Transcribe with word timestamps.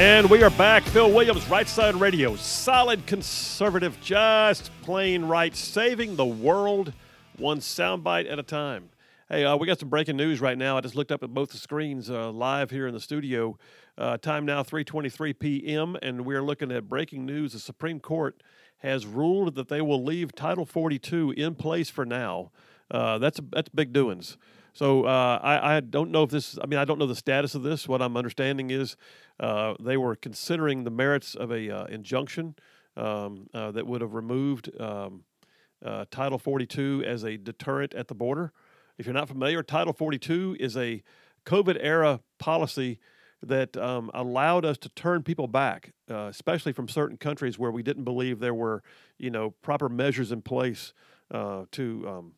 And 0.00 0.30
we 0.30 0.42
are 0.42 0.48
back. 0.48 0.82
Phil 0.84 1.12
Williams, 1.12 1.46
Right 1.50 1.68
Side 1.68 1.94
Radio. 1.94 2.34
Solid 2.36 3.04
conservative, 3.04 4.00
just 4.00 4.70
plain 4.80 5.26
right, 5.26 5.54
saving 5.54 6.16
the 6.16 6.24
world 6.24 6.94
one 7.36 7.58
soundbite 7.58 8.26
at 8.32 8.38
a 8.38 8.42
time. 8.42 8.88
Hey, 9.28 9.44
uh, 9.44 9.58
we 9.58 9.66
got 9.66 9.78
some 9.78 9.90
breaking 9.90 10.16
news 10.16 10.40
right 10.40 10.56
now. 10.56 10.78
I 10.78 10.80
just 10.80 10.96
looked 10.96 11.12
up 11.12 11.22
at 11.22 11.34
both 11.34 11.50
the 11.50 11.58
screens 11.58 12.08
uh, 12.08 12.30
live 12.30 12.70
here 12.70 12.86
in 12.86 12.94
the 12.94 13.00
studio. 13.00 13.58
Uh, 13.98 14.16
time 14.16 14.46
now 14.46 14.62
3:23 14.62 15.38
p.m. 15.38 15.98
and 16.00 16.24
we're 16.24 16.42
looking 16.42 16.72
at 16.72 16.88
breaking 16.88 17.26
news. 17.26 17.52
The 17.52 17.58
Supreme 17.58 18.00
Court 18.00 18.42
has 18.78 19.04
ruled 19.04 19.54
that 19.56 19.68
they 19.68 19.82
will 19.82 20.02
leave 20.02 20.34
Title 20.34 20.64
42 20.64 21.32
in 21.32 21.54
place 21.56 21.90
for 21.90 22.06
now. 22.06 22.52
Uh, 22.90 23.18
that's 23.18 23.38
that's 23.52 23.68
big 23.68 23.92
doings. 23.92 24.38
So 24.72 25.04
uh, 25.04 25.40
I, 25.42 25.76
I, 25.76 25.80
don't 25.80 26.10
know 26.10 26.22
if 26.22 26.30
this. 26.30 26.58
I 26.62 26.66
mean, 26.66 26.78
I 26.78 26.84
don't 26.84 26.98
know 26.98 27.06
the 27.06 27.16
status 27.16 27.54
of 27.54 27.62
this. 27.62 27.88
What 27.88 28.00
I'm 28.00 28.16
understanding 28.16 28.70
is 28.70 28.96
uh, 29.38 29.74
they 29.80 29.96
were 29.96 30.14
considering 30.14 30.84
the 30.84 30.90
merits 30.90 31.34
of 31.34 31.50
a 31.50 31.70
uh, 31.70 31.84
injunction 31.86 32.54
um, 32.96 33.48
uh, 33.52 33.72
that 33.72 33.86
would 33.86 34.00
have 34.00 34.14
removed 34.14 34.70
um, 34.80 35.24
uh, 35.84 36.04
Title 36.10 36.38
42 36.38 37.04
as 37.06 37.24
a 37.24 37.36
deterrent 37.36 37.94
at 37.94 38.08
the 38.08 38.14
border. 38.14 38.52
If 38.98 39.06
you're 39.06 39.14
not 39.14 39.28
familiar, 39.28 39.62
Title 39.62 39.92
42 39.92 40.56
is 40.60 40.76
a 40.76 41.02
COVID 41.46 41.78
era 41.80 42.20
policy 42.38 42.98
that 43.42 43.76
um, 43.76 44.10
allowed 44.12 44.64
us 44.66 44.76
to 44.78 44.90
turn 44.90 45.22
people 45.22 45.48
back, 45.48 45.92
uh, 46.10 46.26
especially 46.28 46.72
from 46.72 46.88
certain 46.88 47.16
countries 47.16 47.58
where 47.58 47.70
we 47.70 47.82
didn't 47.82 48.04
believe 48.04 48.38
there 48.38 48.54
were, 48.54 48.82
you 49.18 49.30
know, 49.30 49.50
proper 49.62 49.88
measures 49.88 50.30
in 50.30 50.42
place 50.42 50.92
uh, 51.30 51.64
to 51.72 52.06
um, 52.06 52.32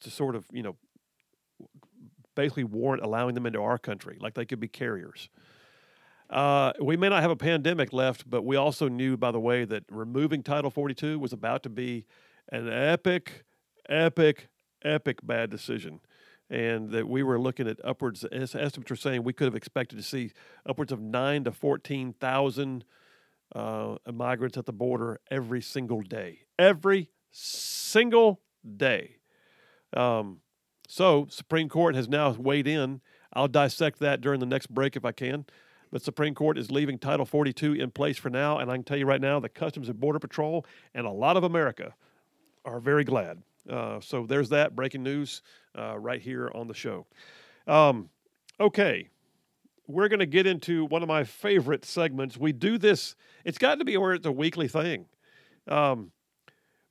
to 0.00 0.10
sort 0.10 0.34
of, 0.34 0.46
you 0.50 0.62
know, 0.62 0.76
basically 2.40 2.64
warrant 2.64 3.02
allowing 3.02 3.34
them 3.34 3.44
into 3.44 3.60
our 3.60 3.76
country, 3.76 4.16
like 4.18 4.32
they 4.32 4.46
could 4.46 4.60
be 4.60 4.66
carriers. 4.68 5.28
Uh, 6.30 6.72
we 6.80 6.96
may 6.96 7.10
not 7.10 7.20
have 7.20 7.30
a 7.30 7.36
pandemic 7.36 7.92
left, 7.92 8.28
but 8.28 8.46
we 8.46 8.56
also 8.56 8.88
knew, 8.88 9.14
by 9.14 9.30
the 9.30 9.38
way, 9.38 9.66
that 9.66 9.84
removing 9.90 10.42
Title 10.42 10.70
42 10.70 11.18
was 11.18 11.34
about 11.34 11.62
to 11.64 11.68
be 11.68 12.06
an 12.50 12.66
epic, 12.72 13.44
epic, 13.90 14.48
epic 14.82 15.18
bad 15.22 15.50
decision. 15.50 16.00
And 16.48 16.90
that 16.90 17.06
we 17.06 17.22
were 17.22 17.38
looking 17.38 17.68
at 17.68 17.78
upwards, 17.84 18.24
estimates 18.32 18.90
are 18.90 18.96
saying, 18.96 19.22
we 19.22 19.34
could 19.34 19.44
have 19.44 19.54
expected 19.54 19.96
to 19.96 20.02
see 20.02 20.32
upwards 20.66 20.92
of 20.92 21.00
nine 21.00 21.44
to 21.44 21.52
14,000 21.52 22.84
uh, 23.54 23.96
migrants 24.12 24.56
at 24.56 24.64
the 24.64 24.72
border 24.72 25.20
every 25.30 25.60
single 25.60 26.00
day. 26.00 26.40
Every 26.58 27.10
single 27.30 28.40
day. 28.76 29.16
Um, 29.94 30.40
so, 30.90 31.28
Supreme 31.30 31.68
Court 31.68 31.94
has 31.94 32.08
now 32.08 32.32
weighed 32.32 32.66
in. 32.66 33.00
I'll 33.32 33.46
dissect 33.46 34.00
that 34.00 34.20
during 34.20 34.40
the 34.40 34.46
next 34.46 34.74
break 34.74 34.96
if 34.96 35.04
I 35.04 35.12
can. 35.12 35.46
But 35.92 36.02
Supreme 36.02 36.34
Court 36.34 36.58
is 36.58 36.68
leaving 36.72 36.98
Title 36.98 37.24
42 37.24 37.74
in 37.74 37.92
place 37.92 38.18
for 38.18 38.28
now, 38.28 38.58
and 38.58 38.68
I 38.68 38.74
can 38.74 38.82
tell 38.82 38.96
you 38.96 39.06
right 39.06 39.20
now, 39.20 39.38
the 39.38 39.48
Customs 39.48 39.88
and 39.88 40.00
Border 40.00 40.18
Patrol 40.18 40.66
and 40.92 41.06
a 41.06 41.10
lot 41.10 41.36
of 41.36 41.44
America 41.44 41.94
are 42.64 42.80
very 42.80 43.04
glad. 43.04 43.40
Uh, 43.68 44.00
so 44.00 44.26
there's 44.26 44.48
that 44.48 44.74
breaking 44.74 45.04
news 45.04 45.42
uh, 45.78 45.96
right 45.96 46.20
here 46.20 46.50
on 46.56 46.66
the 46.66 46.74
show. 46.74 47.06
Um, 47.68 48.10
okay, 48.58 49.10
we're 49.86 50.08
going 50.08 50.18
to 50.18 50.26
get 50.26 50.44
into 50.44 50.86
one 50.86 51.02
of 51.02 51.08
my 51.08 51.22
favorite 51.22 51.84
segments. 51.84 52.36
We 52.36 52.50
do 52.50 52.78
this; 52.78 53.14
it's 53.44 53.58
got 53.58 53.78
to 53.78 53.84
be 53.84 53.96
where 53.96 54.14
it's 54.14 54.26
a 54.26 54.32
weekly 54.32 54.66
thing. 54.66 55.06
Um, 55.68 56.10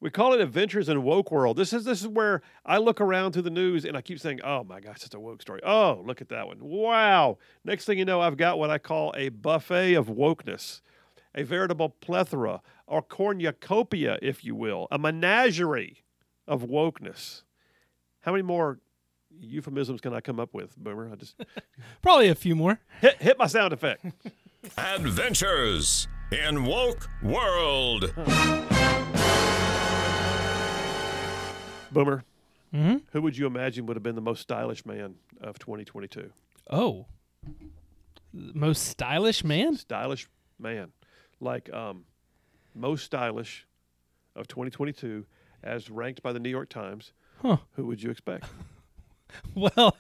we 0.02 0.10
call 0.10 0.34
it 0.34 0.42
Adventures 0.42 0.88
in 0.88 1.04
Woke 1.04 1.32
World. 1.32 1.58
This 1.58 1.74
is 1.74 1.84
this 1.84 2.02
is 2.02 2.08
where 2.08 2.42
I 2.66 2.78
look 2.78 3.02
around 3.02 3.34
through 3.34 3.42
the 3.44 3.50
news 3.50 3.86
and 3.86 3.98
I 3.98 4.02
keep 4.02 4.20
saying, 4.20 4.40
"Oh 4.44 4.64
my 4.64 4.80
gosh, 4.80 5.04
it's 5.04 5.14
a 5.14 5.20
woke 5.20 5.42
story." 5.42 5.62
Oh, 5.64 6.02
look 6.06 6.22
at 6.22 6.30
that 6.30 6.48
one! 6.48 6.58
Wow! 6.62 7.38
Next 7.66 7.86
thing 7.86 7.98
you 8.00 8.06
know, 8.06 8.22
I've 8.22 8.38
got 8.38 8.58
what 8.58 8.70
I 8.70 8.78
call 8.78 9.14
a 9.18 9.30
buffet 9.30 9.96
of 9.96 10.08
wokeness, 10.08 10.82
a 11.36 11.44
veritable 11.44 11.90
plethora 11.90 12.62
or 12.88 13.02
cornucopia, 13.02 14.18
if 14.22 14.44
you 14.44 14.56
will, 14.56 14.88
a 14.90 14.98
menagerie 14.98 16.04
of 16.48 16.64
wokeness. 16.64 17.44
How 18.22 18.32
many 18.32 18.44
more 18.44 18.80
euphemisms 19.38 20.02
can 20.02 20.14
I 20.14 20.22
come 20.22 20.40
up 20.40 20.54
with, 20.54 20.78
Boomer? 20.78 21.10
I 21.12 21.16
just 21.16 21.36
probably 22.02 22.30
a 22.30 22.36
few 22.36 22.56
more. 22.56 22.80
Hit 23.02 23.22
hit 23.22 23.38
my 23.38 23.48
sound 23.48 23.74
effect. 23.74 24.06
Adventures 24.78 26.08
in 26.32 26.64
Woke 26.66 27.10
World. 27.22 28.14
Boomer, 31.92 32.24
mm-hmm. 32.74 32.98
who 33.12 33.22
would 33.22 33.38
you 33.38 33.48
imagine 33.48 33.86
would 33.86 33.96
have 33.96 34.04
been 34.04 34.16
the 34.16 34.22
most 34.22 34.42
stylish 34.42 34.86
man 34.86 35.16
of 35.42 35.60
2022? 35.60 36.32
Oh, 36.70 37.06
most 38.34 38.86
stylish 38.86 39.44
man? 39.44 39.76
Stylish 39.76 40.28
man, 40.60 40.92
like 41.40 41.72
um, 41.74 42.06
most 42.76 43.06
stylish 43.06 43.66
of 44.36 44.48
2022, 44.48 45.26
as 45.64 45.90
ranked 45.90 46.22
by 46.22 46.34
the 46.34 46.40
New 46.40 46.50
York 46.50 46.70
Times. 46.70 47.14
Huh? 47.42 47.58
Who 47.76 47.86
would 47.88 48.04
you 48.04 48.12
expect? 48.12 48.46
well, 49.56 49.98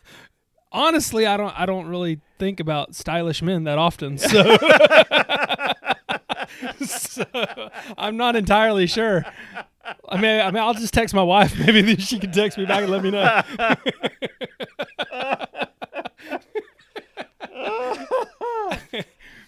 honestly, 0.71 1.25
I 1.25 1.37
don't. 1.37 1.57
I 1.59 1.65
don't 1.65 1.87
really 1.87 2.19
think 2.37 2.59
about 2.59 2.95
stylish 2.95 3.41
men 3.41 3.63
that 3.63 3.77
often. 3.77 4.17
So. 4.17 4.57
so 6.85 7.25
I'm 7.97 8.17
not 8.17 8.35
entirely 8.35 8.87
sure. 8.87 9.25
I 10.09 10.19
mean, 10.19 10.41
I 10.41 10.51
mean, 10.51 10.63
I'll 10.63 10.73
just 10.73 10.93
text 10.93 11.13
my 11.13 11.23
wife. 11.23 11.57
Maybe 11.65 11.95
she 11.97 12.19
can 12.19 12.31
text 12.31 12.57
me 12.57 12.65
back 12.65 12.83
and 12.83 12.91
let 12.91 13.03
me 13.03 13.11
know. 13.11 13.41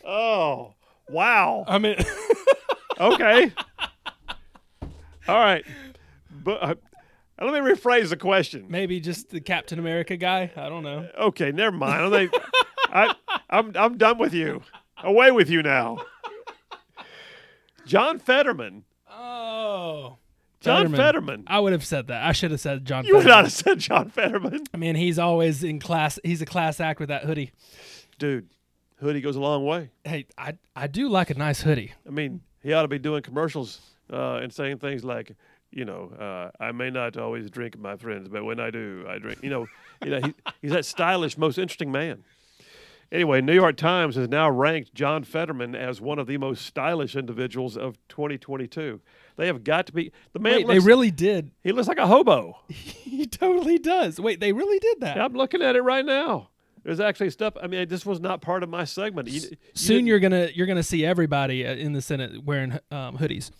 oh, 0.05 0.73
wow. 1.09 1.63
I 1.67 1.77
mean, 1.77 1.97
okay. 2.99 3.51
All 5.27 5.35
right, 5.35 5.63
but 6.43 6.63
uh, 6.63 6.75
let 7.41 7.53
me 7.53 7.59
rephrase 7.71 8.09
the 8.09 8.17
question. 8.17 8.65
Maybe 8.69 8.99
just 8.99 9.29
the 9.29 9.39
Captain 9.39 9.77
America 9.79 10.17
guy. 10.17 10.51
I 10.55 10.67
don't 10.67 10.83
know. 10.83 11.07
Okay, 11.19 11.51
never 11.51 11.75
mind. 11.75 12.15
I, 12.15 12.29
I, 12.89 13.15
I'm 13.49 13.71
I'm 13.75 13.97
done 13.97 14.17
with 14.17 14.33
you. 14.33 14.63
Away 15.03 15.31
with 15.31 15.49
you 15.49 15.61
now. 15.61 15.99
John 17.85 18.19
Fetterman. 18.19 18.83
Oh. 19.09 20.17
John 20.61 20.75
Fetterman. 20.91 20.97
Fetterman. 20.97 21.43
I 21.47 21.59
would 21.59 21.73
have 21.73 21.85
said 21.85 22.07
that. 22.07 22.23
I 22.23 22.31
should 22.31 22.51
have 22.51 22.59
said 22.59 22.85
John. 22.85 23.03
You 23.03 23.13
Fetterman. 23.15 23.25
would 23.25 23.29
not 23.29 23.43
have 23.45 23.53
said 23.53 23.79
John 23.79 24.09
Fetterman. 24.09 24.63
I 24.73 24.77
mean, 24.77 24.95
he's 24.95 25.19
always 25.19 25.63
in 25.63 25.79
class. 25.79 26.19
He's 26.23 26.41
a 26.41 26.45
class 26.45 26.79
act 26.79 26.99
with 26.99 27.09
that 27.09 27.23
hoodie. 27.23 27.51
Dude, 28.19 28.47
hoodie 28.99 29.21
goes 29.21 29.35
a 29.35 29.39
long 29.41 29.65
way. 29.65 29.89
Hey, 30.03 30.27
I 30.37 30.57
I 30.75 30.87
do 30.87 31.09
like 31.09 31.29
a 31.31 31.33
nice 31.33 31.61
hoodie. 31.61 31.93
I 32.07 32.11
mean, 32.11 32.41
he 32.61 32.73
ought 32.73 32.83
to 32.83 32.87
be 32.87 32.99
doing 32.99 33.23
commercials 33.23 33.81
uh, 34.13 34.35
and 34.35 34.53
saying 34.53 34.77
things 34.77 35.03
like, 35.03 35.35
you 35.71 35.85
know, 35.85 36.11
uh, 36.19 36.51
I 36.63 36.71
may 36.71 36.91
not 36.91 37.17
always 37.17 37.49
drink, 37.49 37.77
my 37.79 37.95
friends, 37.97 38.29
but 38.29 38.43
when 38.45 38.59
I 38.59 38.69
do, 38.69 39.05
I 39.09 39.17
drink. 39.17 39.39
You 39.41 39.49
know, 39.49 39.67
you 40.03 40.11
know, 40.11 40.19
he, 40.21 40.33
he's 40.61 40.71
that 40.71 40.85
stylish, 40.85 41.37
most 41.37 41.57
interesting 41.57 41.91
man. 41.91 42.23
Anyway, 43.11 43.41
New 43.41 43.53
York 43.53 43.75
Times 43.75 44.15
has 44.15 44.29
now 44.29 44.49
ranked 44.49 44.93
John 44.93 45.23
Fetterman 45.23 45.75
as 45.75 45.99
one 45.99 46.17
of 46.17 46.27
the 46.27 46.37
most 46.37 46.65
stylish 46.65 47.15
individuals 47.15 47.75
of 47.75 47.97
2022. 48.07 49.01
They 49.37 49.47
have 49.47 49.63
got 49.63 49.87
to 49.87 49.93
be 49.93 50.11
the 50.33 50.39
man. 50.39 50.53
Wait, 50.53 50.67
looks, 50.67 50.83
they 50.83 50.87
really 50.87 51.11
did. 51.11 51.51
He 51.63 51.71
looks 51.71 51.87
like 51.87 51.97
a 51.97 52.07
hobo. 52.07 52.59
he 52.67 53.25
totally 53.25 53.79
does. 53.79 54.19
Wait, 54.19 54.39
they 54.39 54.53
really 54.53 54.79
did 54.79 55.01
that. 55.01 55.19
I'm 55.19 55.33
looking 55.33 55.61
at 55.61 55.75
it 55.75 55.81
right 55.81 56.05
now. 56.05 56.49
There's 56.83 56.99
actually 56.99 57.29
stuff. 57.29 57.53
I 57.61 57.67
mean, 57.67 57.87
this 57.87 58.05
was 58.05 58.19
not 58.19 58.41
part 58.41 58.63
of 58.63 58.69
my 58.69 58.85
segment. 58.85 59.27
You, 59.27 59.41
you 59.41 59.57
Soon 59.73 60.07
you're 60.07 60.19
gonna 60.19 60.49
you're 60.53 60.67
gonna 60.67 60.83
see 60.83 61.05
everybody 61.05 61.65
uh, 61.65 61.75
in 61.75 61.93
the 61.93 62.01
Senate 62.01 62.43
wearing 62.43 62.73
um, 62.91 63.17
hoodies. 63.17 63.51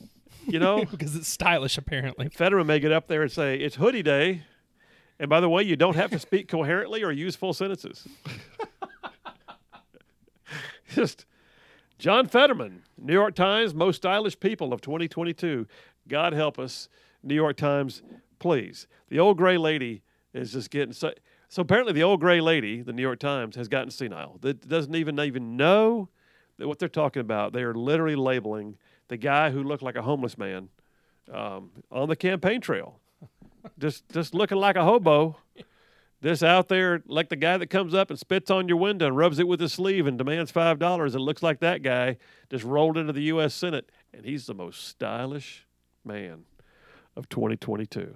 You 0.47 0.59
know, 0.59 0.85
because 0.91 1.15
it's 1.15 1.27
stylish 1.27 1.77
apparently. 1.77 2.29
Fetterman 2.29 2.65
may 2.65 2.79
get 2.79 2.91
up 2.91 3.07
there 3.07 3.21
and 3.21 3.31
say 3.31 3.57
it's 3.57 3.75
hoodie 3.75 4.01
day, 4.01 4.41
and 5.19 5.29
by 5.29 5.39
the 5.39 5.49
way, 5.49 5.61
you 5.61 5.75
don't 5.75 5.95
have 5.95 6.09
to 6.11 6.19
speak 6.19 6.47
coherently 6.47 7.03
or 7.03 7.11
use 7.11 7.35
full 7.35 7.53
sentences. 7.53 8.07
Just 10.95 11.25
John 12.01 12.25
Fetterman, 12.25 12.81
New 12.97 13.13
York 13.13 13.35
Times, 13.35 13.75
most 13.75 13.97
stylish 13.97 14.39
people 14.39 14.73
of 14.73 14.81
2022. 14.81 15.67
God 16.07 16.33
help 16.33 16.57
us, 16.57 16.89
New 17.21 17.35
York 17.35 17.57
Times, 17.57 18.01
please. 18.39 18.87
The 19.09 19.19
old 19.19 19.37
gray 19.37 19.55
lady 19.55 20.01
is 20.33 20.51
just 20.51 20.71
getting 20.71 20.93
so. 20.93 21.13
So 21.47 21.61
apparently, 21.61 21.93
the 21.93 22.01
old 22.01 22.19
gray 22.19 22.41
lady, 22.41 22.81
the 22.81 22.91
New 22.91 23.03
York 23.03 23.19
Times, 23.19 23.55
has 23.55 23.67
gotten 23.67 23.91
senile. 23.91 24.39
That 24.41 24.67
doesn't 24.67 24.95
even 24.95 25.19
even 25.19 25.55
know 25.55 26.09
that 26.57 26.67
what 26.67 26.79
they're 26.79 26.89
talking 26.89 27.19
about. 27.19 27.53
They 27.53 27.61
are 27.61 27.75
literally 27.75 28.15
labeling 28.15 28.77
the 29.07 29.17
guy 29.17 29.51
who 29.51 29.61
looked 29.61 29.83
like 29.83 29.95
a 29.95 30.01
homeless 30.01 30.39
man 30.39 30.69
um, 31.31 31.69
on 31.91 32.09
the 32.09 32.15
campaign 32.15 32.61
trail, 32.61 32.99
just 33.77 34.09
just 34.09 34.33
looking 34.33 34.57
like 34.57 34.75
a 34.75 34.83
hobo 34.83 35.37
this 36.21 36.43
out 36.43 36.67
there 36.67 37.01
like 37.07 37.29
the 37.29 37.35
guy 37.35 37.57
that 37.57 37.67
comes 37.67 37.93
up 37.93 38.09
and 38.09 38.19
spits 38.19 38.51
on 38.51 38.67
your 38.67 38.77
window 38.77 39.07
and 39.07 39.17
rubs 39.17 39.39
it 39.39 39.47
with 39.47 39.59
his 39.59 39.73
sleeve 39.73 40.05
and 40.07 40.17
demands 40.17 40.51
five 40.51 40.79
dollars. 40.79 41.15
It 41.15 41.19
looks 41.19 41.43
like 41.43 41.59
that 41.59 41.81
guy 41.81 42.17
just 42.49 42.63
rolled 42.63 42.97
into 42.97 43.11
the 43.11 43.23
U.S. 43.23 43.53
Senate, 43.53 43.91
and 44.13 44.25
he's 44.25 44.45
the 44.45 44.53
most 44.53 44.87
stylish 44.87 45.65
man 46.05 46.43
of 47.15 47.27
2022. 47.29 48.15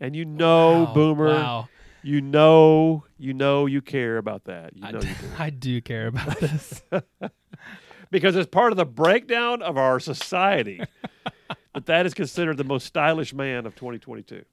And 0.00 0.14
you 0.14 0.24
know, 0.24 0.84
wow, 0.84 0.94
Boomer, 0.94 1.28
wow. 1.28 1.68
you 2.02 2.20
know, 2.20 3.04
you 3.16 3.32
know, 3.32 3.66
you 3.66 3.80
care 3.80 4.18
about 4.18 4.44
that. 4.44 4.76
You 4.76 4.82
know, 4.82 4.98
I, 4.98 5.00
do. 5.00 5.08
I 5.38 5.50
do 5.50 5.80
care 5.80 6.08
about 6.08 6.38
this. 6.40 6.82
because 8.10 8.36
it's 8.36 8.48
part 8.50 8.72
of 8.72 8.76
the 8.76 8.84
breakdown 8.86 9.62
of 9.62 9.76
our 9.76 10.00
society 10.00 10.80
that 11.74 11.86
that 11.86 12.06
is 12.06 12.14
considered 12.14 12.56
the 12.56 12.64
most 12.64 12.86
stylish 12.86 13.32
man 13.32 13.66
of 13.66 13.74
2022. 13.74 14.44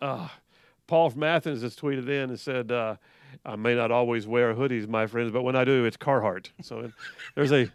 Uh, 0.00 0.28
Paul 0.86 1.10
from 1.10 1.22
Athens 1.22 1.62
has 1.62 1.74
tweeted 1.76 2.08
in 2.08 2.30
and 2.30 2.38
said, 2.40 2.70
uh, 2.70 2.96
I 3.44 3.56
may 3.56 3.74
not 3.74 3.90
always 3.90 4.26
wear 4.26 4.54
hoodies, 4.54 4.86
my 4.88 5.06
friends, 5.06 5.30
but 5.32 5.42
when 5.42 5.56
I 5.56 5.64
do, 5.64 5.84
it's 5.84 5.96
Carhartt. 5.96 6.50
So 6.62 6.90
there's 7.34 7.52
a, 7.52 7.70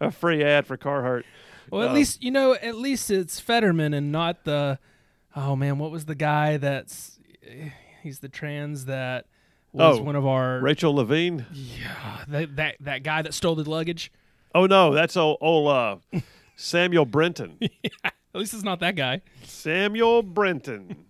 a 0.00 0.10
free 0.10 0.42
ad 0.44 0.66
for 0.66 0.76
Carhartt. 0.76 1.24
Well, 1.70 1.82
at 1.82 1.90
Uh, 1.90 1.94
least 1.94 2.22
you 2.22 2.30
know. 2.30 2.54
At 2.54 2.76
least 2.76 3.10
it's 3.10 3.38
Fetterman 3.40 3.94
and 3.94 4.10
not 4.10 4.44
the. 4.44 4.78
Oh 5.36 5.54
man, 5.56 5.78
what 5.78 5.90
was 5.90 6.04
the 6.06 6.14
guy 6.16 6.56
that's? 6.56 7.18
He's 8.02 8.18
the 8.20 8.28
trans 8.28 8.86
that 8.86 9.26
was 9.72 9.98
Oh, 9.98 10.02
one 10.02 10.16
of 10.16 10.26
our. 10.26 10.60
Rachel 10.60 10.94
Levine. 10.94 11.46
Yeah, 11.52 12.24
that, 12.28 12.56
that 12.56 12.76
that 12.80 13.02
guy 13.04 13.22
that 13.22 13.34
stole 13.34 13.54
the 13.54 13.68
luggage. 13.68 14.10
Oh, 14.54 14.66
no, 14.66 14.92
that's 14.92 15.16
old, 15.16 15.38
old 15.40 15.68
uh, 15.68 15.96
Samuel 16.56 17.04
Brinton. 17.04 17.56
At 18.04 18.12
least 18.34 18.52
it's 18.52 18.64
not 18.64 18.80
that 18.80 18.96
guy. 18.96 19.20
Samuel 19.44 20.22
Brinton. 20.22 21.06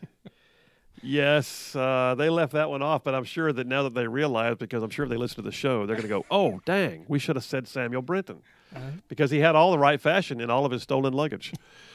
Yes, 1.03 1.75
uh, 1.75 2.15
they 2.19 2.29
left 2.29 2.53
that 2.53 2.69
one 2.69 2.83
off, 2.83 3.05
but 3.05 3.15
I'm 3.15 3.25
sure 3.25 3.53
that 3.53 3.67
now 3.67 3.85
that 3.85 3.95
they 3.95 4.07
realize, 4.07 4.57
because 4.59 4.83
I'm 4.83 4.91
sure 4.91 5.07
they 5.07 5.17
listen 5.17 5.37
to 5.37 5.43
the 5.43 5.53
show, 5.53 5.87
they're 5.87 5.97
going 5.97 6.03
to 6.03 6.09
go, 6.09 6.27
"Oh, 6.31 6.61
dang, 6.67 7.05
we 7.09 7.19
should 7.19 7.37
have 7.37 7.45
said 7.45 7.67
Samuel 7.67 8.03
Brinton," 8.03 8.43
because 9.09 9.31
he 9.31 9.39
had 9.39 9.55
all 9.57 9.71
the 9.71 9.79
right 9.79 10.01
fashion 10.01 10.41
in 10.41 10.51
all 10.51 10.67
of 10.67 10.73
his 10.73 10.83
stolen 10.83 11.15
luggage. 11.15 11.55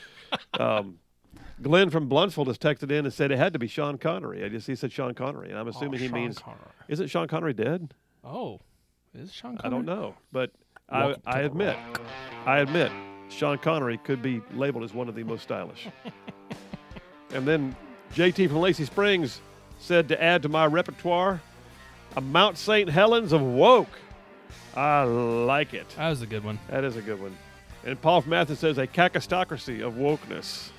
um, 0.60 0.98
Glenn 1.62 1.90
from 1.90 2.10
Blountsville 2.10 2.48
has 2.48 2.58
texted 2.58 2.92
in 2.92 3.06
and 3.06 3.14
said 3.14 3.32
it 3.32 3.38
had 3.38 3.54
to 3.54 3.60
be 3.60 3.68
Sean 3.68 3.98
Connery. 3.98 4.44
I 4.44 4.50
just 4.50 4.66
he 4.68 4.76
said 4.76 4.92
Sean 4.92 5.14
Connery, 5.14 5.50
and 5.50 5.60
I'm 5.60 5.68
assuming 5.68 6.00
he 6.00 6.08
Oh, 6.08 6.10
Sean 6.10 6.20
means 6.20 6.40
Connery. 6.40 6.68
isn't 6.88 7.08
Sean 7.08 7.28
Connery 7.28 7.54
dead? 7.54 7.94
Oh, 8.24 8.60
is 9.14 9.32
Sean? 9.32 9.58
I 9.64 9.70
don't 9.70 9.86
know, 9.86 10.16
but 10.32 10.52
I, 10.90 11.06
Welcome 11.06 11.22
I 11.28 11.40
admit, 11.42 11.78
I 12.46 12.58
admit, 12.60 12.92
Sean 13.30 13.58
Connery 13.60 13.98
could 14.00 14.22
be 14.22 14.42
labeled 14.54 14.84
as 14.84 14.94
one 14.94 15.08
of 15.08 15.16
the 15.16 15.24
most 15.24 15.44
stylish. 15.44 15.88
and 17.32 17.48
then 17.48 17.76
JT 18.14 18.48
from 18.48 18.60
Lacey 18.60 18.86
Springs 18.86 19.42
said 19.80 20.08
to 20.10 20.22
add 20.22 20.42
to 20.44 20.50
my 20.50 20.66
repertoire, 20.66 21.42
a 22.16 22.22
Mount 22.22 22.58
St. 22.58 22.90
Helens 22.90 23.34
of 23.34 23.42
woke. 23.42 23.90
I 24.76 25.04
like 25.04 25.74
it. 25.74 25.88
That 25.98 26.10
was 26.10 26.22
a 26.22 26.28
good 26.28 26.44
one. 26.44 26.60
That 26.70 26.84
is 26.84 26.96
a 26.96 27.02
good 27.02 27.22
one. 27.22 27.36
And 27.84 28.02
Paul 28.02 28.22
from 28.22 28.34
Athens 28.34 28.60
says 28.60 28.78
a 28.78 28.88
kakistocracy 28.88 29.86
of 29.86 29.94
wokeness. 29.94 30.70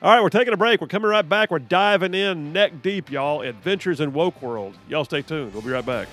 All 0.00 0.14
right, 0.14 0.22
we're 0.22 0.28
taking 0.28 0.54
a 0.54 0.56
break. 0.56 0.80
We're 0.80 0.86
coming 0.86 1.10
right 1.10 1.28
back. 1.28 1.50
We're 1.50 1.58
diving 1.58 2.14
in 2.14 2.52
neck 2.52 2.82
deep, 2.82 3.10
y'all. 3.10 3.42
Adventures 3.42 4.00
in 4.00 4.12
woke 4.12 4.40
world. 4.40 4.76
Y'all 4.88 5.04
stay 5.04 5.22
tuned. 5.22 5.52
We'll 5.52 5.62
be 5.62 5.70
right 5.70 5.84
back. 5.84 6.06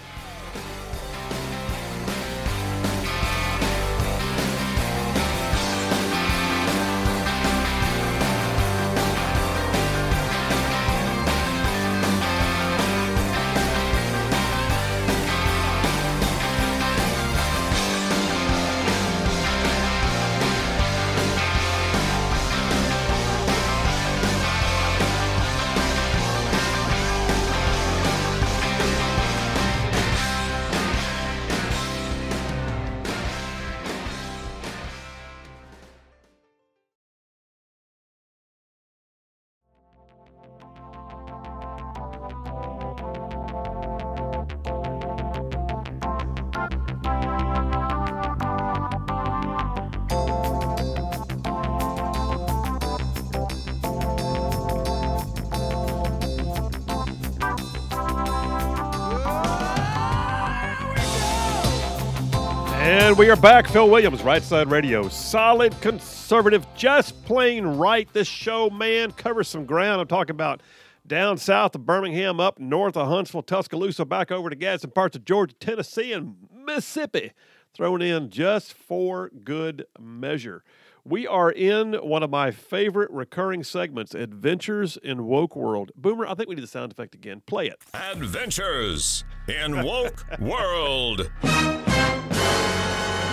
And 63.16 63.20
we 63.22 63.30
are 63.30 63.38
back. 63.38 63.70
Phil 63.70 63.90
Williams, 63.90 64.24
Right 64.24 64.44
Side 64.44 64.70
Radio. 64.70 65.08
Solid 65.08 65.80
conservative, 65.80 66.68
just 66.76 67.24
plain 67.24 67.66
right. 67.66 68.12
This 68.12 68.28
show, 68.28 68.70
man, 68.70 69.14
covers 69.14 69.48
some 69.48 69.66
ground. 69.66 70.02
I'm 70.02 70.08
talking 70.08 70.34
about 70.34 70.62
down 71.08 71.38
south 71.38 71.76
of 71.76 71.86
Birmingham, 71.86 72.42
up 72.42 72.60
north 72.60 72.98
of 72.98 73.08
Huntsville, 73.08 73.44
Tuscaloosa, 73.44 74.04
back 74.04 74.34
over 74.34 74.50
to 74.50 74.56
Gadsden, 74.58 74.92
parts 74.92 75.16
of 75.16 75.24
Georgia, 75.24 75.56
Tennessee, 75.62 76.12
and 76.12 76.36
Mississippi. 76.54 77.32
Thrown 77.74 78.02
in 78.02 78.32
just 78.32 78.74
for 78.74 79.32
good 79.46 79.86
measure. 79.98 80.66
We 81.06 81.26
are 81.26 81.50
in 81.50 81.94
one 81.94 82.22
of 82.22 82.30
my 82.30 82.52
favorite 82.52 83.12
recurring 83.12 83.64
segments, 83.64 84.14
Adventures 84.14 84.98
in 84.98 85.24
Woke 85.24 85.56
World. 85.56 85.92
Boomer, 85.96 86.28
I 86.28 86.34
think 86.34 86.50
we 86.50 86.56
need 86.56 86.64
the 86.64 86.68
sound 86.68 86.92
effect 86.92 87.16
again. 87.16 87.44
Play 87.46 87.68
it. 87.68 87.82
Adventures 87.94 89.24
in 89.48 89.86
Woke 89.86 90.26
World. 90.38 91.32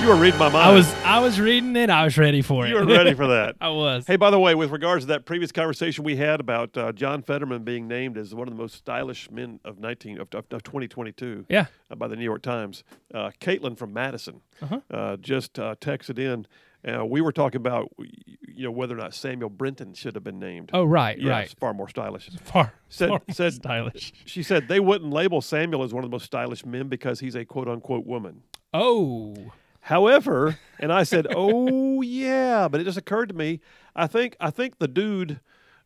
You 0.03 0.09
were 0.09 0.17
reading 0.17 0.39
my 0.41 0.49
mind. 0.49 0.57
I 0.69 0.73
was 0.73 0.93
I 1.05 1.21
was 1.21 1.39
reading 1.41 1.77
it. 1.77 1.89
I 1.89 2.03
was 2.03 2.19
ready 2.19 2.43
for 2.43 2.67
it. 2.67 2.71
You 2.71 2.75
were 2.75 2.85
ready 2.85 3.15
for 3.23 3.29
that. 3.29 3.55
I 3.61 3.69
was. 3.69 4.05
Hey, 4.05 4.17
by 4.17 4.31
the 4.33 4.39
way, 4.39 4.57
with 4.57 4.73
regards 4.73 5.05
to 5.05 5.09
that 5.09 5.27
previous 5.27 5.53
conversation 5.53 6.03
we 6.03 6.17
had 6.17 6.41
about 6.41 6.77
uh, 6.77 6.91
John 6.91 7.23
Fetterman 7.23 7.63
being 7.63 7.87
named 7.87 8.19
as 8.19 8.35
one 8.35 8.49
of 8.49 8.55
the 8.55 8.61
most 8.61 8.75
stylish 8.75 9.31
men 9.31 9.61
of 9.65 9.79
19 9.79 10.21
of, 10.21 10.27
of, 10.35 10.45
of 10.51 10.63
2022 10.65 11.47
Yeah. 11.49 11.67
uh, 11.89 11.95
by 11.95 12.09
the 12.09 12.17
New 12.17 12.25
York 12.25 12.43
Times, 12.43 12.83
uh, 13.15 13.31
Caitlin 13.41 13.79
from 13.79 13.93
Madison 13.93 14.41
Uh-huh. 14.61 14.81
uh, 14.91 15.17
just 15.19 15.61
uh, 15.61 15.77
texted 15.81 16.19
in. 16.19 16.49
Uh, 16.85 17.05
we 17.07 17.21
were 17.21 17.31
talking 17.31 17.61
about 17.61 17.89
you 17.99 18.65
know 18.65 18.73
whether 18.73 18.95
or 18.95 18.99
not 18.99 19.15
Samuel 19.15 19.51
Brinton 19.51 19.95
should 19.95 20.17
have 20.17 20.25
been 20.25 20.41
named. 20.41 20.71
Oh 20.75 20.83
right, 20.85 21.17
yeah, 21.17 21.31
right. 21.31 21.55
far 21.61 21.73
more 21.75 21.89
stylish. 21.89 22.29
Far, 22.43 22.73
Said- 22.89 23.09
far 23.09 23.19
more 23.29 23.35
said- 23.35 23.53
stylish. 23.55 24.13
She 24.25 24.43
said 24.43 24.67
they 24.67 24.81
wouldn't 24.81 25.13
label 25.13 25.41
Samuel 25.41 25.85
as 25.85 25.95
one 25.95 26.03
of 26.03 26.11
the 26.11 26.15
most 26.15 26.25
stylish 26.25 26.67
men 26.67 26.89
because 26.89 27.21
he's 27.21 27.37
a 27.37 27.45
quote 27.45 27.69
unquote 27.69 28.05
woman. 28.05 28.43
Oh, 28.75 29.37
However, 29.83 30.59
and 30.79 30.93
I 30.93 31.03
said, 31.03 31.27
"Oh 31.35 32.01
yeah," 32.03 32.69
but 32.69 32.81
it 32.81 32.85
just 32.85 32.99
occurred 32.99 33.29
to 33.29 33.35
me. 33.35 33.61
I 33.95 34.07
think 34.07 34.37
I 34.41 34.51
think 34.51 34.79
the 34.79 34.89
dude 34.89 35.41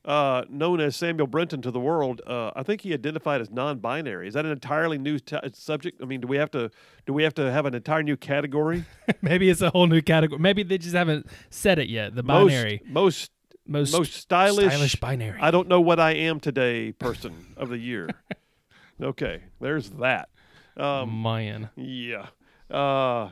uh, 0.04 0.44
known 0.48 0.80
as 0.80 0.94
Samuel 0.94 1.26
Brinton 1.26 1.60
to 1.62 1.70
the 1.70 1.80
world, 1.80 2.20
uh, 2.26 2.52
I 2.54 2.62
think 2.62 2.82
he 2.82 2.94
identified 2.94 3.40
as 3.40 3.50
non-binary. 3.50 4.28
Is 4.28 4.34
that 4.34 4.44
an 4.44 4.52
entirely 4.52 4.98
new 4.98 5.18
t- 5.18 5.36
subject? 5.52 6.00
I 6.00 6.04
mean, 6.04 6.20
do 6.20 6.28
we 6.28 6.36
have 6.36 6.50
to 6.52 6.70
do 7.06 7.12
we 7.12 7.24
have 7.24 7.34
to 7.34 7.50
have 7.50 7.66
an 7.66 7.74
entire 7.74 8.02
new 8.02 8.16
category? 8.16 8.84
maybe 9.22 9.48
it's 9.50 9.62
a 9.62 9.70
whole 9.70 9.86
new 9.86 10.02
category. 10.02 10.38
Maybe 10.40 10.62
they 10.62 10.78
just 10.78 10.94
haven't 10.94 11.26
said 11.50 11.78
it 11.78 11.88
yet. 11.88 12.14
The 12.14 12.22
Most- 12.22 12.50
binary, 12.50 12.82
most 12.86 13.32
most, 13.66 13.92
most 13.92 14.12
stylish, 14.12 14.72
stylish 14.72 14.96
binary. 14.96 15.40
I 15.40 15.50
don't 15.50 15.66
know 15.68 15.80
what 15.80 15.98
I 15.98 16.12
am 16.12 16.38
today. 16.38 16.92
Person 16.92 17.46
of 17.56 17.68
the 17.68 17.78
year. 17.78 18.08
okay, 19.02 19.42
there's 19.60 19.90
that. 19.90 20.28
Um, 20.76 21.22
Man, 21.22 21.70
Yeah. 21.74 22.26
Uh, 22.70 23.30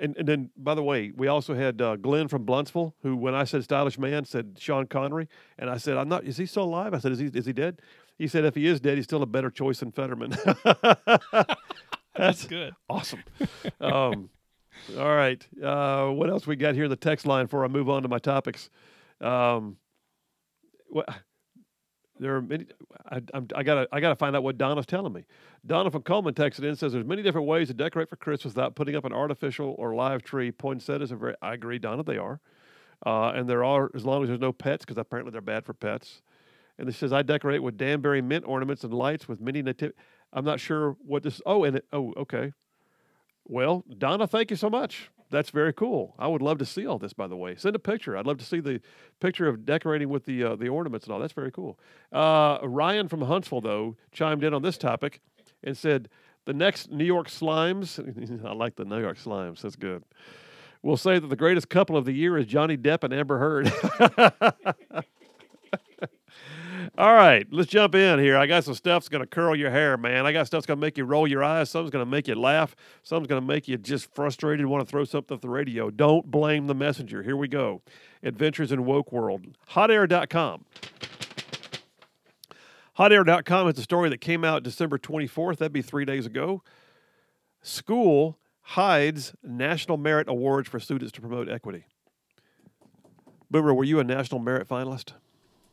and, 0.00 0.16
and 0.16 0.28
then, 0.28 0.50
by 0.56 0.74
the 0.74 0.82
way, 0.82 1.12
we 1.14 1.28
also 1.28 1.54
had 1.54 1.80
uh, 1.80 1.96
Glenn 1.96 2.28
from 2.28 2.44
Blountsville, 2.44 2.94
who, 3.02 3.16
when 3.16 3.34
I 3.34 3.44
said 3.44 3.64
stylish 3.64 3.98
man, 3.98 4.24
said 4.24 4.56
Sean 4.58 4.86
Connery. 4.86 5.28
And 5.58 5.70
I 5.70 5.76
said, 5.76 5.96
I'm 5.96 6.08
not, 6.08 6.24
is 6.24 6.36
he 6.36 6.46
still 6.46 6.64
alive? 6.64 6.94
I 6.94 6.98
said, 6.98 7.12
is 7.12 7.18
he, 7.18 7.26
is 7.26 7.46
he 7.46 7.52
dead? 7.52 7.80
He 8.18 8.28
said, 8.28 8.44
if 8.44 8.54
he 8.54 8.66
is 8.66 8.80
dead, 8.80 8.96
he's 8.96 9.04
still 9.04 9.22
a 9.22 9.26
better 9.26 9.50
choice 9.50 9.80
than 9.80 9.92
Fetterman. 9.92 10.36
that's 12.16 12.46
good. 12.46 12.74
awesome. 12.88 13.22
Um, 13.80 14.30
all 14.98 15.14
right. 15.14 15.46
Uh, 15.62 16.08
what 16.08 16.30
else 16.30 16.46
we 16.46 16.56
got 16.56 16.74
here 16.74 16.84
in 16.84 16.90
the 16.90 16.96
text 16.96 17.26
line 17.26 17.46
before 17.46 17.64
I 17.64 17.68
move 17.68 17.88
on 17.88 18.02
to 18.02 18.08
my 18.08 18.18
topics? 18.18 18.70
Um, 19.20 19.76
what, 20.88 21.08
there 22.18 22.36
are 22.36 22.42
many. 22.42 22.66
I, 23.10 23.20
I'm, 23.32 23.48
I 23.54 23.62
gotta. 23.62 23.88
I 23.92 24.00
gotta 24.00 24.16
find 24.16 24.36
out 24.36 24.42
what 24.42 24.56
Donna's 24.56 24.86
telling 24.86 25.12
me. 25.12 25.24
Donna 25.66 25.90
from 25.90 26.02
Cullman 26.02 26.34
texted 26.34 26.60
in 26.60 26.66
and 26.66 26.78
says 26.78 26.92
there's 26.92 27.04
many 27.04 27.22
different 27.22 27.46
ways 27.46 27.68
to 27.68 27.74
decorate 27.74 28.08
for 28.08 28.16
Christmas 28.16 28.54
without 28.54 28.74
putting 28.74 28.94
up 28.94 29.04
an 29.04 29.12
artificial 29.12 29.74
or 29.78 29.94
live 29.94 30.22
tree. 30.22 30.52
Poinsettias 30.52 31.10
are 31.10 31.16
very. 31.16 31.34
I 31.42 31.54
agree, 31.54 31.78
Donna. 31.78 32.02
They 32.02 32.18
are, 32.18 32.40
uh, 33.04 33.32
and 33.34 33.48
there 33.48 33.64
are 33.64 33.90
as 33.94 34.04
long 34.04 34.22
as 34.22 34.28
there's 34.28 34.40
no 34.40 34.52
pets 34.52 34.84
because 34.84 34.98
apparently 34.98 35.32
they're 35.32 35.40
bad 35.40 35.64
for 35.64 35.74
pets. 35.74 36.22
And 36.78 36.88
it 36.88 36.94
says 36.94 37.12
I 37.12 37.22
decorate 37.22 37.62
with 37.62 37.76
Danbury 37.76 38.22
mint 38.22 38.44
ornaments 38.46 38.84
and 38.84 38.92
lights 38.92 39.28
with 39.28 39.40
many 39.40 39.62
nativity. 39.62 39.96
I'm 40.32 40.44
not 40.44 40.60
sure 40.60 40.96
what 41.04 41.22
this. 41.22 41.40
Oh, 41.46 41.64
and 41.64 41.76
it, 41.76 41.84
oh, 41.92 42.12
okay. 42.16 42.52
Well, 43.46 43.84
Donna, 43.98 44.26
thank 44.26 44.50
you 44.50 44.56
so 44.56 44.70
much. 44.70 45.10
That's 45.34 45.50
very 45.50 45.72
cool. 45.72 46.14
I 46.16 46.28
would 46.28 46.42
love 46.42 46.58
to 46.58 46.64
see 46.64 46.86
all 46.86 46.98
this. 46.98 47.12
By 47.12 47.26
the 47.26 47.36
way, 47.36 47.56
send 47.56 47.74
a 47.74 47.80
picture. 47.80 48.16
I'd 48.16 48.24
love 48.24 48.38
to 48.38 48.44
see 48.44 48.60
the 48.60 48.80
picture 49.18 49.48
of 49.48 49.66
decorating 49.66 50.08
with 50.08 50.26
the 50.26 50.44
uh, 50.44 50.54
the 50.56 50.68
ornaments 50.68 51.06
and 51.06 51.12
all. 51.12 51.18
That's 51.18 51.32
very 51.32 51.50
cool. 51.50 51.76
Uh, 52.12 52.58
Ryan 52.62 53.08
from 53.08 53.20
Huntsville 53.22 53.60
though 53.60 53.96
chimed 54.12 54.44
in 54.44 54.54
on 54.54 54.62
this 54.62 54.78
topic 54.78 55.20
and 55.64 55.76
said 55.76 56.08
The 56.44 56.52
next 56.52 56.92
New 56.92 57.04
York 57.04 57.28
Slimes, 57.28 57.98
I 58.46 58.52
like 58.52 58.76
the 58.76 58.84
New 58.84 59.00
York 59.00 59.18
Slimes. 59.18 59.62
That's 59.62 59.74
good. 59.74 60.04
We'll 60.82 60.96
say 60.96 61.18
that 61.18 61.26
the 61.26 61.36
greatest 61.36 61.68
couple 61.68 61.96
of 61.96 62.04
the 62.04 62.12
year 62.12 62.38
is 62.38 62.46
Johnny 62.46 62.76
Depp 62.76 63.02
and 63.02 63.12
Amber 63.12 63.38
Heard. 63.38 63.72
All 67.04 67.12
right, 67.12 67.46
let's 67.50 67.70
jump 67.70 67.94
in 67.94 68.18
here. 68.18 68.38
I 68.38 68.46
got 68.46 68.64
some 68.64 68.72
stuff 68.72 69.02
that's 69.02 69.10
going 69.10 69.20
to 69.20 69.26
curl 69.26 69.54
your 69.54 69.70
hair, 69.70 69.98
man. 69.98 70.24
I 70.24 70.32
got 70.32 70.46
stuff 70.46 70.60
that's 70.60 70.66
going 70.66 70.78
to 70.78 70.80
make 70.80 70.96
you 70.96 71.04
roll 71.04 71.28
your 71.28 71.44
eyes. 71.44 71.70
Going 71.70 71.90
to 71.90 72.06
make 72.06 72.28
you 72.28 72.34
laugh. 72.34 72.74
Going 73.10 73.26
to 73.26 73.42
make 73.42 73.68
you 73.68 73.76
just 73.76 74.14
frustrated, 74.14 74.64
want 74.64 74.86
to 74.86 74.90
throw 74.90 75.04
something 75.04 75.34
off 75.34 75.42
the 75.42 75.50
radio. 75.50 75.90
Don't 75.90 76.30
blame 76.30 76.66
the 76.66 76.74
messenger. 76.74 77.22
Here 77.22 77.36
we 77.36 77.46
go. 77.46 77.82
Adventures 78.22 78.72
in 78.72 78.86
Woke 78.86 79.12
World. 79.12 79.48
HotAir.com. 79.72 80.64
HotAir.com 82.98 83.68
is 83.68 83.78
a 83.78 83.82
story 83.82 84.08
that 84.08 84.22
came 84.22 84.42
out 84.42 84.62
December 84.62 84.96
24th. 84.96 85.58
That'd 85.58 85.74
be 85.74 85.82
three 85.82 86.06
days 86.06 86.24
ago. 86.24 86.62
School 87.60 88.38
hides 88.62 89.34
National 89.42 89.98
Merit 89.98 90.26
Awards 90.26 90.70
for 90.70 90.80
students 90.80 91.12
to 91.12 91.20
promote 91.20 91.50
equity. 91.50 91.84
Boomer, 93.50 93.74
were 93.74 93.84
you 93.84 94.00
a 94.00 94.04
National 94.04 94.40
Merit 94.40 94.66
finalist? 94.66 95.12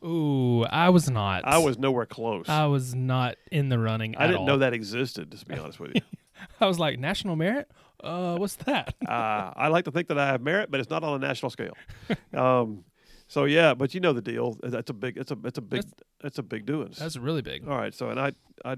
Ooh, 0.04 0.64
I 0.64 0.90
was 0.90 1.08
not. 1.08 1.44
I 1.46 1.58
was 1.58 1.78
nowhere 1.78 2.06
close. 2.06 2.48
I 2.48 2.66
was 2.66 2.94
not 2.94 3.36
in 3.50 3.68
the 3.68 3.78
running. 3.78 4.16
I 4.16 4.26
didn't 4.26 4.40
all. 4.40 4.46
know 4.46 4.58
that 4.58 4.72
existed, 4.74 5.30
to 5.30 5.46
be 5.46 5.56
honest 5.56 5.78
with 5.78 5.94
you. 5.94 6.00
I 6.60 6.66
was 6.66 6.78
like, 6.78 6.98
national 6.98 7.36
merit? 7.36 7.70
Uh, 8.02 8.36
what's 8.36 8.56
that? 8.56 8.94
uh, 9.08 9.52
I 9.54 9.68
like 9.68 9.84
to 9.84 9.92
think 9.92 10.08
that 10.08 10.18
I 10.18 10.26
have 10.26 10.42
merit, 10.42 10.70
but 10.70 10.80
it's 10.80 10.90
not 10.90 11.04
on 11.04 11.22
a 11.22 11.26
national 11.26 11.50
scale. 11.50 11.74
Um, 12.34 12.84
so 13.28 13.44
yeah, 13.44 13.72
but 13.74 13.94
you 13.94 14.00
know 14.00 14.12
the 14.12 14.20
deal. 14.22 14.58
That's 14.62 14.90
a 14.90 14.94
big. 14.94 15.16
It's 15.16 15.30
a. 15.30 15.38
It's 15.44 15.58
a 15.58 15.62
big. 15.62 15.82
That's- 15.82 16.00
It's 16.24 16.38
a 16.38 16.42
big 16.42 16.66
doings. 16.66 16.98
That's 16.98 17.16
really 17.16 17.42
big. 17.42 17.66
All 17.66 17.76
right. 17.76 17.94
So, 17.94 18.10
and 18.10 18.18
I, 18.20 18.32
I, 18.64 18.76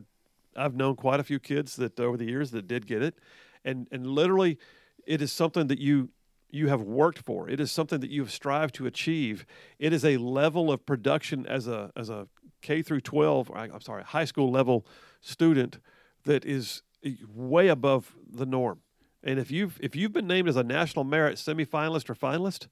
I've 0.57 0.75
known 0.75 0.95
quite 0.97 1.19
a 1.21 1.25
few 1.25 1.41
kids 1.41 1.77
that 1.77 1.99
over 1.99 2.17
the 2.17 2.25
years 2.27 2.51
that 2.53 2.67
did 2.69 2.87
get 2.87 3.03
it, 3.03 3.19
and 3.65 3.89
and 3.91 4.07
literally, 4.07 4.59
it 5.07 5.23
is 5.23 5.33
something 5.33 5.67
that 5.69 5.79
you 5.81 6.11
you 6.55 6.69
have 6.69 6.83
worked 6.83 7.19
for. 7.19 7.49
It 7.51 7.61
is 7.61 7.71
something 7.73 8.01
that 8.01 8.11
you 8.11 8.23
have 8.23 8.31
strived 8.33 8.75
to 8.77 8.87
achieve. 8.87 9.45
It 9.79 9.93
is 9.93 10.05
a 10.05 10.17
level 10.19 10.71
of 10.73 10.87
production 10.87 11.47
as 11.47 11.67
a 11.69 11.91
as 11.97 12.09
a 12.09 12.29
K 12.63 12.81
through 12.83 13.01
twelve. 13.03 13.51
or 13.51 13.59
I- 13.59 13.65
I'm 13.65 13.81
sorry, 13.81 14.05
high 14.05 14.25
school 14.25 14.51
level 14.51 14.87
student 15.21 15.79
that 16.25 16.45
is 16.45 16.83
way 17.29 17.69
above 17.69 18.15
the 18.31 18.47
norm. 18.47 18.81
And 19.23 19.39
if 19.39 19.51
you've 19.51 19.79
if 19.83 19.95
you've 19.97 20.13
been 20.13 20.27
named 20.27 20.49
as 20.49 20.57
a 20.57 20.63
national 20.63 21.05
merit 21.05 21.37
semifinalist 21.37 22.09
or 22.09 22.15
finalist, 22.15 22.69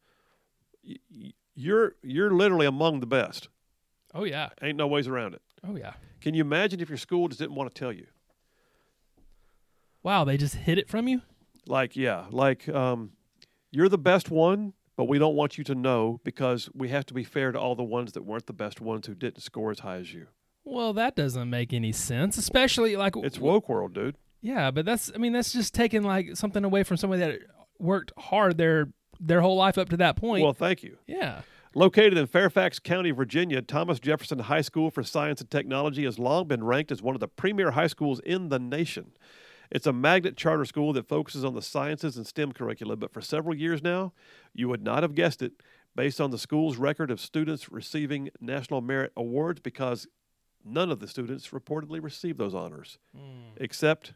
you're 1.54 1.94
you're 2.02 2.30
literally 2.32 2.66
among 2.66 3.00
the 3.00 3.06
best. 3.06 3.48
Oh 4.14 4.24
yeah. 4.24 4.50
Ain't 4.62 4.76
no 4.78 4.86
ways 4.86 5.08
around 5.08 5.34
it. 5.34 5.42
Oh 5.66 5.76
yeah. 5.76 5.94
Can 6.20 6.34
you 6.34 6.40
imagine 6.42 6.80
if 6.80 6.88
your 6.88 6.98
school 6.98 7.28
just 7.28 7.40
didn't 7.40 7.54
want 7.56 7.74
to 7.74 7.78
tell 7.78 7.92
you? 7.92 8.06
Wow, 10.02 10.24
they 10.24 10.36
just 10.36 10.54
hid 10.56 10.78
it 10.78 10.88
from 10.88 11.08
you? 11.08 11.22
Like, 11.66 11.94
yeah, 11.96 12.24
like 12.30 12.68
um, 12.68 13.12
you're 13.72 13.88
the 13.88 13.98
best 13.98 14.30
one, 14.30 14.74
but 14.96 15.06
we 15.06 15.18
don't 15.18 15.34
want 15.34 15.58
you 15.58 15.64
to 15.64 15.74
know 15.74 16.20
because 16.22 16.68
we 16.74 16.88
have 16.90 17.06
to 17.06 17.14
be 17.14 17.24
fair 17.24 17.50
to 17.50 17.58
all 17.58 17.74
the 17.74 17.82
ones 17.82 18.12
that 18.12 18.22
weren't 18.24 18.46
the 18.46 18.52
best 18.52 18.80
ones 18.80 19.06
who 19.06 19.14
didn't 19.14 19.42
score 19.42 19.72
as 19.72 19.80
high 19.80 19.96
as 19.96 20.12
you. 20.14 20.28
Well, 20.64 20.92
that 20.92 21.16
doesn't 21.16 21.50
make 21.50 21.72
any 21.72 21.90
sense, 21.90 22.38
especially 22.38 22.94
like 22.94 23.16
It's 23.16 23.38
woke 23.38 23.68
world, 23.68 23.94
dude. 23.94 24.16
Yeah, 24.40 24.70
but 24.70 24.84
that's 24.84 25.10
I 25.14 25.18
mean 25.18 25.32
that's 25.32 25.52
just 25.52 25.74
taking 25.74 26.02
like 26.02 26.36
something 26.36 26.64
away 26.64 26.84
from 26.84 26.96
somebody 26.98 27.20
that 27.20 27.38
worked 27.78 28.12
hard 28.16 28.58
their 28.58 28.90
their 29.18 29.40
whole 29.40 29.56
life 29.56 29.78
up 29.78 29.88
to 29.88 29.96
that 29.98 30.16
point. 30.16 30.42
Well, 30.44 30.52
thank 30.52 30.82
you. 30.82 30.98
yeah. 31.06 31.42
Located 31.74 32.18
in 32.18 32.26
Fairfax 32.26 32.78
County, 32.78 33.12
Virginia, 33.12 33.62
Thomas 33.62 33.98
Jefferson 33.98 34.40
High 34.40 34.60
School 34.60 34.90
for 34.90 35.02
Science 35.02 35.40
and 35.40 35.50
Technology 35.50 36.04
has 36.04 36.18
long 36.18 36.46
been 36.46 36.62
ranked 36.64 36.92
as 36.92 37.00
one 37.00 37.14
of 37.16 37.20
the 37.20 37.28
premier 37.28 37.70
high 37.70 37.86
schools 37.86 38.20
in 38.26 38.50
the 38.50 38.58
nation. 38.58 39.12
It's 39.72 39.86
a 39.86 39.92
magnet 39.92 40.36
charter 40.36 40.66
school 40.66 40.92
that 40.92 41.08
focuses 41.08 41.46
on 41.46 41.54
the 41.54 41.62
sciences 41.62 42.18
and 42.18 42.26
STEM 42.26 42.52
curricula, 42.52 42.94
but 42.94 43.10
for 43.10 43.22
several 43.22 43.56
years 43.56 43.82
now, 43.82 44.12
you 44.52 44.68
would 44.68 44.82
not 44.82 45.02
have 45.02 45.14
guessed 45.14 45.40
it 45.40 45.52
based 45.96 46.20
on 46.20 46.30
the 46.30 46.36
school's 46.36 46.76
record 46.76 47.10
of 47.10 47.18
students 47.22 47.72
receiving 47.72 48.28
National 48.38 48.82
Merit 48.82 49.12
Awards 49.16 49.60
because 49.60 50.06
none 50.62 50.90
of 50.90 51.00
the 51.00 51.08
students 51.08 51.48
reportedly 51.48 52.02
received 52.02 52.38
those 52.38 52.54
honors, 52.54 52.98
hmm. 53.16 53.54
except 53.56 54.12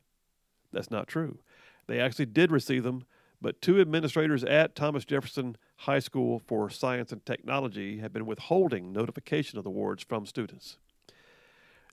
that's 0.75 0.91
not 0.91 1.09
true. 1.09 1.39
They 1.87 2.01
actually 2.01 2.27
did 2.27 2.53
receive 2.53 2.83
them, 2.83 3.05
but 3.41 3.63
two 3.63 3.81
administrators 3.81 4.45
at 4.45 4.75
Thomas 4.75 5.07
Jefferson 5.07 5.57
High 5.77 6.01
School 6.01 6.39
for 6.39 6.69
Science 6.69 7.13
and 7.13 7.25
Technology 7.25 7.99
have 7.99 8.13
been 8.13 8.27
withholding 8.27 8.93
notification 8.93 9.57
of 9.57 9.65
the 9.65 9.71
awards 9.71 10.05
from 10.05 10.27
students. 10.27 10.77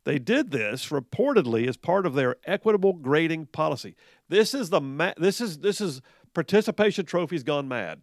They 0.05 0.19
did 0.19 0.51
this 0.51 0.89
reportedly 0.89 1.67
as 1.67 1.77
part 1.77 2.05
of 2.05 2.13
their 2.13 2.35
equitable 2.45 2.93
grading 2.93 3.47
policy. 3.47 3.95
This 4.27 4.53
is 4.53 4.69
the 4.69 4.81
ma- 4.81 5.13
this 5.17 5.39
is 5.39 5.59
this 5.59 5.79
is 5.79 6.01
participation 6.33 7.05
trophies 7.05 7.43
gone 7.43 7.67
mad. 7.67 8.01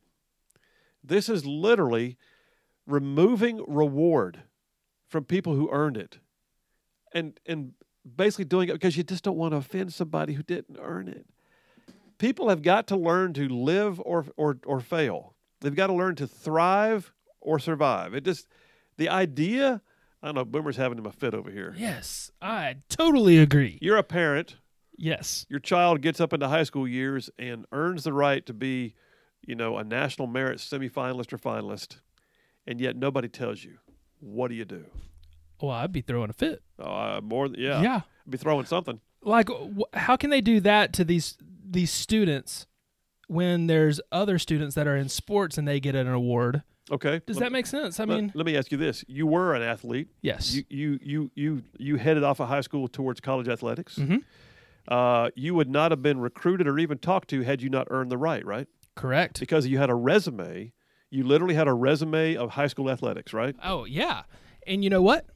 This 1.04 1.28
is 1.28 1.44
literally 1.44 2.16
removing 2.86 3.62
reward 3.66 4.42
from 5.08 5.24
people 5.24 5.54
who 5.54 5.70
earned 5.70 5.96
it, 5.96 6.18
and 7.12 7.38
and 7.44 7.72
basically 8.16 8.46
doing 8.46 8.68
it 8.70 8.72
because 8.72 8.96
you 8.96 9.02
just 9.02 9.24
don't 9.24 9.36
want 9.36 9.52
to 9.52 9.58
offend 9.58 9.92
somebody 9.92 10.32
who 10.32 10.42
didn't 10.42 10.78
earn 10.80 11.06
it. 11.08 11.26
People 12.16 12.48
have 12.48 12.62
got 12.62 12.86
to 12.88 12.96
learn 12.96 13.34
to 13.34 13.46
live 13.48 14.00
or 14.00 14.26
or 14.38 14.58
or 14.64 14.80
fail. 14.80 15.34
They've 15.60 15.74
got 15.74 15.88
to 15.88 15.94
learn 15.94 16.14
to 16.16 16.26
thrive 16.26 17.12
or 17.40 17.58
survive. 17.58 18.14
It 18.14 18.24
just 18.24 18.48
the 18.96 19.10
idea. 19.10 19.82
I 20.22 20.26
don't 20.28 20.34
know. 20.34 20.44
Boomer's 20.44 20.76
having 20.76 20.98
him 20.98 21.06
a 21.06 21.12
fit 21.12 21.34
over 21.34 21.50
here. 21.50 21.74
Yes, 21.78 22.30
I 22.42 22.76
totally 22.88 23.38
agree. 23.38 23.78
You're 23.80 23.96
a 23.96 24.02
parent. 24.02 24.56
Yes. 24.96 25.46
Your 25.48 25.60
child 25.60 26.02
gets 26.02 26.20
up 26.20 26.32
into 26.34 26.46
high 26.48 26.64
school 26.64 26.86
years 26.86 27.30
and 27.38 27.64
earns 27.72 28.04
the 28.04 28.12
right 28.12 28.44
to 28.44 28.52
be, 28.52 28.94
you 29.46 29.54
know, 29.54 29.78
a 29.78 29.84
national 29.84 30.28
merit 30.28 30.58
semifinalist 30.58 31.32
or 31.32 31.38
finalist, 31.38 31.96
and 32.66 32.80
yet 32.80 32.96
nobody 32.96 33.28
tells 33.28 33.64
you. 33.64 33.78
What 34.18 34.48
do 34.48 34.54
you 34.54 34.66
do? 34.66 34.84
Well, 35.62 35.70
I'd 35.70 35.92
be 35.92 36.02
throwing 36.02 36.28
a 36.28 36.34
fit. 36.34 36.62
Uh, 36.78 37.20
more, 37.22 37.48
th- 37.48 37.58
yeah, 37.58 37.80
Yeah. 37.80 38.00
I'd 38.26 38.30
be 38.30 38.36
throwing 38.36 38.66
something. 38.66 39.00
Like 39.22 39.48
wh- 39.48 39.96
how 39.96 40.16
can 40.16 40.28
they 40.28 40.40
do 40.42 40.60
that 40.60 40.92
to 40.94 41.04
these 41.04 41.38
these 41.66 41.90
students 41.90 42.66
when 43.28 43.66
there's 43.68 44.00
other 44.12 44.38
students 44.38 44.74
that 44.74 44.86
are 44.86 44.96
in 44.96 45.08
sports 45.08 45.56
and 45.56 45.66
they 45.66 45.80
get 45.80 45.94
an 45.94 46.08
award? 46.08 46.62
Okay. 46.90 47.20
Does 47.26 47.36
let, 47.36 47.46
that 47.46 47.52
make 47.52 47.66
sense? 47.66 48.00
I 48.00 48.04
let- 48.04 48.16
mean, 48.16 48.32
let 48.34 48.44
me 48.46 48.56
ask 48.56 48.72
you 48.72 48.78
this: 48.78 49.04
You 49.06 49.26
were 49.26 49.54
an 49.54 49.62
athlete. 49.62 50.08
yes. 50.22 50.54
You 50.54 50.64
you 50.68 50.98
you 51.02 51.30
you 51.34 51.62
you 51.78 51.96
headed 51.96 52.24
off 52.24 52.40
of 52.40 52.48
high 52.48 52.60
school 52.62 52.88
towards 52.88 53.20
college 53.20 53.48
athletics. 53.48 53.96
Mhm. 53.96 54.22
Uh, 54.88 55.30
you 55.36 55.54
would 55.54 55.68
not 55.70 55.92
have 55.92 56.02
been 56.02 56.18
recruited 56.18 56.66
or 56.66 56.78
even 56.78 56.98
talked 56.98 57.28
to 57.30 57.42
had 57.42 57.62
you 57.62 57.68
not 57.68 57.86
earned 57.90 58.10
the 58.10 58.18
right, 58.18 58.44
right? 58.44 58.66
Correct. 58.96 59.38
Because 59.38 59.66
you 59.66 59.78
had 59.78 59.90
a 59.90 59.94
resume. 59.94 60.72
You 61.10 61.24
literally 61.24 61.54
had 61.54 61.68
a 61.68 61.72
resume 61.74 62.34
of 62.36 62.50
high 62.50 62.66
school 62.66 62.90
athletics, 62.90 63.32
right? 63.32 63.54
Oh, 63.62 63.84
yeah. 63.84 64.22
And 64.66 64.82
you 64.82 64.90
know 64.90 65.02
what? 65.02 65.26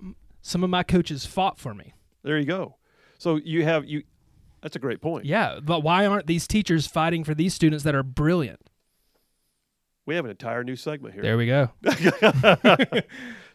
Some 0.43 0.65
of 0.65 0.71
my 0.71 0.83
coaches 0.83 1.25
fought 1.27 1.59
for 1.59 1.75
me. 1.75 1.95
There 2.23 2.39
you 2.39 2.47
go. 2.47 2.77
So 3.19 3.37
you 3.37 3.65
have 3.65 3.85
you. 3.85 4.03
That's 4.63 4.77
a 4.77 4.79
great 4.79 5.01
point. 5.01 5.25
Yeah, 5.27 5.61
but 5.63 5.83
why 5.83 6.07
aren't 6.07 6.27
these 6.27 6.47
teachers 6.49 6.87
fighting 6.87 7.23
for 7.23 7.35
these 7.35 7.55
students 7.55 7.85
that 7.85 7.95
are 7.95 8.03
brilliant? 8.03 8.61
We 10.07 10.15
have 10.17 10.25
an 10.27 10.31
entire 10.31 10.63
new 10.65 10.77
segment 10.77 11.15
here. 11.15 11.23
There 11.23 11.37
we 11.39 11.47
go. 11.47 11.71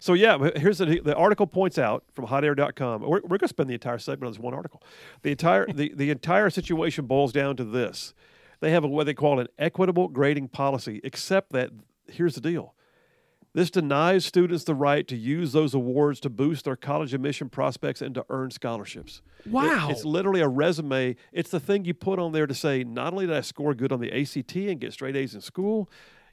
So 0.01 0.13
yeah, 0.13 0.37
here's 0.55 0.77
the 0.77 1.01
the 1.03 1.13
article 1.13 1.45
points 1.45 1.77
out 1.77 2.05
from 2.13 2.27
hotair.com. 2.27 3.01
We're, 3.01 3.19
we're 3.19 3.37
going 3.37 3.39
to 3.39 3.47
spend 3.49 3.69
the 3.69 3.73
entire 3.73 3.97
segment 3.97 4.27
on 4.27 4.31
this 4.31 4.39
one 4.39 4.53
article. 4.53 4.81
The 5.23 5.31
entire 5.31 5.65
the, 5.67 5.91
the 5.93 6.09
entire 6.09 6.49
situation 6.49 7.05
boils 7.05 7.33
down 7.33 7.57
to 7.57 7.65
this: 7.65 8.13
they 8.61 8.71
have 8.71 8.85
a, 8.85 8.87
what 8.87 9.07
they 9.07 9.13
call 9.13 9.41
an 9.41 9.47
equitable 9.57 10.07
grading 10.07 10.47
policy. 10.49 11.01
Except 11.03 11.51
that 11.51 11.71
here's 12.07 12.35
the 12.35 12.39
deal: 12.39 12.75
this 13.51 13.69
denies 13.69 14.23
students 14.23 14.63
the 14.63 14.73
right 14.73 15.05
to 15.09 15.17
use 15.17 15.51
those 15.51 15.73
awards 15.73 16.21
to 16.21 16.29
boost 16.29 16.63
their 16.63 16.77
college 16.77 17.13
admission 17.13 17.49
prospects 17.49 18.01
and 18.01 18.15
to 18.15 18.25
earn 18.29 18.51
scholarships. 18.51 19.21
It- 19.45 19.51
Wow. 19.51 19.89
it's 19.89 20.05
literally 20.05 20.39
a 20.39 20.47
resume. 20.47 21.17
It's 21.33 21.51
the 21.51 21.59
thing 21.59 21.83
you 21.83 21.93
put 21.93 22.19
on 22.19 22.31
there 22.31 22.47
to 22.47 22.53
say, 22.53 22.85
not 22.85 23.11
only 23.11 23.27
did 23.27 23.35
I 23.35 23.41
score 23.41 23.73
good 23.73 23.91
on 23.91 23.99
the 23.99 24.13
ACT 24.13 24.55
and 24.55 24.79
get 24.79 24.93
straight 24.93 25.17
A's 25.17 25.35
in 25.35 25.41
school, 25.41 25.89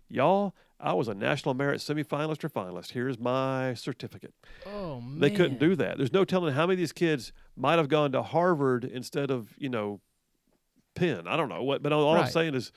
y'all, 0.08 0.54
I 0.78 0.92
was 0.92 1.08
a 1.08 1.14
national 1.14 1.54
merit 1.54 1.80
semifinalist 1.80 2.44
or 2.44 2.48
finalist. 2.48 2.92
Here's 2.92 3.18
my 3.18 3.74
certificate. 3.74 4.34
Oh 4.66 5.00
man. 5.00 5.20
They 5.20 5.30
couldn't 5.30 5.58
do 5.58 5.74
that. 5.76 5.96
There's 5.96 6.12
no 6.12 6.24
telling 6.24 6.54
how 6.54 6.66
many 6.66 6.74
of 6.74 6.78
these 6.78 6.92
kids 6.92 7.32
might 7.56 7.78
have 7.78 7.88
gone 7.88 8.12
to 8.12 8.22
Harvard 8.22 8.84
instead 8.84 9.30
of, 9.30 9.54
you 9.58 9.68
know, 9.68 10.00
Penn. 10.94 11.26
I 11.26 11.36
don't 11.36 11.48
know 11.48 11.62
what, 11.62 11.82
but 11.82 11.92
all 11.92 12.16
I'm 12.16 12.28
saying 12.28 12.54
is, 12.54 12.72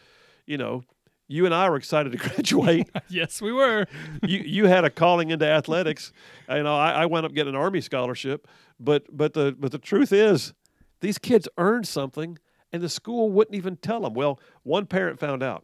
you 0.46 0.58
know, 0.58 0.84
you 1.28 1.46
and 1.46 1.54
I 1.54 1.70
were 1.70 1.76
excited 1.76 2.12
to 2.12 2.18
graduate. 2.30 2.90
yes, 3.10 3.42
we 3.42 3.52
were. 3.52 3.86
you 4.24 4.40
you 4.40 4.66
had 4.66 4.84
a 4.84 4.90
calling 4.90 5.30
into 5.30 5.46
athletics. 5.46 6.12
You 6.50 6.64
know, 6.64 6.76
I, 6.76 6.92
I 6.92 7.06
wound 7.06 7.26
up 7.26 7.34
getting 7.34 7.54
an 7.54 7.60
army 7.60 7.82
scholarship, 7.82 8.48
but 8.80 9.06
but 9.16 9.34
the 9.34 9.56
but 9.58 9.72
the 9.72 9.78
truth 9.78 10.12
is, 10.12 10.54
these 11.02 11.18
kids 11.18 11.48
earned 11.58 11.88
something, 11.88 12.38
and 12.74 12.82
the 12.82 12.90
school 12.90 13.32
wouldn't 13.32 13.56
even 13.56 13.78
tell 13.78 14.02
them. 14.02 14.14
Well, 14.14 14.40
one 14.64 14.86
parent 14.86 15.20
found 15.20 15.44
out. 15.44 15.64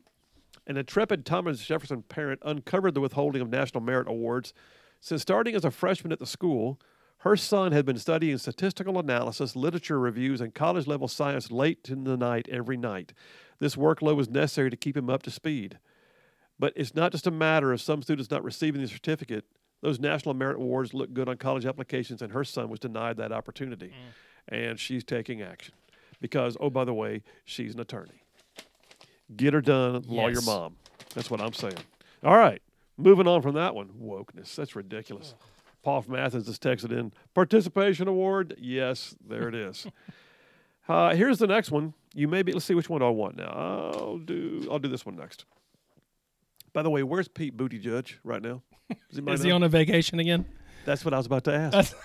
An 0.67 0.77
intrepid 0.77 1.25
Thomas 1.25 1.65
Jefferson 1.65 2.01
parent 2.03 2.41
uncovered 2.43 2.93
the 2.93 3.01
withholding 3.01 3.41
of 3.41 3.49
national 3.49 3.81
merit 3.81 4.07
awards. 4.07 4.53
Since 4.99 5.21
starting 5.21 5.55
as 5.55 5.65
a 5.65 5.71
freshman 5.71 6.11
at 6.11 6.19
the 6.19 6.25
school, 6.25 6.79
Her 7.25 7.35
son 7.35 7.71
had 7.71 7.85
been 7.87 7.97
studying 7.97 8.37
statistical 8.37 8.99
analysis, 8.99 9.55
literature 9.55 9.99
reviews, 9.99 10.41
and 10.41 10.53
college 10.53 10.85
level 10.85 11.07
science 11.07 11.49
late 11.49 11.89
in 11.89 12.03
the 12.03 12.17
night 12.17 12.47
every 12.51 12.77
night. 12.77 13.13
This 13.57 13.75
workload 13.75 14.15
was 14.15 14.29
necessary 14.29 14.69
to 14.69 14.77
keep 14.77 14.95
him 14.95 15.09
up 15.09 15.23
to 15.23 15.31
speed. 15.31 15.79
But 16.59 16.73
it's 16.75 16.93
not 16.93 17.11
just 17.11 17.25
a 17.25 17.31
matter 17.31 17.73
of 17.73 17.81
some 17.81 18.03
students 18.03 18.29
not 18.29 18.43
receiving 18.43 18.79
the 18.79 18.87
certificate. 18.87 19.45
Those 19.81 19.99
national 19.99 20.35
merit 20.35 20.57
awards 20.57 20.93
look 20.93 21.13
good 21.13 21.27
on 21.27 21.37
college 21.37 21.65
applications, 21.65 22.21
and 22.21 22.31
her 22.31 22.43
son 22.43 22.69
was 22.69 22.79
denied 22.79 23.17
that 23.17 23.31
opportunity. 23.31 23.87
Mm. 23.87 24.59
And 24.59 24.79
she's 24.79 25.03
taking 25.03 25.41
action 25.41 25.73
because, 26.21 26.55
oh, 26.59 26.69
by 26.69 26.85
the 26.85 26.93
way, 26.93 27.23
she's 27.43 27.73
an 27.73 27.79
attorney. 27.79 28.21
Get 29.35 29.53
her 29.53 29.61
done, 29.61 30.03
lawyer 30.07 30.33
Yes. 30.33 30.45
mom. 30.45 30.75
That's 31.13 31.31
what 31.31 31.41
I'm 31.41 31.53
saying. 31.53 31.77
All 32.23 32.37
right, 32.37 32.61
moving 32.97 33.27
on 33.27 33.41
from 33.41 33.55
that 33.55 33.73
one. 33.73 33.89
Wokeness. 34.01 34.55
That's 34.55 34.75
ridiculous. 34.75 35.33
Paul 35.83 36.01
from 36.01 36.15
Athens 36.15 36.47
just 36.47 36.61
texted 36.63 36.91
in 36.91 37.11
participation 37.33 38.07
award. 38.07 38.55
Yes, 38.59 39.15
there 39.25 39.47
it 39.47 39.55
is. 39.55 39.87
uh, 40.89 41.15
here's 41.15 41.37
the 41.39 41.47
next 41.47 41.71
one. 41.71 41.93
You 42.13 42.27
may 42.27 42.41
be. 42.43 42.51
Let's 42.51 42.65
see 42.65 42.73
which 42.75 42.89
one 42.89 43.01
do 43.01 43.07
I 43.07 43.09
want 43.09 43.35
now. 43.35 43.49
I'll 43.49 44.17
do. 44.17 44.67
I'll 44.71 44.79
do 44.79 44.89
this 44.89 45.05
one 45.05 45.15
next. 45.15 45.45
By 46.73 46.81
the 46.83 46.89
way, 46.89 47.03
where's 47.03 47.27
Pete 47.27 47.55
Booty 47.55 47.79
Judge 47.79 48.19
right 48.23 48.41
now? 48.41 48.61
Does 48.89 49.17
anybody 49.17 49.35
Is 49.35 49.43
he 49.43 49.51
on 49.51 49.63
a 49.63 49.69
vacation 49.69 50.19
again? 50.19 50.45
That's 50.85 51.05
what 51.05 51.13
I 51.13 51.17
was 51.17 51.25
about 51.25 51.43
to 51.45 51.53
ask. 51.53 51.95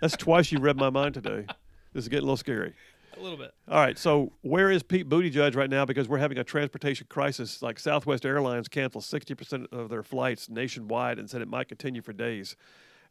That's 0.00 0.16
twice 0.16 0.50
you 0.50 0.58
read 0.58 0.76
my 0.76 0.90
mind 0.90 1.14
today. 1.14 1.44
This 1.92 2.04
is 2.04 2.08
getting 2.08 2.22
a 2.22 2.26
little 2.26 2.36
scary. 2.36 2.74
A 3.18 3.22
little 3.22 3.38
bit. 3.38 3.52
All 3.68 3.80
right, 3.80 3.98
so 3.98 4.32
where 4.42 4.70
is 4.70 4.82
Pete 4.82 5.08
Buttigieg 5.08 5.56
right 5.56 5.68
now? 5.68 5.84
Because 5.84 6.08
we're 6.08 6.18
having 6.18 6.38
a 6.38 6.44
transportation 6.44 7.06
crisis. 7.10 7.62
Like 7.62 7.80
Southwest 7.80 8.24
Airlines 8.24 8.68
canceled 8.68 9.04
60% 9.04 9.72
of 9.72 9.88
their 9.88 10.04
flights 10.04 10.48
nationwide 10.48 11.18
and 11.18 11.28
said 11.28 11.42
it 11.42 11.48
might 11.48 11.68
continue 11.68 12.00
for 12.00 12.12
days. 12.12 12.54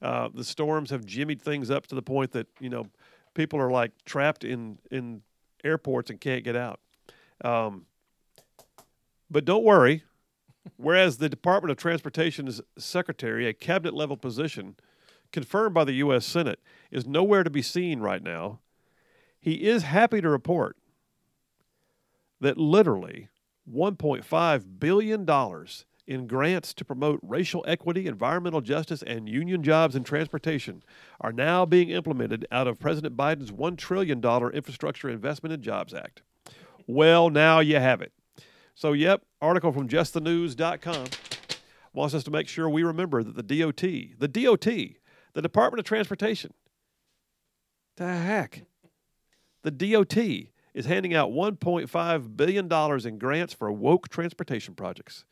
Uh, 0.01 0.29
the 0.33 0.43
storms 0.43 0.91
have 0.91 1.05
jimmied 1.05 1.41
things 1.41 1.69
up 1.69 1.87
to 1.87 1.95
the 1.95 2.01
point 2.01 2.31
that 2.31 2.47
you 2.59 2.69
know 2.69 2.87
people 3.33 3.59
are 3.59 3.71
like 3.71 3.91
trapped 4.05 4.43
in 4.43 4.77
in 4.91 5.21
airports 5.63 6.09
and 6.09 6.21
can't 6.21 6.43
get 6.43 6.55
out. 6.55 6.79
Um, 7.43 7.85
but 9.29 9.43
don't 9.43 9.63
worry. 9.63 10.03
Whereas 10.75 11.17
the 11.17 11.29
Department 11.29 11.71
of 11.71 11.77
Transportation's 11.77 12.61
secretary, 12.77 13.47
a 13.47 13.53
cabinet 13.53 13.93
level 13.93 14.17
position 14.17 14.75
confirmed 15.31 15.73
by 15.73 15.83
the 15.83 15.93
U.S. 15.93 16.25
Senate, 16.25 16.59
is 16.91 17.05
nowhere 17.05 17.43
to 17.43 17.49
be 17.49 17.61
seen 17.61 17.99
right 17.99 18.21
now. 18.21 18.59
He 19.39 19.67
is 19.67 19.83
happy 19.83 20.21
to 20.21 20.29
report 20.29 20.75
that 22.39 22.57
literally 22.57 23.29
$1.5 23.71 24.79
billion 24.79 25.25
in 26.07 26.25
grants 26.25 26.73
to 26.73 26.85
promote 26.85 27.19
racial 27.21 27.65
equity, 27.67 28.07
environmental 28.07 28.61
justice, 28.61 29.03
and 29.03 29.27
union 29.27 29.61
jobs 29.61 29.95
in 29.95 30.03
transportation 30.03 30.81
are 31.19 31.33
now 31.33 31.65
being 31.65 31.89
implemented 31.89 32.47
out 32.51 32.67
of 32.67 32.79
President 32.79 33.17
Biden's 33.17 33.51
$1 33.51 33.77
trillion 33.77 34.23
Infrastructure 34.53 35.09
Investment 35.09 35.53
and 35.53 35.61
Jobs 35.61 35.93
Act. 35.93 36.21
Well, 36.87 37.29
now 37.29 37.59
you 37.59 37.75
have 37.75 38.01
it. 38.01 38.13
So, 38.73 38.93
yep, 38.93 39.23
article 39.41 39.73
from 39.73 39.89
justthenews.com 39.89 41.05
wants 41.93 42.13
us 42.13 42.23
to 42.23 42.31
make 42.31 42.47
sure 42.47 42.69
we 42.69 42.83
remember 42.83 43.23
that 43.23 43.35
the 43.35 43.59
DOT, 43.59 43.81
the 44.19 44.27
DOT, 44.27 44.65
the 45.33 45.41
Department 45.41 45.79
of 45.79 45.85
Transportation, 45.85 46.53
the 47.97 48.07
heck, 48.07 48.63
the 49.67 49.91
DOT 49.91 50.17
is 50.73 50.85
handing 50.85 51.13
out 51.13 51.31
$1.5 51.31 52.37
billion 52.37 52.71
in 53.05 53.17
grants 53.17 53.53
for 53.53 53.69
woke 53.69 54.07
transportation 54.07 54.75
projects. 54.75 55.25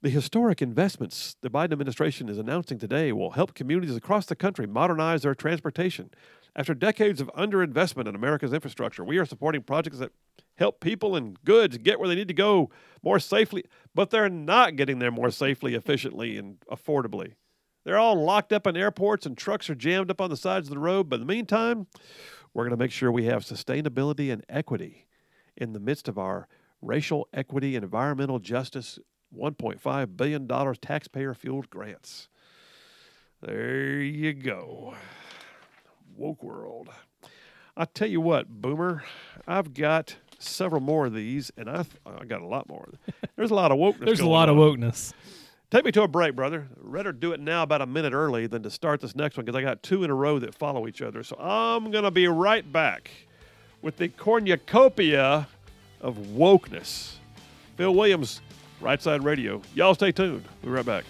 The 0.00 0.10
historic 0.10 0.60
investments 0.60 1.36
the 1.40 1.50
Biden 1.50 1.72
administration 1.72 2.28
is 2.28 2.38
announcing 2.38 2.78
today 2.78 3.12
will 3.12 3.30
help 3.30 3.54
communities 3.54 3.94
across 3.94 4.26
the 4.26 4.34
country 4.34 4.66
modernize 4.66 5.22
their 5.22 5.36
transportation. 5.36 6.10
After 6.56 6.74
decades 6.74 7.20
of 7.20 7.30
underinvestment 7.38 8.08
in 8.08 8.16
America's 8.16 8.52
infrastructure, 8.52 9.04
we 9.04 9.18
are 9.18 9.24
supporting 9.24 9.62
projects 9.62 9.98
that 9.98 10.10
help 10.56 10.80
people 10.80 11.14
and 11.14 11.42
goods 11.44 11.78
get 11.78 12.00
where 12.00 12.08
they 12.08 12.16
need 12.16 12.28
to 12.28 12.34
go 12.34 12.70
more 13.04 13.20
safely, 13.20 13.64
but 13.94 14.10
they're 14.10 14.28
not 14.28 14.74
getting 14.74 14.98
there 14.98 15.12
more 15.12 15.30
safely, 15.30 15.76
efficiently, 15.76 16.36
and 16.36 16.58
affordably. 16.68 17.34
They're 17.84 17.98
all 17.98 18.22
locked 18.22 18.52
up 18.52 18.66
in 18.66 18.76
airports 18.76 19.26
and 19.26 19.36
trucks 19.36 19.68
are 19.68 19.74
jammed 19.74 20.10
up 20.10 20.20
on 20.20 20.30
the 20.30 20.36
sides 20.36 20.68
of 20.68 20.74
the 20.74 20.80
road. 20.80 21.08
But 21.08 21.20
in 21.20 21.26
the 21.26 21.32
meantime, 21.32 21.86
we're 22.54 22.64
going 22.64 22.76
to 22.76 22.82
make 22.82 22.92
sure 22.92 23.10
we 23.10 23.24
have 23.24 23.44
sustainability 23.44 24.32
and 24.32 24.44
equity 24.48 25.06
in 25.56 25.72
the 25.72 25.80
midst 25.80 26.08
of 26.08 26.18
our 26.18 26.48
racial 26.80 27.28
equity 27.32 27.76
and 27.76 27.84
environmental 27.84 28.38
justice 28.38 28.98
$1.5 29.36 30.16
billion 30.16 30.48
taxpayer 30.80 31.34
fueled 31.34 31.70
grants. 31.70 32.28
There 33.40 34.00
you 34.00 34.32
go. 34.34 34.94
Woke 36.16 36.42
world. 36.42 36.90
I 37.76 37.86
tell 37.86 38.08
you 38.08 38.20
what, 38.20 38.48
Boomer, 38.48 39.02
I've 39.46 39.72
got 39.72 40.16
several 40.38 40.80
more 40.82 41.06
of 41.06 41.14
these, 41.14 41.50
and 41.56 41.70
I 41.70 41.84
I 42.04 42.24
got 42.24 42.42
a 42.42 42.46
lot 42.46 42.68
more. 42.68 42.88
There's 43.36 43.50
a 43.50 43.54
lot 43.54 43.72
of 43.72 43.78
wokeness. 43.78 44.04
There's 44.04 44.20
a 44.20 44.28
lot 44.28 44.48
of 44.48 44.58
on. 44.58 44.78
wokeness. 44.78 45.14
Take 45.72 45.86
me 45.86 45.92
to 45.92 46.02
a 46.02 46.08
break, 46.08 46.36
brother. 46.36 46.68
Rather 46.82 47.12
do 47.12 47.32
it 47.32 47.40
now 47.40 47.62
about 47.62 47.80
a 47.80 47.86
minute 47.86 48.12
early 48.12 48.46
than 48.46 48.62
to 48.62 48.70
start 48.70 49.00
this 49.00 49.16
next 49.16 49.38
one 49.38 49.46
because 49.46 49.58
I 49.58 49.62
got 49.62 49.82
two 49.82 50.04
in 50.04 50.10
a 50.10 50.14
row 50.14 50.38
that 50.38 50.54
follow 50.54 50.86
each 50.86 51.00
other. 51.00 51.22
So 51.22 51.34
I'm 51.38 51.90
going 51.90 52.04
to 52.04 52.10
be 52.10 52.28
right 52.28 52.70
back 52.70 53.10
with 53.80 53.96
the 53.96 54.08
cornucopia 54.10 55.48
of 56.02 56.18
wokeness. 56.18 57.14
Phil 57.78 57.94
Williams, 57.94 58.42
Right 58.82 59.00
Side 59.00 59.24
Radio. 59.24 59.62
Y'all 59.74 59.94
stay 59.94 60.12
tuned. 60.12 60.44
We'll 60.60 60.72
be 60.72 60.76
right 60.76 60.84
back. 60.84 61.04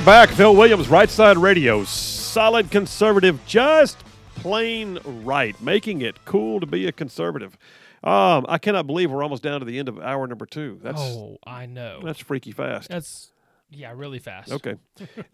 Are 0.00 0.06
back. 0.06 0.30
Phil 0.30 0.56
Williams, 0.56 0.88
Right 0.88 1.10
Side 1.10 1.36
Radio. 1.36 1.84
Solid 1.84 2.70
conservative, 2.70 3.38
just 3.44 3.98
plain 4.36 4.98
right. 5.04 5.60
Making 5.60 6.00
it 6.00 6.24
cool 6.24 6.58
to 6.60 6.66
be 6.66 6.86
a 6.86 6.92
conservative. 6.92 7.58
Um, 8.02 8.46
I 8.48 8.56
cannot 8.56 8.86
believe 8.86 9.10
we're 9.10 9.22
almost 9.22 9.42
down 9.42 9.60
to 9.60 9.66
the 9.66 9.78
end 9.78 9.90
of 9.90 9.98
hour 9.98 10.26
number 10.26 10.46
two. 10.46 10.80
That's 10.82 11.02
oh, 11.02 11.36
I 11.46 11.66
know. 11.66 12.00
that's 12.02 12.18
freaky 12.18 12.52
fast. 12.52 12.88
That's 12.88 13.30
yeah, 13.68 13.92
really 13.94 14.18
fast. 14.18 14.50
Okay. 14.52 14.76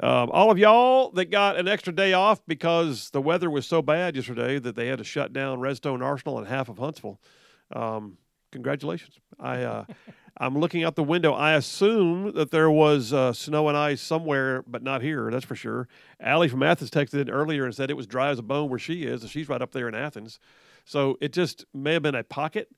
um, 0.00 0.30
all 0.32 0.50
of 0.50 0.58
y'all 0.58 1.10
that 1.12 1.26
got 1.26 1.56
an 1.56 1.68
extra 1.68 1.94
day 1.94 2.12
off 2.12 2.44
because 2.48 3.10
the 3.10 3.20
weather 3.20 3.48
was 3.48 3.66
so 3.66 3.82
bad 3.82 4.16
yesterday 4.16 4.58
that 4.58 4.74
they 4.74 4.88
had 4.88 4.98
to 4.98 5.04
shut 5.04 5.32
down 5.32 5.60
Redstone 5.60 6.02
Arsenal 6.02 6.38
and 6.38 6.48
half 6.48 6.68
of 6.68 6.78
Huntsville. 6.78 7.20
Um, 7.70 8.18
congratulations. 8.50 9.14
I 9.38 9.62
uh, 9.62 9.84
I'm 10.38 10.58
looking 10.58 10.84
out 10.84 10.96
the 10.96 11.02
window. 11.02 11.32
I 11.32 11.52
assume 11.54 12.32
that 12.32 12.50
there 12.50 12.70
was 12.70 13.12
uh, 13.12 13.32
snow 13.32 13.68
and 13.68 13.76
ice 13.76 14.02
somewhere, 14.02 14.62
but 14.66 14.82
not 14.82 15.00
here. 15.00 15.30
That's 15.30 15.46
for 15.46 15.56
sure. 15.56 15.88
Allie 16.20 16.48
from 16.48 16.62
Athens 16.62 16.90
texted 16.90 17.20
in 17.20 17.30
earlier 17.30 17.64
and 17.64 17.74
said 17.74 17.90
it 17.90 17.96
was 17.96 18.06
dry 18.06 18.28
as 18.28 18.38
a 18.38 18.42
bone 18.42 18.68
where 18.68 18.78
she 18.78 19.04
is, 19.04 19.22
and 19.22 19.30
she's 19.30 19.48
right 19.48 19.62
up 19.62 19.72
there 19.72 19.88
in 19.88 19.94
Athens. 19.94 20.38
So 20.84 21.16
it 21.20 21.32
just 21.32 21.64
may 21.72 21.94
have 21.94 22.02
been 22.02 22.14
a 22.14 22.22
pocket. 22.22 22.68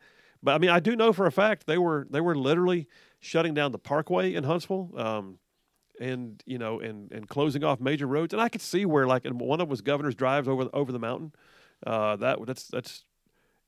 But 0.42 0.55
I 0.55 0.59
mean, 0.59 0.71
I 0.71 0.79
do 0.79 0.94
know 0.94 1.12
for 1.12 1.27
a 1.27 1.33
fact 1.33 1.66
they 1.66 1.79
were 1.79 2.07
they 2.11 2.21
were 2.21 2.37
literally 2.37 2.87
shutting 3.18 3.55
down 3.55 3.73
the 3.73 3.79
Parkway 3.79 4.35
in 4.35 4.44
Huntsville. 4.44 4.92
Um, 4.97 5.38
and 6.01 6.40
you 6.47 6.59
know, 6.59 6.79
and 6.79 7.11
and 7.11 7.29
closing 7.29 7.64
off 7.64 7.81
major 7.81 8.07
roads. 8.07 8.33
And 8.33 8.40
I 8.40 8.49
could 8.49 8.62
see 8.62 8.87
where, 8.87 9.07
like, 9.07 9.25
one 9.25 9.61
of 9.61 9.68
was 9.68 9.81
Governor's 9.81 10.14
drives 10.14 10.47
over 10.47 10.68
over 10.73 10.92
the 10.92 11.01
mountain. 11.01 11.33
Uh, 11.85 12.14
that 12.16 12.38
that's 12.47 12.68
that's 12.68 13.05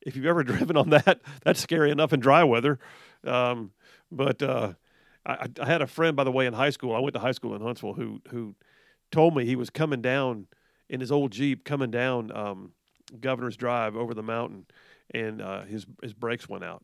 if 0.02 0.16
you've 0.16 0.26
ever 0.26 0.42
driven 0.44 0.76
on 0.76 0.90
that, 0.90 1.20
that's 1.42 1.60
scary 1.60 1.90
enough 1.90 2.12
in 2.12 2.20
dry 2.20 2.44
weather. 2.44 2.78
Um, 3.24 3.72
but 4.10 4.42
uh, 4.42 4.72
I, 5.26 5.48
I 5.60 5.66
had 5.66 5.82
a 5.82 5.86
friend, 5.86 6.16
by 6.16 6.24
the 6.24 6.32
way, 6.32 6.46
in 6.46 6.52
high 6.52 6.70
school. 6.70 6.94
I 6.94 7.00
went 7.00 7.14
to 7.14 7.20
high 7.20 7.32
school 7.32 7.54
in 7.54 7.62
Huntsville, 7.62 7.94
who 7.94 8.20
who 8.30 8.54
told 9.10 9.36
me 9.36 9.44
he 9.44 9.56
was 9.56 9.70
coming 9.70 10.00
down 10.00 10.46
in 10.88 11.00
his 11.00 11.12
old 11.12 11.32
Jeep, 11.32 11.64
coming 11.64 11.90
down 11.90 12.34
um, 12.36 12.72
Governor's 13.20 13.56
Drive 13.56 13.96
over 13.96 14.14
the 14.14 14.22
mountain, 14.22 14.66
and 15.12 15.40
uh, 15.42 15.62
his 15.62 15.86
his 16.02 16.12
brakes 16.12 16.48
went 16.48 16.64
out. 16.64 16.82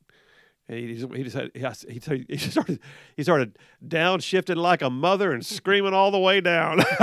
And 0.68 0.78
he, 0.78 0.86
he 0.96 1.22
just 1.22 1.36
had, 1.36 1.50
he, 1.54 2.00
he, 2.00 2.26
he 2.28 2.36
started 2.38 2.80
he 3.16 3.22
started 3.22 3.58
downshifting 3.86 4.56
like 4.56 4.82
a 4.82 4.90
mother 4.90 5.32
and 5.32 5.44
screaming 5.44 5.94
all 5.94 6.10
the 6.10 6.18
way 6.18 6.40
down. 6.40 6.82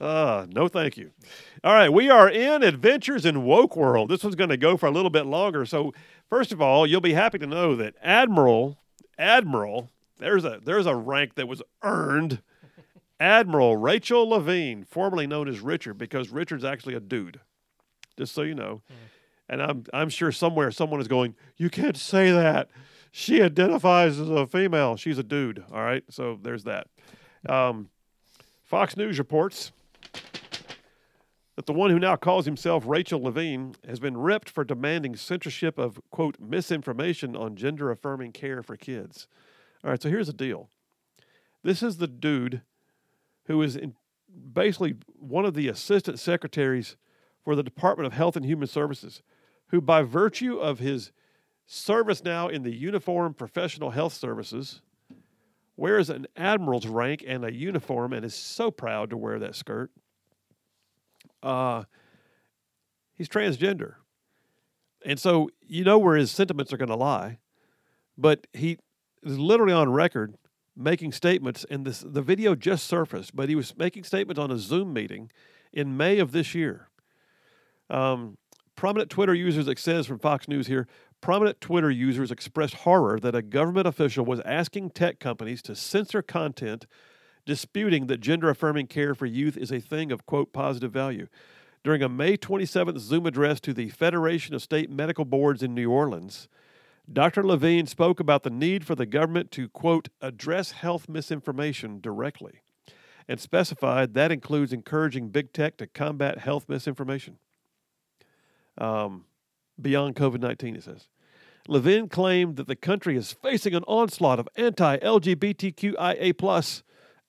Uh, 0.00 0.46
no, 0.50 0.68
thank 0.68 0.96
you. 0.96 1.10
All 1.64 1.72
right, 1.72 1.92
we 1.92 2.08
are 2.08 2.28
in 2.28 2.62
Adventures 2.62 3.26
in 3.26 3.44
Woke 3.44 3.76
World. 3.76 4.08
This 4.10 4.22
one's 4.22 4.36
going 4.36 4.50
to 4.50 4.56
go 4.56 4.76
for 4.76 4.86
a 4.86 4.92
little 4.92 5.10
bit 5.10 5.26
longer. 5.26 5.66
So, 5.66 5.92
first 6.28 6.52
of 6.52 6.62
all, 6.62 6.86
you'll 6.86 7.00
be 7.00 7.14
happy 7.14 7.38
to 7.38 7.46
know 7.46 7.74
that 7.76 7.96
Admiral, 8.00 8.78
Admiral, 9.18 9.90
there's 10.18 10.44
a 10.44 10.60
there's 10.64 10.86
a 10.86 10.94
rank 10.94 11.34
that 11.34 11.48
was 11.48 11.62
earned. 11.82 12.42
Admiral 13.20 13.76
Rachel 13.76 14.28
Levine, 14.28 14.84
formerly 14.84 15.26
known 15.26 15.48
as 15.48 15.58
Richard, 15.58 15.98
because 15.98 16.30
Richard's 16.30 16.64
actually 16.64 16.94
a 16.94 17.00
dude. 17.00 17.40
Just 18.16 18.32
so 18.32 18.42
you 18.42 18.54
know. 18.54 18.82
And 19.48 19.60
I'm 19.60 19.84
I'm 19.92 20.08
sure 20.10 20.30
somewhere 20.30 20.70
someone 20.70 21.00
is 21.00 21.08
going, 21.08 21.34
you 21.56 21.70
can't 21.70 21.96
say 21.96 22.30
that. 22.30 22.68
She 23.10 23.42
identifies 23.42 24.20
as 24.20 24.28
a 24.28 24.46
female. 24.46 24.96
She's 24.96 25.18
a 25.18 25.22
dude. 25.24 25.64
All 25.72 25.82
right. 25.82 26.04
So 26.10 26.38
there's 26.40 26.64
that. 26.64 26.86
Um, 27.48 27.88
Fox 28.62 28.96
News 28.96 29.18
reports 29.18 29.72
that 31.58 31.66
the 31.66 31.72
one 31.72 31.90
who 31.90 31.98
now 31.98 32.14
calls 32.14 32.46
himself 32.46 32.84
Rachel 32.86 33.20
Levine 33.20 33.74
has 33.84 33.98
been 33.98 34.16
ripped 34.16 34.48
for 34.48 34.62
demanding 34.62 35.16
censorship 35.16 35.76
of, 35.76 36.00
quote, 36.12 36.38
misinformation 36.38 37.34
on 37.34 37.56
gender 37.56 37.90
affirming 37.90 38.30
care 38.30 38.62
for 38.62 38.76
kids. 38.76 39.26
All 39.82 39.90
right, 39.90 40.00
so 40.00 40.08
here's 40.08 40.28
the 40.28 40.32
deal 40.32 40.68
this 41.64 41.82
is 41.82 41.96
the 41.96 42.06
dude 42.06 42.62
who 43.46 43.60
is 43.60 43.76
basically 44.52 44.98
one 45.18 45.44
of 45.44 45.54
the 45.54 45.66
assistant 45.66 46.20
secretaries 46.20 46.96
for 47.42 47.56
the 47.56 47.64
Department 47.64 48.06
of 48.06 48.12
Health 48.12 48.36
and 48.36 48.46
Human 48.46 48.68
Services, 48.68 49.24
who, 49.70 49.80
by 49.80 50.02
virtue 50.02 50.58
of 50.58 50.78
his 50.78 51.10
service 51.66 52.22
now 52.22 52.46
in 52.46 52.62
the 52.62 52.72
Uniform 52.72 53.34
Professional 53.34 53.90
Health 53.90 54.12
Services, 54.12 54.80
wears 55.76 56.08
an 56.08 56.28
admiral's 56.36 56.86
rank 56.86 57.24
and 57.26 57.44
a 57.44 57.52
uniform 57.52 58.12
and 58.12 58.24
is 58.24 58.36
so 58.36 58.70
proud 58.70 59.10
to 59.10 59.16
wear 59.16 59.40
that 59.40 59.56
skirt. 59.56 59.90
Uh, 61.42 61.84
he's 63.14 63.28
transgender. 63.28 63.94
And 65.04 65.18
so 65.18 65.50
you 65.60 65.84
know 65.84 65.98
where 65.98 66.16
his 66.16 66.30
sentiments 66.30 66.72
are 66.72 66.76
going 66.76 66.88
to 66.88 66.96
lie. 66.96 67.38
But 68.16 68.46
he 68.52 68.78
is 69.22 69.38
literally 69.38 69.72
on 69.72 69.92
record 69.92 70.36
making 70.76 71.12
statements, 71.12 71.66
and 71.68 71.84
this 71.84 72.00
the 72.00 72.22
video 72.22 72.54
just 72.54 72.86
surfaced, 72.86 73.34
but 73.34 73.48
he 73.48 73.54
was 73.54 73.76
making 73.76 74.04
statements 74.04 74.38
on 74.38 74.50
a 74.50 74.58
Zoom 74.58 74.92
meeting 74.92 75.30
in 75.72 75.96
May 75.96 76.18
of 76.18 76.32
this 76.32 76.54
year. 76.54 76.88
Um, 77.90 78.38
prominent 78.76 79.10
Twitter 79.10 79.34
users, 79.34 79.66
it 79.66 79.78
says 79.78 80.06
from 80.06 80.20
Fox 80.20 80.46
News 80.46 80.68
here, 80.68 80.86
prominent 81.20 81.60
Twitter 81.60 81.90
users 81.90 82.30
expressed 82.30 82.74
horror 82.74 83.18
that 83.20 83.34
a 83.34 83.42
government 83.42 83.88
official 83.88 84.24
was 84.24 84.40
asking 84.40 84.90
tech 84.90 85.18
companies 85.18 85.62
to 85.62 85.74
censor 85.74 86.22
content 86.22 86.86
disputing 87.48 88.08
that 88.08 88.20
gender 88.20 88.50
affirming 88.50 88.86
care 88.86 89.14
for 89.14 89.24
youth 89.24 89.56
is 89.56 89.72
a 89.72 89.80
thing 89.80 90.12
of, 90.12 90.26
quote, 90.26 90.52
positive 90.52 90.92
value. 90.92 91.26
During 91.82 92.02
a 92.02 92.08
May 92.08 92.36
27th 92.36 92.98
Zoom 92.98 93.24
address 93.24 93.58
to 93.60 93.72
the 93.72 93.88
Federation 93.88 94.54
of 94.54 94.60
State 94.60 94.90
Medical 94.90 95.24
Boards 95.24 95.62
in 95.62 95.74
New 95.74 95.90
Orleans, 95.90 96.46
Dr. 97.10 97.42
Levine 97.42 97.86
spoke 97.86 98.20
about 98.20 98.42
the 98.42 98.50
need 98.50 98.84
for 98.84 98.94
the 98.94 99.06
government 99.06 99.50
to, 99.52 99.66
quote, 99.70 100.10
address 100.20 100.72
health 100.72 101.08
misinformation 101.08 102.00
directly 102.00 102.60
and 103.26 103.40
specified 103.40 104.12
that 104.12 104.30
includes 104.30 104.70
encouraging 104.70 105.30
big 105.30 105.54
tech 105.54 105.78
to 105.78 105.86
combat 105.86 106.40
health 106.40 106.68
misinformation. 106.68 107.38
Um, 108.76 109.24
beyond 109.80 110.16
COVID 110.16 110.40
19, 110.40 110.76
it 110.76 110.82
says. 110.82 111.08
Levine 111.66 112.10
claimed 112.10 112.56
that 112.56 112.66
the 112.66 112.76
country 112.76 113.16
is 113.16 113.32
facing 113.32 113.74
an 113.74 113.84
onslaught 113.84 114.38
of 114.38 114.50
anti 114.56 114.98
LGBTQIA 114.98 116.36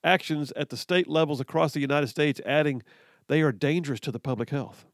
actions 0.02 0.52
at 0.56 0.68
the 0.68 0.76
state 0.76 1.08
levels 1.08 1.40
across 1.40 1.72
the 1.72 1.80
United 1.80 2.08
States, 2.08 2.40
adding 2.44 2.82
they 3.28 3.42
are 3.42 3.52
dangerous 3.52 4.00
to 4.00 4.12
the 4.12 4.18
public 4.18 4.50
health. 4.50 4.86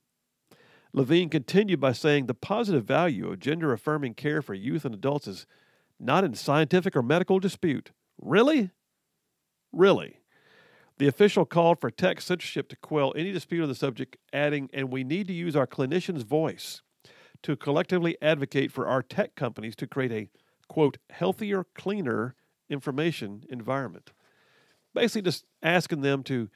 Levine 0.92 1.28
continued 1.28 1.80
by 1.80 1.92
saying 1.92 2.26
the 2.26 2.34
positive 2.34 2.84
value 2.84 3.30
of 3.30 3.38
gender 3.38 3.72
affirming 3.72 4.14
care 4.14 4.40
for 4.40 4.54
youth 4.54 4.84
and 4.84 4.94
adults 4.94 5.26
is 5.26 5.46
not 6.00 6.24
in 6.24 6.34
scientific 6.34 6.96
or 6.96 7.02
medical 7.02 7.38
dispute. 7.38 7.90
Really? 8.18 8.70
Really? 9.72 10.20
The 10.98 11.08
official 11.08 11.44
called 11.44 11.80
for 11.80 11.90
tech 11.90 12.20
censorship 12.22 12.68
to 12.68 12.76
quell 12.76 13.12
any 13.14 13.30
dispute 13.30 13.62
on 13.62 13.68
the 13.68 13.74
subject, 13.74 14.16
adding, 14.32 14.70
and 14.72 14.90
we 14.90 15.04
need 15.04 15.26
to 15.26 15.34
use 15.34 15.54
our 15.54 15.66
clinician's 15.66 16.22
voice 16.22 16.80
to 17.42 17.56
collectively 17.56 18.16
advocate 18.22 18.72
for 18.72 18.86
our 18.88 19.02
tech 19.02 19.34
companies 19.34 19.76
to 19.76 19.86
create 19.86 20.12
a, 20.12 20.28
quote, 20.68 20.96
healthier, 21.10 21.64
cleaner 21.74 22.34
information 22.70 23.44
environment. 23.50 24.12
Basically, 24.96 25.20
just 25.20 25.44
asking 25.62 26.00
them 26.00 26.22
to 26.22 26.48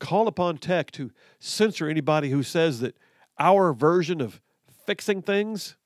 call 0.00 0.28
upon 0.28 0.58
tech 0.58 0.90
to 0.90 1.10
censor 1.38 1.88
anybody 1.88 2.28
who 2.28 2.42
says 2.42 2.80
that 2.80 2.94
our 3.38 3.72
version 3.72 4.20
of 4.20 4.38
fixing 4.84 5.22
things, 5.22 5.76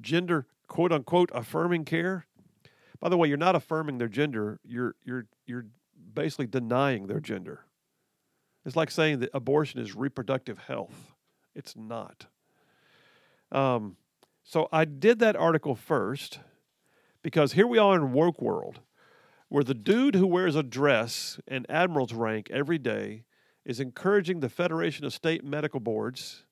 gender 0.00 0.46
quote 0.68 0.92
unquote 0.92 1.30
affirming 1.34 1.84
care. 1.84 2.26
By 3.00 3.08
the 3.08 3.16
way, 3.16 3.26
you're 3.26 3.36
not 3.36 3.56
affirming 3.56 3.98
their 3.98 4.06
gender, 4.06 4.60
you're 4.64 4.94
you're 5.04 5.26
you're 5.44 5.66
basically 6.14 6.46
denying 6.46 7.08
their 7.08 7.18
gender. 7.18 7.64
It's 8.64 8.76
like 8.76 8.92
saying 8.92 9.18
that 9.18 9.30
abortion 9.34 9.80
is 9.80 9.96
reproductive 9.96 10.58
health. 10.58 11.12
It's 11.56 11.74
not. 11.74 12.26
Um, 13.50 13.96
so 14.44 14.68
I 14.70 14.84
did 14.84 15.18
that 15.18 15.34
article 15.34 15.74
first 15.74 16.38
because 17.20 17.54
here 17.54 17.66
we 17.66 17.78
are 17.78 17.96
in 17.96 18.12
woke 18.12 18.40
world 18.40 18.78
where 19.52 19.62
the 19.62 19.74
dude 19.74 20.14
who 20.14 20.26
wears 20.26 20.56
a 20.56 20.62
dress 20.62 21.38
and 21.46 21.66
admiral's 21.68 22.14
rank 22.14 22.48
every 22.50 22.78
day 22.78 23.22
is 23.66 23.80
encouraging 23.80 24.40
the 24.40 24.48
Federation 24.48 25.04
of 25.04 25.12
State 25.12 25.44
Medical 25.44 25.78
Boards 25.78 26.44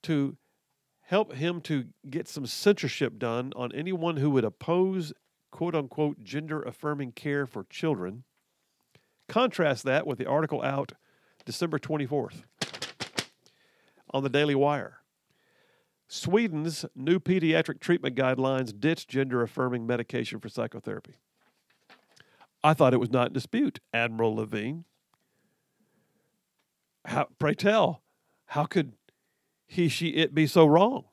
to 0.00 0.36
help 1.00 1.32
him 1.34 1.60
to 1.62 1.86
get 2.08 2.28
some 2.28 2.46
censorship 2.46 3.18
done 3.18 3.52
on 3.56 3.72
anyone 3.72 4.18
who 4.18 4.30
would 4.30 4.44
oppose 4.44 5.12
quote 5.50 5.74
unquote 5.74 6.22
gender 6.22 6.62
affirming 6.62 7.10
care 7.10 7.46
for 7.48 7.66
children. 7.68 8.22
Contrast 9.28 9.82
that 9.82 10.06
with 10.06 10.18
the 10.18 10.26
article 10.26 10.62
out 10.62 10.92
December 11.44 11.80
24th 11.80 12.44
on 14.10 14.22
the 14.22 14.30
Daily 14.30 14.54
Wire. 14.54 15.00
Sweden's 16.06 16.86
new 16.94 17.18
pediatric 17.18 17.80
treatment 17.80 18.14
guidelines 18.14 18.72
ditch 18.78 19.08
gender 19.08 19.42
affirming 19.42 19.84
medication 19.84 20.38
for 20.38 20.48
psychotherapy. 20.48 21.16
I 22.64 22.72
thought 22.72 22.94
it 22.94 23.00
was 23.00 23.12
not 23.12 23.28
in 23.28 23.32
dispute, 23.34 23.78
Admiral 23.92 24.36
Levine. 24.36 24.86
How, 27.04 27.28
pray 27.38 27.52
tell, 27.52 28.02
how 28.46 28.64
could 28.64 28.94
he, 29.66 29.88
she, 29.88 30.08
it 30.08 30.34
be 30.34 30.46
so 30.46 30.64
wrong? 30.64 31.04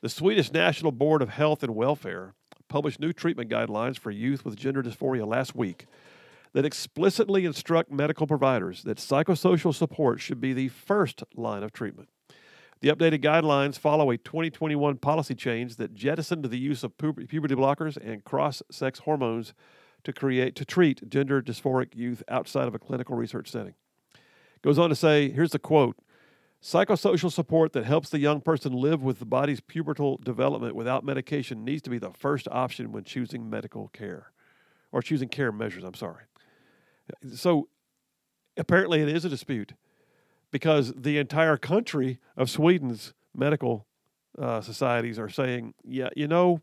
The 0.00 0.08
Swedish 0.08 0.52
National 0.52 0.90
Board 0.90 1.22
of 1.22 1.28
Health 1.28 1.62
and 1.62 1.76
Welfare 1.76 2.34
published 2.68 2.98
new 2.98 3.12
treatment 3.12 3.48
guidelines 3.48 3.96
for 3.96 4.10
youth 4.10 4.44
with 4.44 4.56
gender 4.56 4.82
dysphoria 4.82 5.24
last 5.24 5.54
week 5.54 5.86
that 6.52 6.64
explicitly 6.64 7.44
instruct 7.44 7.92
medical 7.92 8.26
providers 8.26 8.82
that 8.82 8.98
psychosocial 8.98 9.72
support 9.72 10.20
should 10.20 10.40
be 10.40 10.52
the 10.52 10.68
first 10.68 11.22
line 11.36 11.62
of 11.62 11.72
treatment. 11.72 12.08
The 12.80 12.88
updated 12.88 13.22
guidelines 13.22 13.78
follow 13.78 14.10
a 14.10 14.18
2021 14.18 14.98
policy 14.98 15.34
change 15.34 15.76
that 15.76 15.94
jettisoned 15.94 16.44
the 16.44 16.58
use 16.58 16.84
of 16.84 16.96
puberty 16.98 17.54
blockers 17.54 17.96
and 17.96 18.22
cross-sex 18.22 19.00
hormones 19.00 19.54
to 20.04 20.12
create 20.12 20.54
to 20.56 20.64
treat 20.64 21.08
gender 21.08 21.40
dysphoric 21.42 21.94
youth 21.94 22.22
outside 22.28 22.68
of 22.68 22.74
a 22.74 22.78
clinical 22.78 23.16
research 23.16 23.50
setting. 23.50 23.74
Goes 24.62 24.78
on 24.78 24.90
to 24.90 24.94
say, 24.94 25.30
here's 25.30 25.52
the 25.52 25.58
quote: 25.58 25.96
Psychosocial 26.62 27.32
support 27.32 27.72
that 27.72 27.86
helps 27.86 28.10
the 28.10 28.18
young 28.18 28.40
person 28.40 28.72
live 28.72 29.02
with 29.02 29.18
the 29.20 29.24
body's 29.24 29.60
pubertal 29.60 30.22
development 30.22 30.76
without 30.76 31.04
medication 31.04 31.64
needs 31.64 31.82
to 31.82 31.90
be 31.90 31.98
the 31.98 32.12
first 32.12 32.46
option 32.50 32.92
when 32.92 33.04
choosing 33.04 33.48
medical 33.48 33.88
care 33.88 34.32
or 34.92 35.02
choosing 35.02 35.28
care 35.28 35.50
measures. 35.50 35.82
I'm 35.82 35.94
sorry. 35.94 36.24
So 37.34 37.68
apparently, 38.56 39.00
it 39.00 39.08
is 39.08 39.24
a 39.24 39.28
dispute 39.28 39.72
because 40.56 40.90
the 40.96 41.18
entire 41.18 41.58
country 41.58 42.18
of 42.34 42.48
Sweden's 42.48 43.12
medical 43.34 43.86
uh, 44.38 44.62
societies 44.62 45.18
are 45.18 45.28
saying, 45.28 45.74
yeah, 45.84 46.08
you 46.16 46.26
know, 46.26 46.62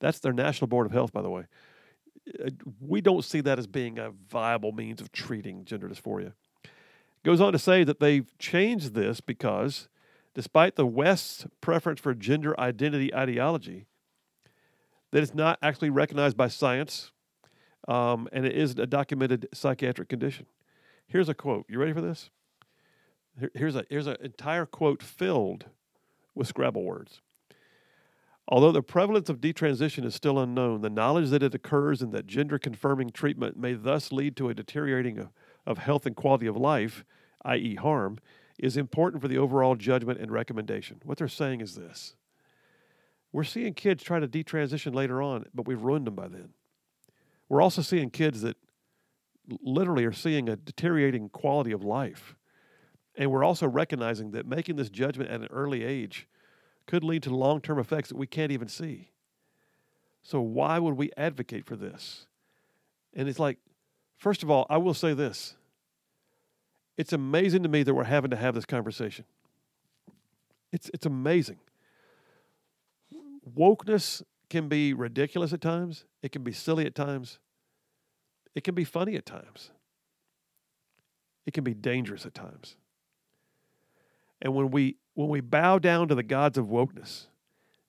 that's 0.00 0.18
their 0.18 0.32
National 0.32 0.66
Board 0.66 0.84
of 0.84 0.90
Health, 0.90 1.12
by 1.12 1.22
the 1.22 1.30
way. 1.30 1.44
Uh, 2.44 2.50
we 2.80 3.00
don't 3.00 3.24
see 3.24 3.40
that 3.42 3.56
as 3.56 3.68
being 3.68 4.00
a 4.00 4.10
viable 4.28 4.72
means 4.72 5.00
of 5.00 5.12
treating 5.12 5.64
gender 5.64 5.88
dysphoria. 5.88 6.32
Goes 7.24 7.40
on 7.40 7.52
to 7.52 7.58
say 7.60 7.84
that 7.84 8.00
they've 8.00 8.36
changed 8.40 8.94
this 8.94 9.20
because, 9.20 9.88
despite 10.34 10.74
the 10.74 10.84
West's 10.84 11.46
preference 11.60 12.00
for 12.00 12.14
gender 12.14 12.58
identity 12.58 13.14
ideology, 13.14 13.86
that 15.12 15.22
it's 15.22 15.36
not 15.36 15.56
actually 15.62 15.90
recognized 15.90 16.36
by 16.36 16.48
science, 16.48 17.12
um, 17.86 18.28
and 18.32 18.44
it 18.44 18.56
isn't 18.56 18.80
a 18.80 18.86
documented 18.86 19.48
psychiatric 19.54 20.08
condition. 20.08 20.46
Here's 21.06 21.28
a 21.28 21.34
quote. 21.34 21.66
You 21.68 21.78
ready 21.78 21.92
for 21.92 22.00
this? 22.00 22.30
Here's 23.54 23.76
a 23.76 23.84
here's 23.88 24.06
an 24.06 24.16
entire 24.20 24.66
quote 24.66 25.02
filled 25.02 25.66
with 26.34 26.48
Scrabble 26.48 26.84
words. 26.84 27.20
Although 28.48 28.72
the 28.72 28.82
prevalence 28.82 29.28
of 29.28 29.40
detransition 29.40 30.04
is 30.04 30.14
still 30.14 30.38
unknown, 30.38 30.80
the 30.80 30.90
knowledge 30.90 31.30
that 31.30 31.42
it 31.42 31.54
occurs 31.54 32.02
and 32.02 32.12
that 32.12 32.26
gender 32.26 32.58
confirming 32.58 33.10
treatment 33.10 33.56
may 33.56 33.74
thus 33.74 34.10
lead 34.10 34.36
to 34.36 34.48
a 34.48 34.54
deteriorating 34.54 35.18
of, 35.18 35.28
of 35.64 35.78
health 35.78 36.04
and 36.04 36.16
quality 36.16 36.46
of 36.46 36.56
life, 36.56 37.04
i.e., 37.44 37.76
harm, 37.76 38.18
is 38.58 38.76
important 38.76 39.22
for 39.22 39.28
the 39.28 39.38
overall 39.38 39.76
judgment 39.76 40.18
and 40.18 40.32
recommendation. 40.32 41.00
What 41.04 41.18
they're 41.18 41.28
saying 41.28 41.60
is 41.60 41.76
this 41.76 42.16
we're 43.32 43.44
seeing 43.44 43.74
kids 43.74 44.02
try 44.02 44.18
to 44.18 44.26
detransition 44.26 44.94
later 44.94 45.22
on, 45.22 45.46
but 45.54 45.68
we've 45.68 45.82
ruined 45.82 46.06
them 46.06 46.16
by 46.16 46.26
then. 46.26 46.50
We're 47.48 47.62
also 47.62 47.82
seeing 47.82 48.10
kids 48.10 48.42
that 48.42 48.56
literally 49.62 50.04
are 50.04 50.12
seeing 50.12 50.48
a 50.48 50.56
deteriorating 50.56 51.28
quality 51.28 51.72
of 51.72 51.84
life. 51.84 52.34
And 53.20 53.30
we're 53.30 53.44
also 53.44 53.68
recognizing 53.68 54.30
that 54.30 54.46
making 54.46 54.76
this 54.76 54.88
judgment 54.88 55.30
at 55.30 55.42
an 55.42 55.48
early 55.50 55.84
age 55.84 56.26
could 56.86 57.04
lead 57.04 57.22
to 57.24 57.36
long 57.36 57.60
term 57.60 57.78
effects 57.78 58.08
that 58.08 58.16
we 58.16 58.26
can't 58.26 58.50
even 58.50 58.66
see. 58.66 59.10
So, 60.22 60.40
why 60.40 60.78
would 60.78 60.94
we 60.94 61.10
advocate 61.18 61.66
for 61.66 61.76
this? 61.76 62.26
And 63.12 63.28
it's 63.28 63.38
like, 63.38 63.58
first 64.16 64.42
of 64.42 64.50
all, 64.50 64.66
I 64.70 64.78
will 64.78 64.94
say 64.94 65.12
this 65.12 65.54
it's 66.96 67.12
amazing 67.12 67.62
to 67.62 67.68
me 67.68 67.82
that 67.82 67.92
we're 67.92 68.04
having 68.04 68.30
to 68.30 68.38
have 68.38 68.54
this 68.54 68.64
conversation. 68.64 69.26
It's, 70.72 70.90
it's 70.94 71.04
amazing. 71.04 71.58
Wokeness 73.54 74.22
can 74.48 74.68
be 74.68 74.94
ridiculous 74.94 75.52
at 75.52 75.60
times, 75.60 76.06
it 76.22 76.32
can 76.32 76.42
be 76.42 76.52
silly 76.52 76.86
at 76.86 76.94
times, 76.94 77.38
it 78.54 78.64
can 78.64 78.74
be 78.74 78.84
funny 78.84 79.14
at 79.16 79.26
times, 79.26 79.72
it 81.44 81.52
can 81.52 81.64
be 81.64 81.74
dangerous 81.74 82.24
at 82.24 82.32
times. 82.32 82.76
And 84.40 84.54
when 84.54 84.70
we 84.70 84.96
when 85.14 85.28
we 85.28 85.40
bow 85.40 85.78
down 85.78 86.08
to 86.08 86.14
the 86.14 86.22
gods 86.22 86.56
of 86.56 86.66
wokeness 86.66 87.26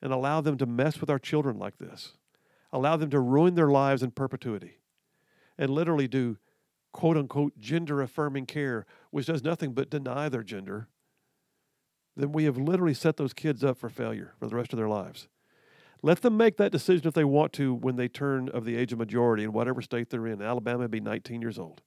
and 0.02 0.12
allow 0.12 0.42
them 0.42 0.58
to 0.58 0.66
mess 0.66 1.00
with 1.00 1.10
our 1.10 1.20
children 1.20 1.58
like 1.58 1.78
this, 1.78 2.14
allow 2.74 2.98
them 2.98 3.10
to 3.12 3.20
ruin 3.20 3.56
their 3.56 3.70
lives 3.70 4.04
in 4.04 4.12
perpetuity, 4.12 4.80
and 5.58 5.70
literally 5.70 6.08
do 6.08 6.38
quote 6.92 7.18
unquote 7.18 7.58
gender 7.60 8.02
affirming 8.02 8.46
care, 8.46 8.86
which 9.12 9.28
does 9.28 9.44
nothing 9.44 9.74
but 9.74 9.90
deny 9.90 10.30
their 10.30 10.44
gender, 10.44 10.88
then 12.16 12.32
we 12.32 12.44
have 12.44 12.58
literally 12.58 12.94
set 12.94 13.18
those 13.18 13.34
kids 13.34 13.64
up 13.64 13.78
for 13.78 13.90
failure 13.90 14.34
for 14.40 14.48
the 14.48 14.56
rest 14.56 14.74
of 14.74 14.78
their 14.78 14.90
lives. 14.90 15.28
Let 16.04 16.22
them 16.22 16.36
make 16.36 16.58
that 16.58 16.72
decision 16.72 17.08
if 17.08 17.14
they 17.14 17.24
want 17.24 17.54
to 17.54 17.74
when 17.74 17.96
they 17.96 18.08
turn 18.08 18.50
of 18.50 18.66
the 18.66 18.76
age 18.76 18.92
of 18.92 19.00
majority 19.00 19.44
in 19.44 19.54
whatever 19.54 19.82
state 19.82 20.10
they're 20.10 20.28
in. 20.28 20.42
Alabama 20.42 20.88
be 20.90 21.00
19 21.00 21.42
years 21.42 21.60
old. 21.60 21.82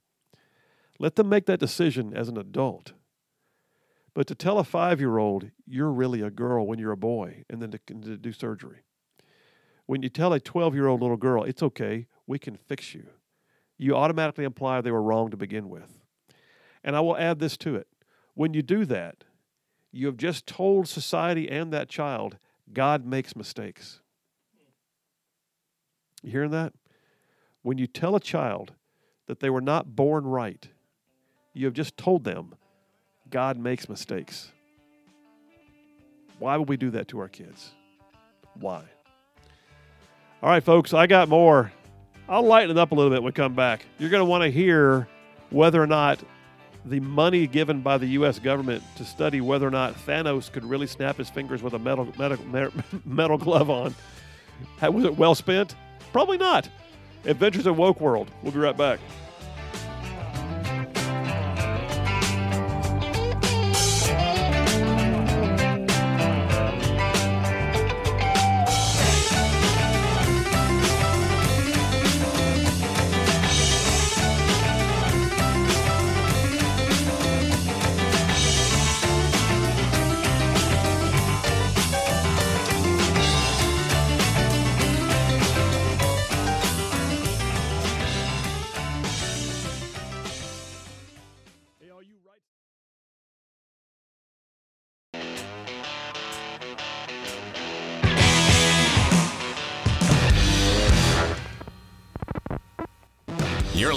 Let 1.01 1.17
them 1.17 1.29
make 1.29 1.47
that 1.47 1.59
decision 1.59 2.15
as 2.15 2.29
an 2.29 2.39
adult. 2.39 2.93
But 4.15 4.29
to 4.29 4.35
tell 4.35 4.59
a 4.59 4.65
five 4.65 5.01
year 5.01 5.19
old 5.19 5.51
you're 5.67 5.91
really 5.91 6.23
a 6.23 6.31
girl 6.31 6.67
when 6.67 6.79
you're 6.79 6.93
a 6.93 6.97
boy 6.97 7.45
and 7.51 7.61
then 7.61 7.73
to, 7.73 7.79
to 7.79 8.17
do 8.17 8.33
surgery. 8.33 8.79
When 9.87 10.03
you 10.03 10.09
tell 10.09 10.33
a 10.33 10.41
12 10.41 10.75
year 10.75 10.87
old 10.87 11.03
little 11.03 11.17
girl, 11.17 11.43
it's 11.45 11.63
okay, 11.63 12.07
we 12.27 12.39
can 12.39 12.57
fix 12.57 12.95
you, 12.95 13.07
you 13.77 13.95
automatically 13.95 14.45
imply 14.45 14.81
they 14.81 14.91
were 14.91 15.03
wrong 15.03 15.31
to 15.31 15.37
begin 15.37 15.69
with. 15.69 15.99
And 16.83 16.97
I 16.97 17.01
will 17.01 17.17
add 17.17 17.39
this 17.39 17.57
to 17.59 17.75
it. 17.75 17.89
When 18.35 18.55
you 18.55 18.63
do 18.63 18.85
that, 18.87 19.25
you 19.93 20.07
have 20.07 20.17
just 20.17 20.47
told 20.47 20.89
society 20.89 21.49
and 21.49 21.73
that 21.73 21.89
child 21.89 22.39
God 22.73 23.05
makes 23.05 23.37
mistakes. 23.37 24.01
You 26.23 26.31
hearing 26.31 26.51
that? 26.53 26.73
When 27.63 27.79
you 27.79 27.87
tell 27.87 28.17
a 28.17 28.21
child 28.21 28.73
that 29.27 29.41
they 29.41 29.51
were 29.51 29.61
not 29.61 29.95
born 29.95 30.25
right, 30.25 30.69
you 31.53 31.67
have 31.67 31.75
just 31.75 31.97
told 31.97 32.25
them 32.25 32.55
God 33.31 33.59
makes 33.59 33.89
mistakes. 33.89 34.51
Why 36.39 36.57
would 36.57 36.69
we 36.69 36.77
do 36.77 36.91
that 36.91 37.09
to 37.09 37.19
our 37.21 37.29
kids? 37.29 37.71
Why? 38.55 38.83
All 40.43 40.51
right, 40.51 40.63
folks, 40.63 40.93
I 40.93 41.07
got 41.07 41.29
more. 41.29 41.73
I'll 42.29 42.43
lighten 42.43 42.71
it 42.71 42.79
up 42.79 42.93
a 42.93 42.95
little 42.95 43.11
bit 43.11 43.23
when 43.23 43.27
we 43.27 43.33
come 43.33 43.55
back. 43.55 43.85
You're 43.99 44.11
going 44.11 44.21
to 44.21 44.27
want 44.27 44.43
to 44.45 44.51
hear 44.51 45.09
whether 45.51 45.83
or 45.83 45.87
not 45.87 46.23
the 46.85 47.01
money 47.01 47.47
given 47.47 47.81
by 47.81 47.99
the 47.99 48.07
U.S. 48.09 48.39
government 48.39 48.83
to 48.97 49.05
study 49.05 49.41
whether 49.41 49.67
or 49.67 49.71
not 49.71 49.95
Thanos 49.95 50.53
could 50.53 50.65
really 50.65 50.87
snap 50.87 51.17
his 51.17 51.31
fingers 51.31 51.63
with 51.63 51.73
a 51.73 51.79
metal, 51.79 52.13
metal, 52.19 52.39
metal 53.05 53.39
glove 53.39 53.71
on. 53.71 53.95
Was 54.83 55.05
it 55.05 55.17
well 55.17 55.35
spent? 55.35 55.75
Probably 56.13 56.39
not. 56.39 56.69
Adventures 57.25 57.67
in 57.67 57.77
Woke 57.77 58.01
World. 58.01 58.31
We'll 58.43 58.53
be 58.53 58.59
right 58.59 58.77
back. 58.77 59.01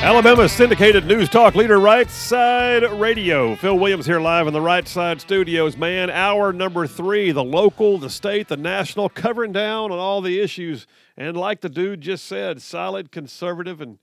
Alabama 0.00 0.48
syndicated 0.48 1.04
news 1.06 1.28
talk 1.28 1.56
leader, 1.56 1.80
Right 1.80 2.08
Side 2.08 2.84
Radio. 2.92 3.56
Phil 3.56 3.76
Williams 3.76 4.06
here 4.06 4.20
live 4.20 4.46
in 4.46 4.52
the 4.52 4.60
Right 4.60 4.86
Side 4.86 5.20
Studios. 5.20 5.76
Man, 5.76 6.08
hour 6.08 6.52
number 6.52 6.86
three 6.86 7.32
the 7.32 7.42
local, 7.42 7.98
the 7.98 8.08
state, 8.08 8.46
the 8.46 8.56
national, 8.56 9.08
covering 9.08 9.50
down 9.50 9.90
on 9.90 9.98
all 9.98 10.20
the 10.20 10.40
issues. 10.40 10.86
And 11.16 11.36
like 11.36 11.62
the 11.62 11.68
dude 11.68 12.00
just 12.00 12.26
said, 12.26 12.62
solid, 12.62 13.10
conservative, 13.10 13.80
and 13.80 13.98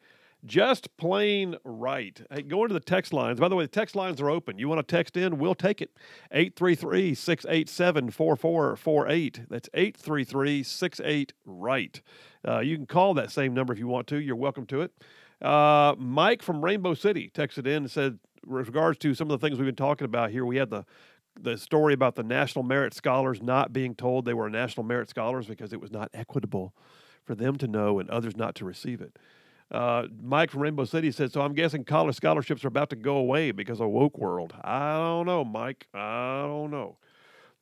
just 0.45 0.95
plain 0.97 1.55
right. 1.63 2.21
Hey, 2.29 2.41
go 2.41 2.63
into 2.63 2.73
the 2.73 2.81
text 2.81 3.13
lines. 3.13 3.39
By 3.39 3.47
the 3.47 3.55
way, 3.55 3.63
the 3.63 3.69
text 3.69 3.95
lines 3.95 4.19
are 4.19 4.29
open. 4.29 4.59
You 4.59 4.67
want 4.67 4.85
to 4.85 4.95
text 4.95 5.15
in, 5.15 5.37
we'll 5.37 5.55
take 5.55 5.81
it. 5.81 5.91
833 6.31 7.15
687 7.15 8.11
4448. 8.11 9.49
That's 9.49 9.69
833 9.73 10.61
68 10.61 11.33
right. 11.45 12.01
Uh, 12.45 12.59
you 12.59 12.75
can 12.75 12.85
call 12.85 13.13
that 13.13 13.31
same 13.31 13.53
number 13.53 13.71
if 13.71 13.79
you 13.79 13.87
want 13.87 14.07
to. 14.07 14.19
You're 14.19 14.35
welcome 14.35 14.65
to 14.67 14.81
it. 14.81 14.91
Uh, 15.41 15.95
Mike 15.97 16.41
from 16.41 16.63
Rainbow 16.63 16.93
City 16.93 17.31
texted 17.33 17.67
in 17.67 17.83
and 17.83 17.91
said, 17.91 18.19
with 18.45 18.67
regards 18.67 18.97
to 18.99 19.13
some 19.13 19.29
of 19.29 19.39
the 19.39 19.45
things 19.45 19.57
we've 19.57 19.65
been 19.65 19.75
talking 19.75 20.05
about 20.05 20.31
here, 20.31 20.45
we 20.45 20.57
had 20.57 20.69
the 20.69 20.85
the 21.41 21.57
story 21.57 21.93
about 21.93 22.15
the 22.15 22.23
National 22.23 22.63
Merit 22.63 22.93
Scholars 22.93 23.41
not 23.41 23.73
being 23.73 23.93
told 23.93 24.23
they 24.23 24.33
were 24.33 24.49
National 24.49 24.85
Merit 24.85 25.09
Scholars 25.09 25.47
because 25.47 25.73
it 25.73 25.81
was 25.81 25.91
not 25.91 26.09
equitable 26.13 26.73
for 27.25 27.35
them 27.35 27.57
to 27.57 27.67
know 27.67 27.99
and 27.99 28.09
others 28.09 28.37
not 28.37 28.55
to 28.55 28.65
receive 28.65 29.01
it. 29.01 29.17
Uh, 29.71 30.03
Mike 30.21 30.51
from 30.51 30.61
Rainbow 30.61 30.85
City 30.85 31.11
said, 31.11 31.31
So 31.33 31.41
I'm 31.41 31.53
guessing 31.53 31.83
college 31.83 32.15
scholarships 32.15 32.63
are 32.63 32.69
about 32.69 32.89
to 32.91 32.95
go 32.95 33.17
away 33.17 33.51
because 33.51 33.81
of 33.81 33.89
woke 33.89 34.17
world. 34.17 34.53
I 34.63 34.93
don't 34.93 35.25
know, 35.25 35.43
Mike. 35.43 35.87
I 35.93 36.43
don't 36.43 36.71
know. 36.71 36.97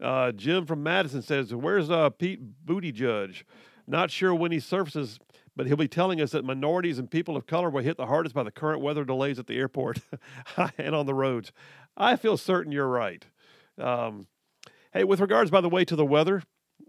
Uh, 0.01 0.31
Jim 0.33 0.65
from 0.65 0.83
Madison 0.83 1.21
says, 1.21 1.53
Where's 1.53 1.89
uh, 1.89 2.09
Pete 2.09 2.41
Booty 2.65 2.91
Judge? 2.91 3.45
Not 3.87 4.11
sure 4.11 4.35
when 4.35 4.51
he 4.51 4.59
surfaces 4.59 5.19
but 5.55 5.67
he'll 5.67 5.77
be 5.77 5.87
telling 5.87 6.19
us 6.21 6.31
that 6.31 6.43
minorities 6.43 6.99
and 6.99 7.09
people 7.09 7.37
of 7.37 7.45
color 7.45 7.69
were 7.69 7.81
hit 7.81 7.97
the 7.97 8.07
hardest 8.07 8.33
by 8.33 8.43
the 8.43 8.51
current 8.51 8.81
weather 8.81 9.05
delays 9.05 9.39
at 9.39 9.47
the 9.47 9.57
airport 9.57 9.99
and 10.77 10.95
on 10.95 11.05
the 11.05 11.13
roads. 11.13 11.51
I 11.95 12.15
feel 12.15 12.37
certain 12.37 12.71
you're 12.71 12.87
right. 12.87 13.25
Um, 13.77 14.27
hey, 14.93 15.03
with 15.03 15.19
regards, 15.19 15.51
by 15.51 15.61
the 15.61 15.69
way, 15.69 15.85
to 15.85 15.95
the 15.95 16.05
weather, 16.05 16.43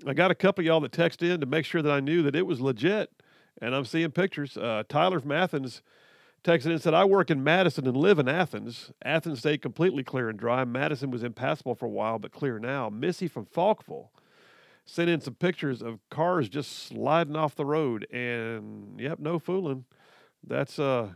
I 0.07 0.15
got 0.15 0.31
a 0.31 0.35
couple 0.35 0.63
of 0.63 0.67
y'all 0.67 0.81
that 0.81 0.93
text 0.93 1.23
in 1.23 1.41
to 1.41 1.47
make 1.47 1.65
sure 1.65 1.83
that 1.83 1.93
I 1.93 2.01
knew 2.01 2.23
that 2.23 2.35
it 2.35 2.47
was 2.47 2.61
legit, 2.61 3.11
and 3.61 3.75
I'm 3.75 3.85
seeing 3.85 4.11
pictures. 4.11 4.57
Uh, 4.57 4.83
Tyler 4.89 5.21
from 5.21 5.33
Athens 5.33 5.83
texted 6.43 6.67
in 6.67 6.73
and 6.73 6.83
said, 6.83 6.95
I 6.95 7.05
work 7.05 7.31
in 7.31 7.43
Madison 7.43 7.87
and 7.87 7.97
live 7.97 8.19
in 8.19 8.29
Athens. 8.29 8.93
Athens 9.05 9.39
stayed 9.41 9.63
completely 9.63 10.05
clear 10.05 10.29
and 10.29 10.39
dry. 10.39 10.65
Madison 10.65 11.11
was 11.11 11.23
impassable 11.23 11.75
for 11.75 11.87
a 11.87 11.91
while, 11.91 12.19
but 12.19 12.33
clear 12.33 12.59
now. 12.59 12.91
Missy 12.91 13.29
from 13.29 13.47
Falkville 13.47 14.09
sent 14.87 15.09
in 15.11 15.21
some 15.21 15.35
pictures 15.35 15.83
of 15.83 15.99
cars 16.11 16.49
just 16.49 16.89
sliding 16.89 17.37
off 17.37 17.55
the 17.55 17.65
road, 17.65 18.07
and 18.13 19.01
yep, 19.01 19.19
no 19.19 19.39
fooling. 19.39 19.85
That's 20.47 20.79
uh, 20.79 21.15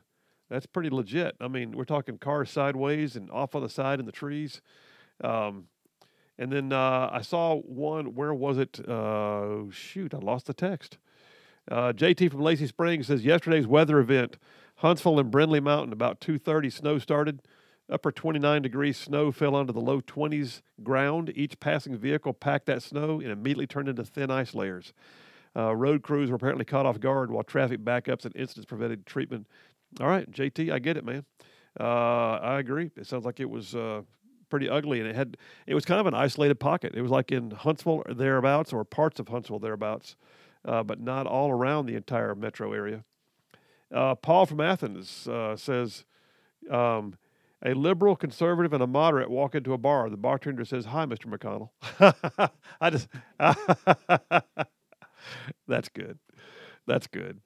that's 0.49 0.67
pretty 0.67 0.91
legit. 0.91 1.37
I 1.41 1.49
mean, 1.49 1.73
we're 1.73 1.85
talking 1.85 2.19
cars 2.19 2.51
sideways 2.51 3.17
and 3.17 3.31
off 3.31 3.55
on 3.55 3.63
the 3.63 3.69
side 3.69 4.01
in 4.01 4.07
the 4.07 4.13
trees. 4.13 4.61
Um, 5.23 5.69
And 6.39 6.53
then 6.53 6.73
uh, 6.73 7.11
I 7.13 7.21
saw 7.23 7.57
one. 7.57 8.15
Where 8.15 8.33
was 8.33 8.59
it? 8.59 8.81
Uh, 8.89 9.71
shoot, 9.71 10.15
I 10.15 10.19
lost 10.19 10.47
the 10.47 10.55
text. 10.55 10.99
Uh, 11.71 11.93
JT 11.93 12.31
from 12.31 12.41
Lacey 12.41 12.67
Springs 12.67 13.09
says 13.09 13.25
yesterday's 13.25 13.67
weather 13.67 13.99
event, 13.99 14.39
Huntsville 14.77 15.19
and 15.21 15.31
Brindlee 15.33 15.63
Mountain, 15.63 15.93
about 15.93 16.21
2:30, 16.21 16.73
snow 16.73 16.99
started. 16.99 17.43
Upper 17.91 18.13
29 18.13 18.63
degrees 18.63 18.99
snow 18.99 19.33
fell 19.33 19.55
onto 19.55 19.73
the 19.73 19.81
low 19.81 20.01
20s 20.01 20.61
ground. 20.83 21.33
Each 21.35 21.59
passing 21.59 21.97
vehicle 21.97 22.35
packed 22.35 22.67
that 22.67 22.83
snow 22.83 23.21
and 23.21 23.31
immediately 23.31 23.67
turned 23.67 23.89
into 23.89 24.05
thin 24.05 24.31
ice 24.31 24.55
layers. 24.55 24.93
Uh, 25.57 25.75
road 25.75 26.03
crews 26.03 26.31
were 26.31 26.37
apparently 26.37 26.67
caught 26.67 26.85
off 26.85 27.01
guard 27.01 27.31
while 27.31 27.43
traffic 27.43 27.81
backups 27.81 28.25
and 28.27 28.37
incidents 28.37 28.67
prevented 28.67 29.07
treatment. 29.07 29.47
All 30.01 30.07
right, 30.07 30.31
JT, 30.31 30.71
I 30.71 30.79
get 30.79 30.99
it, 30.99 31.05
man. 31.05 31.25
Uh, 31.81 32.39
I 32.43 32.59
agree. 32.59 32.91
It 32.97 33.07
sounds 33.07 33.25
like 33.25 33.41
it 33.41 33.49
was 33.49 33.75
uh, 33.75 34.03
pretty 34.51 34.69
ugly, 34.69 35.01
and 35.01 35.09
it 35.09 35.17
had 35.17 35.39
it 35.67 35.75
was 35.75 35.87
kind 35.87 36.01
of 36.01 36.07
an 36.07 36.15
isolated 36.15 36.57
pocket. 36.57 36.95
It 36.95 37.01
was 37.01 37.11
like 37.11 37.33
in 37.33 37.53
Huntsville 37.53 38.03
or 38.07 38.13
thereabouts, 38.13 38.73
or 38.73 38.85
parts 38.85 39.19
of 39.19 39.29
Huntsville 39.29 39.61
thereabouts, 39.61 40.17
uh, 40.65 40.83
but 40.83 41.01
not 41.01 41.27
all 41.27 41.51
around 41.51 41.87
the 41.87 41.95
entire 41.95 42.35
metro 42.35 42.75
area. 42.75 43.05
Uh, 43.93 44.15
Paul 44.15 44.45
from 44.45 44.61
Athens 44.61 45.27
uh, 45.27 45.57
says. 45.57 46.05
Um, 46.71 47.15
a 47.65 47.75
liberal, 47.75 48.15
conservative, 48.17 48.73
and 48.73 48.83
a 48.83 48.87
moderate 48.87 49.31
walk 49.31 49.55
into 49.55 49.73
a 49.73 49.79
bar. 49.79 50.09
The 50.11 50.17
bartender 50.17 50.65
says, 50.65 50.87
"Hi, 50.87 51.07
Mr. 51.07 51.27
McConnell." 51.27 51.71
I 52.81 52.91
just 52.91 53.09
that's 55.67 55.89
good. 55.89 56.19
That's 56.87 57.07
good. 57.07 57.41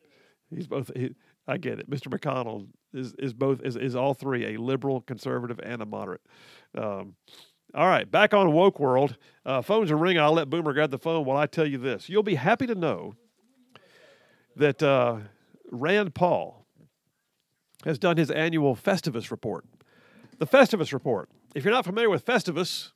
He's 0.55 0.66
both. 0.66 0.90
He, 0.94 1.14
I 1.46 1.57
get 1.57 1.81
it. 1.81 1.90
Mr. 1.90 2.09
McConnell 2.09 2.68
is 2.92 3.14
is 3.18 3.33
both 3.33 3.62
is 3.62 3.77
is 3.77 3.96
all 3.96 4.14
three: 4.14 4.55
a 4.55 4.61
liberal, 4.61 5.01
conservative, 5.01 5.59
and 5.62 5.83
a 5.83 5.87
moderate. 5.87 6.22
Um, 6.77 7.14
all 7.75 7.87
right, 7.87 8.11
back 8.11 8.35
on 8.35 8.53
woke 8.53 8.79
world. 8.79 9.16
Uh, 9.46 9.62
phones 9.62 9.90
are 9.90 9.96
ringing. 9.96 10.22
I'll 10.22 10.35
let 10.35 10.51
Boomer 10.51 10.75
grab 10.75 10.90
the 10.90 10.98
phone 10.98 11.25
while 11.25 11.38
I 11.38 11.46
tell 11.46 11.66
you 11.66 11.79
this. 11.79 12.09
You'll 12.09 12.22
be 12.22 12.35
happy 12.35 12.66
to 12.66 12.75
know 12.75 13.14
that 14.57 14.83
uh, 14.83 15.18
Rand 15.70 16.14
Paul 16.14 16.66
has 17.85 17.98
done 17.98 18.18
his 18.18 18.31
annual 18.31 18.77
Festivus 18.77 19.31
report. 19.31 19.64
The 20.42 20.48
Festivus 20.48 20.92
report. 20.92 21.28
If 21.55 21.64
you're 21.64 21.72
not 21.72 21.85
familiar 21.85 22.11
with 22.11 22.26
Festivus, 22.26 22.90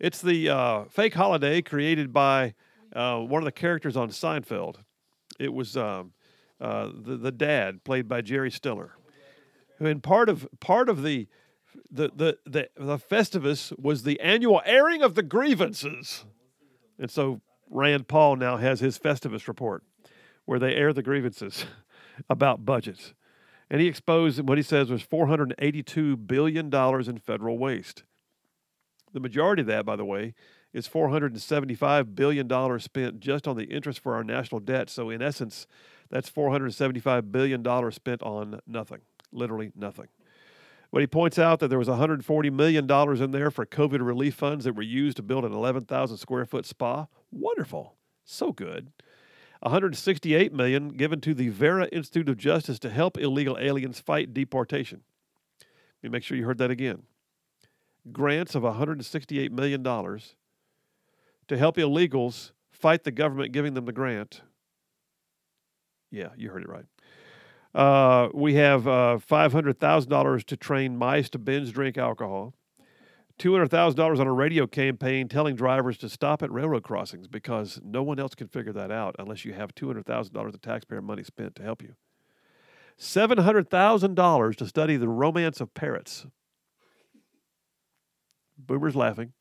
it's 0.00 0.20
the 0.20 0.48
uh, 0.48 0.84
fake 0.86 1.14
holiday 1.14 1.62
created 1.62 2.12
by 2.12 2.54
uh, 2.92 3.20
one 3.20 3.40
of 3.40 3.44
the 3.44 3.52
characters 3.52 3.96
on 3.96 4.08
Seinfeld. 4.08 4.78
It 5.38 5.54
was 5.54 5.76
um, 5.76 6.10
uh, 6.60 6.90
the 6.92 7.16
the 7.16 7.30
dad, 7.30 7.84
played 7.84 8.08
by 8.08 8.20
Jerry 8.20 8.50
Stiller, 8.50 8.96
in 9.78 10.00
part 10.00 10.28
of 10.28 10.48
part 10.58 10.88
of 10.88 11.04
the 11.04 11.28
the 11.88 12.10
the 12.16 12.38
the, 12.44 12.68
the 12.76 12.98
Festivus 12.98 13.72
was 13.78 14.02
the 14.02 14.18
annual 14.18 14.60
airing 14.64 15.00
of 15.00 15.14
the 15.14 15.22
grievances, 15.22 16.24
and 16.98 17.12
so 17.12 17.40
Rand 17.70 18.08
Paul 18.08 18.34
now 18.34 18.56
has 18.56 18.80
his 18.80 18.98
Festivus 18.98 19.46
report, 19.46 19.84
where 20.46 20.58
they 20.58 20.74
air 20.74 20.92
the 20.92 21.04
grievances 21.04 21.64
about 22.28 22.64
budgets. 22.64 23.14
And 23.70 23.80
he 23.80 23.86
exposed 23.86 24.40
what 24.48 24.58
he 24.58 24.62
says 24.62 24.90
was 24.90 25.02
$482 25.04 26.26
billion 26.26 26.74
in 26.74 27.18
federal 27.18 27.58
waste. 27.58 28.04
The 29.12 29.20
majority 29.20 29.62
of 29.62 29.68
that, 29.68 29.84
by 29.84 29.96
the 29.96 30.04
way, 30.04 30.34
is 30.72 30.88
$475 30.88 32.14
billion 32.14 32.80
spent 32.80 33.20
just 33.20 33.48
on 33.48 33.56
the 33.56 33.64
interest 33.64 34.00
for 34.00 34.14
our 34.14 34.24
national 34.24 34.60
debt. 34.60 34.90
So, 34.90 35.10
in 35.10 35.22
essence, 35.22 35.66
that's 36.10 36.30
$475 36.30 37.32
billion 37.32 37.92
spent 37.92 38.22
on 38.22 38.60
nothing, 38.66 39.00
literally 39.32 39.72
nothing. 39.74 40.08
But 40.90 41.00
he 41.00 41.06
points 41.06 41.38
out 41.38 41.60
that 41.60 41.68
there 41.68 41.78
was 41.78 41.88
$140 41.88 42.52
million 42.52 42.90
in 42.90 43.30
there 43.30 43.50
for 43.50 43.66
COVID 43.66 44.04
relief 44.04 44.34
funds 44.34 44.64
that 44.64 44.74
were 44.74 44.82
used 44.82 45.18
to 45.18 45.22
build 45.22 45.44
an 45.44 45.52
11,000 45.52 46.16
square 46.16 46.46
foot 46.46 46.64
spa. 46.64 47.06
Wonderful. 47.30 47.94
So 48.24 48.52
good. 48.52 48.92
168 49.60 50.52
million 50.52 50.90
given 50.90 51.20
to 51.20 51.34
the 51.34 51.48
Vera 51.48 51.86
Institute 51.88 52.28
of 52.28 52.36
Justice 52.36 52.78
to 52.80 52.90
help 52.90 53.18
illegal 53.18 53.58
aliens 53.58 54.00
fight 54.00 54.32
deportation. 54.32 55.02
Let 56.02 56.10
me 56.10 56.12
make 56.16 56.22
sure 56.22 56.36
you 56.36 56.44
heard 56.44 56.58
that 56.58 56.70
again. 56.70 57.02
Grants 58.12 58.54
of 58.54 58.62
168 58.62 59.52
million 59.52 59.82
dollars 59.82 60.36
to 61.48 61.56
help 61.56 61.76
illegals 61.76 62.52
fight 62.70 63.04
the 63.04 63.10
government 63.10 63.52
giving 63.52 63.74
them 63.74 63.86
the 63.86 63.92
grant. 63.92 64.42
Yeah, 66.10 66.28
you 66.36 66.50
heard 66.50 66.62
it 66.62 66.68
right. 66.68 66.84
Uh, 67.74 68.28
we 68.32 68.54
have 68.54 68.88
uh, 68.88 69.18
$500,000 69.28 70.44
to 70.44 70.56
train 70.56 70.96
mice 70.96 71.28
to 71.30 71.38
binge 71.38 71.72
drink 71.72 71.98
alcohol. 71.98 72.54
$200,000 73.38 74.18
on 74.20 74.26
a 74.26 74.32
radio 74.32 74.66
campaign 74.66 75.28
telling 75.28 75.54
drivers 75.54 75.96
to 75.98 76.08
stop 76.08 76.42
at 76.42 76.50
railroad 76.50 76.82
crossings 76.82 77.28
because 77.28 77.80
no 77.84 78.02
one 78.02 78.18
else 78.18 78.34
can 78.34 78.48
figure 78.48 78.72
that 78.72 78.90
out 78.90 79.14
unless 79.18 79.44
you 79.44 79.52
have 79.52 79.74
$200,000 79.74 80.54
of 80.54 80.60
taxpayer 80.60 81.00
money 81.02 81.22
spent 81.22 81.54
to 81.56 81.62
help 81.62 81.82
you. 81.82 81.94
$700,000 82.98 84.56
to 84.56 84.66
study 84.66 84.96
the 84.96 85.08
romance 85.08 85.60
of 85.60 85.72
parrots. 85.72 86.26
Boomer's 88.58 88.96
laughing. 88.96 89.32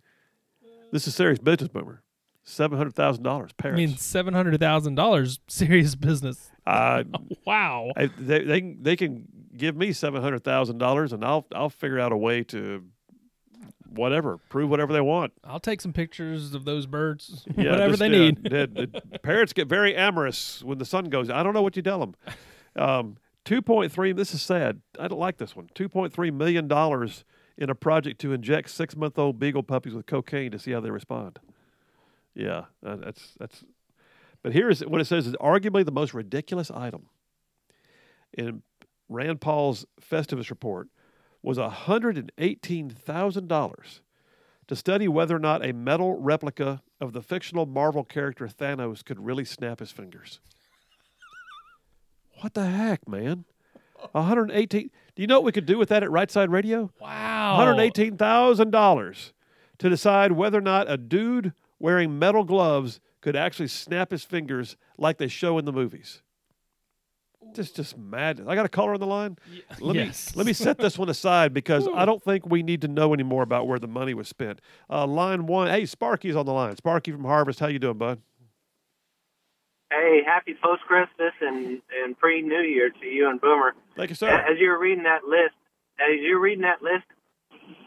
This 0.92 1.08
is 1.08 1.16
serious 1.16 1.40
business, 1.40 1.70
Boomer. 1.70 2.04
$700,000 2.46 3.24
parrots. 3.58 3.58
I 3.66 3.70
mean, 3.72 3.98
seven 3.98 4.34
hundred 4.34 4.58
thousand 4.60 4.96
dollars, 4.96 5.40
serious 5.48 5.96
business. 5.96 6.50
uh, 6.66 7.04
Wow. 7.46 7.92
I, 7.98 8.06
they, 8.18 8.44
they, 8.44 8.62
can- 8.62 8.84
they 8.84 8.96
can 8.96 9.26
give 9.58 9.76
me 9.76 9.90
$700,000 9.90 11.12
and 11.14 11.26
I'll, 11.26 11.46
I'll 11.54 11.70
figure 11.70 12.00
out 12.00 12.12
a 12.12 12.18
way 12.18 12.44
to 12.46 12.84
whatever, 13.98 14.38
prove 14.50 14.70
whatever 14.70 14.94
they 14.94 15.02
want. 15.02 15.34
I'll 15.44 15.60
take 15.60 15.82
some 15.82 15.92
pictures 15.94 16.54
of 16.54 16.66
those 16.66 16.86
birds, 16.86 17.46
Yeah, 17.58 17.72
whatever 17.72 17.90
just, 17.90 18.00
they 18.00 18.06
uh, 18.06 18.10
need. 18.10 18.44
the- 18.44 18.90
the 19.12 19.20
parrots 19.24 19.54
get 19.54 19.68
very 19.68 19.96
amorous 19.96 20.64
when 20.64 20.78
the 20.78 20.86
sun 20.86 21.06
goes. 21.06 21.30
I 21.30 21.44
don't 21.44 21.54
know 21.54 21.62
what 21.62 21.76
you 21.76 21.82
tell 21.82 22.00
them. 22.00 22.16
Um, 22.76 23.18
Two 23.46 23.62
point 23.62 23.94
three. 23.94 24.12
This 24.12 24.34
is 24.34 24.42
sad. 24.42 24.82
I 25.00 25.08
don't 25.08 25.20
like 25.20 25.38
this 25.38 25.56
one. 25.56 25.70
Two 25.74 25.88
point 25.88 26.12
three 26.12 26.32
million 26.32 26.68
dollars 26.68 27.24
in 27.58 27.70
a 27.70 27.76
project 27.76 28.20
to 28.22 28.34
inject 28.34 28.70
six-month-old 28.70 29.40
beagle 29.40 29.64
puppies 29.64 29.94
with 29.94 30.06
cocaine 30.06 30.52
to 30.52 30.60
see 30.60 30.72
how 30.74 30.82
they 30.82 30.92
respond. 30.92 31.40
Yeah, 32.36 32.66
uh, 32.86 32.98
that's 32.98 33.36
that's. 33.40 33.64
But 34.44 34.52
here's 34.52 34.82
what 34.82 35.00
it 35.00 35.06
says: 35.06 35.28
is 35.28 35.34
arguably 35.36 35.86
the 35.86 35.94
most 35.94 36.14
ridiculous 36.14 36.70
item 36.70 37.06
in 38.34 38.64
Rand 39.08 39.40
Paul's 39.40 39.86
Festivus 40.02 40.50
report 40.50 40.90
was 41.42 41.58
hundred 41.58 42.18
and 42.18 42.32
eighteen 42.38 42.90
thousand 42.90 43.48
dollars 43.48 44.02
to 44.68 44.76
study 44.76 45.08
whether 45.08 45.36
or 45.36 45.40
not 45.40 45.66
a 45.66 45.74
metal 45.74 46.20
replica 46.20 46.82
of 47.00 47.14
the 47.14 47.22
fictional 47.22 47.66
Marvel 47.66 48.04
character 48.04 48.48
Thanos 48.48 49.04
could 49.04 49.26
really 49.26 49.46
snap 49.46 49.80
his 49.80 49.92
fingers. 49.92 50.40
What 52.42 52.54
the 52.54 52.66
heck, 52.66 53.08
man? 53.08 53.46
118. 54.12 54.90
Do 55.16 55.22
you 55.22 55.28
know 55.28 55.40
what 55.40 55.46
we 55.46 55.52
could 55.52 55.66
do 55.66 55.78
with 55.78 55.90
that 55.90 56.04
at 56.04 56.12
Right 56.12 56.30
Side 56.30 56.52
Radio? 56.52 56.92
Wow. 57.00 57.58
$118,000 57.60 59.32
to 59.80 59.90
decide 59.90 60.34
whether 60.34 60.58
or 60.58 60.62
not 60.62 60.90
a 60.90 60.98
dude 60.98 61.54
wearing 61.80 62.20
metal 62.20 62.44
gloves 62.44 63.00
could 63.22 63.36
actually 63.36 63.68
snap 63.68 64.12
his 64.12 64.24
fingers 64.24 64.78
like 64.98 65.18
they 65.18 65.28
show 65.28 65.58
in 65.58 65.66
the 65.66 65.74
movies. 65.74 66.22
Just, 67.58 67.76
just 67.76 67.98
mad. 67.98 68.40
I 68.48 68.54
got 68.54 68.68
a 68.68 68.70
caller 68.70 68.94
on 68.94 69.00
the 69.00 69.08
line. 69.08 69.36
Let 69.80 69.96
yes. 69.96 70.36
me 70.36 70.38
let 70.38 70.46
me 70.46 70.54
set 70.54 70.78
this 70.78 70.96
one 70.96 71.10
aside 71.10 71.56
because 71.56 71.88
I 71.92 72.06
don't 72.06 72.22
think 72.22 72.46
we 72.46 72.62
need 72.62 72.82
to 72.82 72.88
know 72.88 73.14
any 73.16 73.24
more 73.24 73.42
about 73.42 73.68
where 73.68 73.80
the 73.80 73.88
money 73.88 74.14
was 74.14 74.28
spent. 74.28 74.62
Uh, 74.92 75.08
line 75.08 75.48
one. 75.48 75.68
Hey, 75.68 75.88
Sparky's 75.88 76.36
on 76.36 76.46
the 76.46 76.54
line. 76.54 76.76
Sparky 76.78 77.12
from 77.12 77.24
Harvest. 77.26 77.60
How 77.60 77.66
you 77.66 77.80
doing, 77.80 77.98
bud? 77.98 78.22
Hey, 79.92 80.22
happy 80.24 80.56
post 80.62 80.84
Christmas 80.84 81.34
and 81.42 81.82
and 82.04 82.16
pre 82.20 82.44
New 82.44 82.62
Year 82.62 82.92
to 82.92 83.06
you 83.08 83.28
and 83.30 83.42
Boomer. 83.42 83.74
Thank 83.96 84.10
you, 84.10 84.16
sir. 84.16 84.30
As 84.30 84.60
you 84.60 84.70
were 84.70 84.78
reading 84.78 85.04
that 85.06 85.24
list, 85.24 85.56
as 86.00 86.20
you 86.22 86.36
were 86.36 86.42
reading 86.42 86.62
that 86.62 86.84
list, 86.84 87.06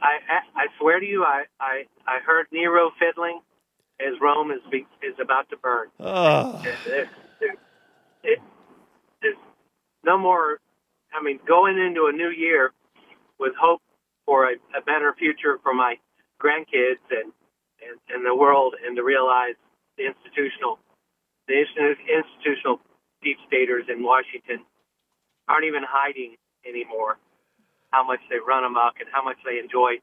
I 0.02 0.18
I, 0.28 0.62
I 0.62 0.66
swear 0.80 0.98
to 0.98 1.06
you, 1.06 1.22
I, 1.22 1.44
I 1.60 1.84
I 2.08 2.18
heard 2.26 2.46
Nero 2.50 2.90
fiddling 2.98 3.40
as 4.00 4.18
Rome 4.20 4.50
is 4.50 4.60
be, 4.70 4.86
is 5.00 5.14
about 5.22 5.48
to 5.50 5.56
burn. 5.58 5.88
There- 6.00 6.74
there- 6.86 7.10
it, 8.22 8.38
there's 8.38 8.38
no 10.04 10.18
more. 10.18 10.58
I 11.12 11.22
mean, 11.22 11.40
going 11.46 11.78
into 11.78 12.06
a 12.06 12.12
new 12.12 12.30
year 12.30 12.72
with 13.38 13.52
hope 13.60 13.82
for 14.26 14.46
a, 14.46 14.54
a 14.76 14.80
better 14.84 15.14
future 15.18 15.58
for 15.62 15.74
my 15.74 15.96
grandkids 16.40 17.02
and, 17.10 17.32
and 17.82 17.98
and 18.08 18.24
the 18.24 18.34
world, 18.34 18.74
and 18.86 18.96
to 18.96 19.02
realize 19.02 19.54
the 19.96 20.06
institutional 20.06 20.78
the 21.48 21.54
institutional 21.58 22.80
deep 23.22 23.38
staters 23.46 23.84
in 23.88 24.02
Washington 24.02 24.64
aren't 25.48 25.64
even 25.64 25.82
hiding 25.86 26.36
anymore 26.66 27.18
how 27.90 28.04
much 28.06 28.20
they 28.30 28.36
run 28.38 28.64
amok 28.64 28.94
and 29.00 29.08
how 29.12 29.22
much 29.24 29.36
they 29.44 29.58
enjoy 29.58 29.98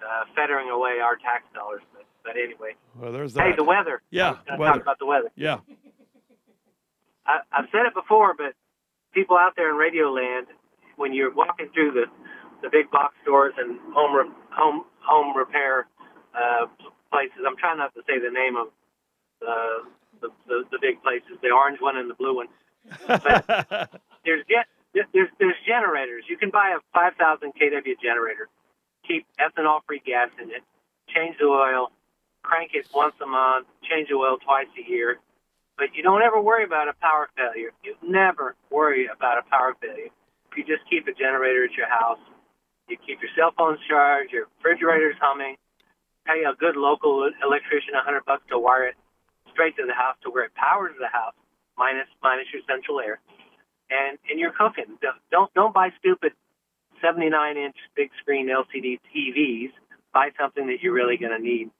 uh, 0.00 0.24
fettering 0.36 0.70
away 0.70 1.00
our 1.02 1.16
tax 1.16 1.42
dollars. 1.54 1.82
But, 1.92 2.04
but 2.22 2.36
anyway, 2.36 2.76
well, 2.96 3.12
there's 3.12 3.34
that. 3.34 3.42
hey, 3.42 3.52
the 3.56 3.64
weather. 3.64 4.02
Yeah, 4.10 4.28
I 4.28 4.30
was 4.30 4.38
gonna 4.46 4.60
weather. 4.60 4.72
talk 4.74 4.82
about 4.82 4.98
the 4.98 5.06
weather. 5.06 5.30
Yeah. 5.36 5.58
I, 7.26 7.40
I've 7.50 7.66
said 7.72 7.86
it 7.86 7.94
before, 7.94 8.34
but 8.36 8.54
people 9.14 9.36
out 9.36 9.54
there 9.56 9.70
in 9.70 9.76
Radio 9.76 10.10
Land, 10.10 10.46
when 10.96 11.14
you're 11.14 11.32
walking 11.32 11.68
through 11.72 11.92
the 11.92 12.06
the 12.62 12.68
big 12.70 12.90
box 12.90 13.14
stores 13.22 13.54
and 13.58 13.78
home 13.92 14.14
re- 14.14 14.34
home 14.50 14.84
home 15.00 15.36
repair 15.36 15.86
uh, 16.34 16.66
places. 17.10 17.44
I'm 17.46 17.56
trying 17.56 17.78
not 17.78 17.94
to 17.94 18.00
say 18.08 18.18
the 18.18 18.30
name 18.30 18.56
of 18.56 18.68
the 19.40 19.84
the, 20.20 20.28
the, 20.46 20.64
the 20.72 20.78
big 20.80 21.02
places, 21.02 21.36
the 21.42 21.50
orange 21.50 21.80
one 21.80 21.96
and 21.96 22.08
the 22.08 22.14
blue 22.14 22.36
one. 22.36 22.48
But 23.06 23.90
there's 24.24 24.44
get 24.48 24.66
there's 24.94 25.28
there's 25.38 25.56
generators. 25.66 26.24
You 26.28 26.36
can 26.36 26.50
buy 26.50 26.76
a 26.76 26.80
5,000 26.94 27.52
kW 27.54 28.00
generator, 28.02 28.48
keep 29.06 29.26
ethanol 29.38 29.80
free 29.86 30.02
gas 30.04 30.30
in 30.40 30.50
it, 30.50 30.62
change 31.08 31.36
the 31.38 31.46
oil, 31.46 31.90
crank 32.42 32.70
it 32.74 32.86
once 32.94 33.14
a 33.22 33.26
month, 33.26 33.66
change 33.82 34.08
the 34.08 34.14
oil 34.14 34.38
twice 34.38 34.68
a 34.78 34.88
year. 34.88 35.18
But 35.76 35.94
you 35.94 36.02
don't 36.02 36.22
ever 36.22 36.40
worry 36.40 36.64
about 36.64 36.88
a 36.88 36.94
power 37.00 37.28
failure. 37.36 37.72
You 37.82 37.96
never 38.02 38.54
worry 38.70 39.08
about 39.10 39.38
a 39.38 39.42
power 39.50 39.74
failure. 39.80 40.10
If 40.50 40.58
you 40.58 40.64
just 40.64 40.88
keep 40.88 41.06
a 41.08 41.12
generator 41.12 41.64
at 41.64 41.74
your 41.74 41.88
house, 41.88 42.22
you 42.88 42.96
keep 42.96 43.18
your 43.20 43.30
cell 43.34 43.50
phones 43.56 43.80
charged, 43.88 44.32
your 44.32 44.46
refrigerator's 44.58 45.16
humming, 45.20 45.56
pay 46.26 46.44
a 46.44 46.54
good 46.54 46.76
local 46.76 47.28
electrician 47.42 47.94
a 47.94 48.04
hundred 48.04 48.24
bucks 48.24 48.44
to 48.50 48.58
wire 48.58 48.86
it 48.86 48.94
straight 49.50 49.76
to 49.76 49.86
the 49.86 49.94
house 49.94 50.16
to 50.22 50.30
where 50.30 50.44
it 50.44 50.54
powers 50.54 50.92
the 51.00 51.08
house, 51.08 51.34
minus 51.76 52.06
minus 52.22 52.46
your 52.52 52.62
central 52.68 53.00
air, 53.00 53.18
and 53.90 54.18
and 54.30 54.38
you're 54.38 54.52
cooking. 54.52 54.98
Don't 55.30 55.52
don't 55.54 55.74
buy 55.74 55.90
stupid 55.98 56.32
79 57.02 57.56
inch 57.56 57.76
big 57.96 58.10
screen 58.20 58.48
LCD 58.48 59.00
TVs. 59.10 59.72
Buy 60.12 60.30
something 60.38 60.66
that 60.68 60.82
you're 60.82 60.94
really 60.94 61.16
going 61.16 61.36
to 61.36 61.42
need 61.42 61.70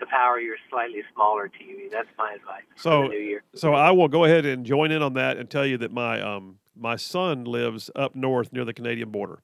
to 0.00 0.06
power 0.06 0.40
your 0.40 0.56
slightly 0.70 1.02
smaller 1.14 1.48
TV. 1.48 1.90
That's 1.90 2.08
my 2.16 2.34
advice. 2.34 2.62
So, 2.76 3.02
for 3.02 3.08
the 3.08 3.14
new 3.14 3.20
year. 3.20 3.42
so 3.54 3.74
I 3.74 3.90
will 3.90 4.08
go 4.08 4.24
ahead 4.24 4.46
and 4.46 4.64
join 4.64 4.90
in 4.90 5.02
on 5.02 5.14
that 5.14 5.36
and 5.36 5.48
tell 5.48 5.66
you 5.66 5.78
that 5.78 5.92
my 5.92 6.20
um 6.20 6.58
my 6.76 6.96
son 6.96 7.44
lives 7.44 7.90
up 7.96 8.14
north 8.14 8.52
near 8.52 8.64
the 8.64 8.72
Canadian 8.72 9.10
border, 9.10 9.42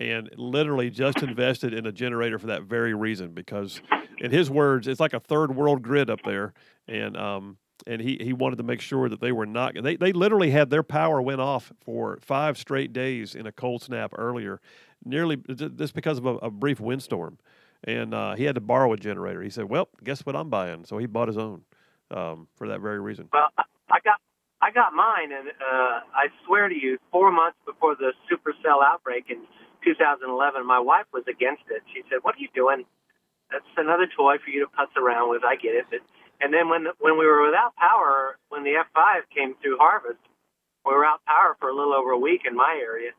and 0.00 0.30
literally 0.36 0.90
just 0.90 1.22
invested 1.22 1.72
in 1.72 1.86
a 1.86 1.92
generator 1.92 2.38
for 2.38 2.48
that 2.48 2.62
very 2.62 2.94
reason 2.94 3.32
because, 3.32 3.80
in 4.18 4.30
his 4.30 4.50
words, 4.50 4.88
it's 4.88 5.00
like 5.00 5.12
a 5.12 5.20
third 5.20 5.54
world 5.54 5.82
grid 5.82 6.10
up 6.10 6.20
there, 6.24 6.52
and 6.88 7.16
um 7.16 7.56
and 7.86 8.00
he, 8.00 8.16
he 8.20 8.32
wanted 8.32 8.56
to 8.56 8.62
make 8.62 8.80
sure 8.80 9.08
that 9.08 9.20
they 9.20 9.32
were 9.32 9.46
not 9.46 9.74
they, 9.82 9.96
they 9.96 10.12
literally 10.12 10.50
had 10.50 10.70
their 10.70 10.82
power 10.82 11.20
went 11.20 11.40
off 11.40 11.72
for 11.80 12.18
five 12.20 12.56
straight 12.56 12.92
days 12.92 13.34
in 13.34 13.46
a 13.46 13.52
cold 13.52 13.82
snap 13.82 14.12
earlier 14.16 14.60
nearly 15.04 15.36
just 15.36 15.94
because 15.94 16.18
of 16.18 16.26
a, 16.26 16.36
a 16.36 16.50
brief 16.50 16.80
windstorm 16.80 17.38
and 17.84 18.14
uh, 18.14 18.34
he 18.34 18.44
had 18.44 18.54
to 18.54 18.60
borrow 18.60 18.92
a 18.92 18.96
generator 18.96 19.42
he 19.42 19.50
said 19.50 19.64
well 19.64 19.88
guess 20.04 20.24
what 20.26 20.36
i'm 20.36 20.48
buying 20.50 20.84
so 20.84 20.98
he 20.98 21.06
bought 21.06 21.28
his 21.28 21.36
own 21.38 21.62
um, 22.10 22.46
for 22.56 22.68
that 22.68 22.80
very 22.80 23.00
reason 23.00 23.28
Well, 23.32 23.48
I- 23.56 24.00
got 24.04 24.20
I 24.62 24.70
got 24.70 24.92
mine, 24.94 25.32
and 25.32 25.48
uh, 25.58 26.00
I 26.14 26.28
swear 26.46 26.68
to 26.68 26.74
you, 26.74 26.96
four 27.10 27.32
months 27.32 27.58
before 27.66 27.96
the 27.96 28.12
supercell 28.30 28.78
outbreak 28.84 29.26
in 29.28 29.42
2011, 29.82 30.64
my 30.64 30.78
wife 30.78 31.06
was 31.12 31.24
against 31.28 31.64
it. 31.68 31.82
She 31.92 32.02
said, 32.08 32.20
"What 32.22 32.36
are 32.36 32.38
you 32.38 32.46
doing? 32.54 32.84
That's 33.50 33.66
another 33.76 34.06
toy 34.06 34.38
for 34.38 34.50
you 34.50 34.60
to 34.64 34.70
putz 34.70 34.94
around 34.96 35.30
with. 35.30 35.42
I 35.42 35.56
get 35.56 35.74
it." 35.74 35.86
But, 35.90 36.00
and 36.40 36.54
then 36.54 36.68
when 36.70 36.86
when 37.00 37.18
we 37.18 37.26
were 37.26 37.42
without 37.44 37.74
power, 37.74 38.38
when 38.50 38.62
the 38.62 38.78
F5 38.94 39.26
came 39.34 39.56
through 39.60 39.78
harvest, 39.78 40.22
we 40.86 40.94
were 40.94 41.04
out 41.04 41.20
power 41.26 41.56
for 41.58 41.68
a 41.68 41.74
little 41.74 41.92
over 41.92 42.12
a 42.12 42.18
week 42.18 42.42
in 42.46 42.54
my 42.54 42.78
area, 42.80 43.10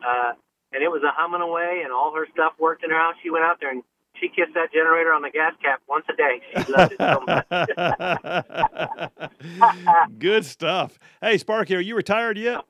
uh, 0.00 0.32
and 0.72 0.82
it 0.82 0.88
was 0.88 1.02
a 1.04 1.12
humming 1.12 1.42
away, 1.42 1.82
and 1.84 1.92
all 1.92 2.14
her 2.16 2.26
stuff 2.32 2.54
worked 2.58 2.82
in 2.82 2.88
her 2.88 2.96
house. 2.98 3.16
She 3.22 3.28
went 3.28 3.44
out 3.44 3.60
there 3.60 3.70
and 3.70 3.82
she 4.20 4.28
kissed 4.28 4.54
that 4.54 4.72
generator 4.72 5.12
on 5.12 5.22
the 5.22 5.30
gas 5.30 5.54
cap 5.62 5.80
once 5.88 6.04
a 6.08 6.16
day. 6.16 6.40
She 6.50 6.72
loved 6.72 6.92
it 6.92 6.98
so 6.98 7.22
much. 7.26 7.46
Good 10.18 10.44
stuff. 10.44 10.98
Hey, 11.20 11.38
Sparky, 11.38 11.74
are 11.76 11.80
you 11.80 11.94
retired 11.96 12.38
yet? 12.38 12.64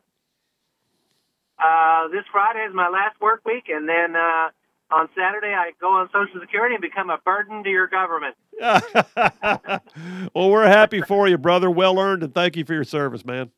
Uh, 1.59 2.09
this 2.09 2.25
Friday 2.31 2.61
is 2.61 2.75
my 2.75 2.89
last 2.89 3.21
work 3.21 3.43
week, 3.45 3.65
and 3.69 3.89
then 3.89 4.15
uh, 4.15 4.51
on 4.91 5.09
Saturday 5.17 5.55
I 5.55 5.73
go 5.81 5.89
on 5.89 6.09
Social 6.13 6.41
Security 6.41 6.75
and 6.75 6.83
become 6.83 7.11
a 7.11 7.19
burden 7.19 7.65
to 7.65 7.71
your 7.71 7.89
government. 7.89 8.37
well, 10.35 10.51
we're 10.51 10.67
happy 10.67 11.01
for 11.01 11.29
you, 11.29 11.37
brother. 11.37 11.71
Well 11.71 11.99
earned, 11.99 12.23
and 12.23 12.35
thank 12.35 12.57
you 12.57 12.65
for 12.65 12.75
your 12.75 12.85
service, 12.85 13.25
man. 13.25 13.51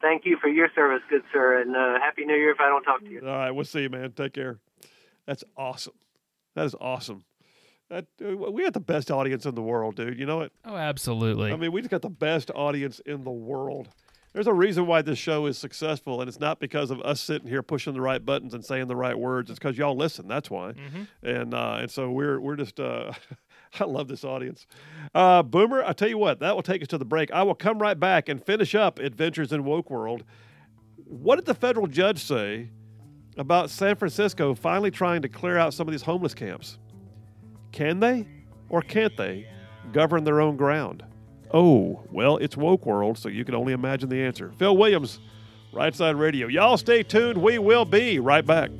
Thank 0.00 0.24
you 0.24 0.36
for 0.40 0.48
your 0.48 0.68
service, 0.74 1.02
good 1.08 1.22
sir, 1.32 1.60
and 1.60 1.76
uh, 1.76 1.98
happy 2.00 2.24
New 2.24 2.34
Year 2.34 2.50
if 2.50 2.60
I 2.60 2.68
don't 2.68 2.82
talk 2.82 3.00
to 3.00 3.08
you. 3.08 3.20
All 3.20 3.26
right, 3.26 3.50
we'll 3.52 3.64
see 3.64 3.82
you, 3.82 3.90
man. 3.90 4.12
Take 4.12 4.32
care. 4.32 4.58
That's 5.26 5.44
awesome. 5.56 5.94
That 6.54 6.66
is 6.66 6.74
awesome. 6.80 7.24
That 7.90 8.06
uh, 8.24 8.36
we 8.36 8.62
got 8.62 8.72
the 8.72 8.80
best 8.80 9.10
audience 9.10 9.44
in 9.44 9.54
the 9.54 9.62
world, 9.62 9.96
dude. 9.96 10.18
You 10.18 10.26
know 10.26 10.40
it. 10.40 10.52
Oh, 10.64 10.76
absolutely. 10.76 11.52
I 11.52 11.56
mean, 11.56 11.72
we 11.72 11.80
just 11.80 11.90
got 11.90 12.02
the 12.02 12.08
best 12.08 12.50
audience 12.54 13.00
in 13.00 13.24
the 13.24 13.30
world. 13.30 13.88
There's 14.32 14.46
a 14.46 14.52
reason 14.54 14.86
why 14.86 15.02
this 15.02 15.18
show 15.18 15.44
is 15.44 15.58
successful, 15.58 16.22
and 16.22 16.28
it's 16.28 16.40
not 16.40 16.58
because 16.58 16.90
of 16.90 17.02
us 17.02 17.20
sitting 17.20 17.48
here 17.48 17.62
pushing 17.62 17.92
the 17.92 18.00
right 18.00 18.24
buttons 18.24 18.54
and 18.54 18.64
saying 18.64 18.86
the 18.86 18.96
right 18.96 19.18
words. 19.18 19.50
It's 19.50 19.58
because 19.58 19.76
y'all 19.76 19.94
listen. 19.94 20.26
That's 20.26 20.50
why. 20.50 20.72
And 21.22 21.52
uh, 21.52 21.78
and 21.80 21.90
so 21.90 22.10
we're 22.10 22.40
we're 22.40 22.56
just. 22.56 22.80
Uh, 22.80 23.12
I 23.80 23.84
love 23.84 24.06
this 24.06 24.22
audience. 24.22 24.66
Uh, 25.14 25.42
Boomer, 25.42 25.82
I 25.82 25.94
tell 25.94 26.08
you 26.08 26.18
what, 26.18 26.40
that 26.40 26.54
will 26.54 26.62
take 26.62 26.82
us 26.82 26.88
to 26.88 26.98
the 26.98 27.06
break. 27.06 27.30
I 27.30 27.42
will 27.42 27.54
come 27.54 27.78
right 27.78 27.98
back 27.98 28.28
and 28.28 28.44
finish 28.44 28.74
up 28.74 28.98
Adventures 28.98 29.50
in 29.50 29.64
Woke 29.64 29.88
World. 29.90 30.24
What 31.06 31.36
did 31.36 31.46
the 31.46 31.54
federal 31.54 31.86
judge 31.86 32.22
say 32.22 32.68
about 33.36 33.70
San 33.70 33.96
Francisco 33.96 34.54
finally 34.54 34.90
trying 34.90 35.22
to 35.22 35.28
clear 35.28 35.56
out 35.58 35.74
some 35.74 35.88
of 35.88 35.92
these 35.92 36.02
homeless 36.02 36.34
camps? 36.34 36.78
Can 37.72 38.00
they 38.00 38.26
or 38.68 38.82
can't 38.82 39.16
they 39.16 39.46
govern 39.92 40.24
their 40.24 40.40
own 40.40 40.56
ground? 40.56 41.04
Oh, 41.52 42.02
well, 42.10 42.38
it's 42.38 42.56
woke 42.56 42.86
world, 42.86 43.18
so 43.18 43.28
you 43.28 43.44
can 43.44 43.54
only 43.54 43.72
imagine 43.72 44.08
the 44.08 44.22
answer. 44.22 44.52
Phil 44.58 44.76
Williams, 44.76 45.20
Right 45.72 45.94
Side 45.94 46.16
Radio. 46.16 46.46
Y'all 46.46 46.76
stay 46.76 47.02
tuned. 47.02 47.36
We 47.38 47.58
will 47.58 47.84
be 47.84 48.18
right 48.18 48.44
back. 48.44 48.70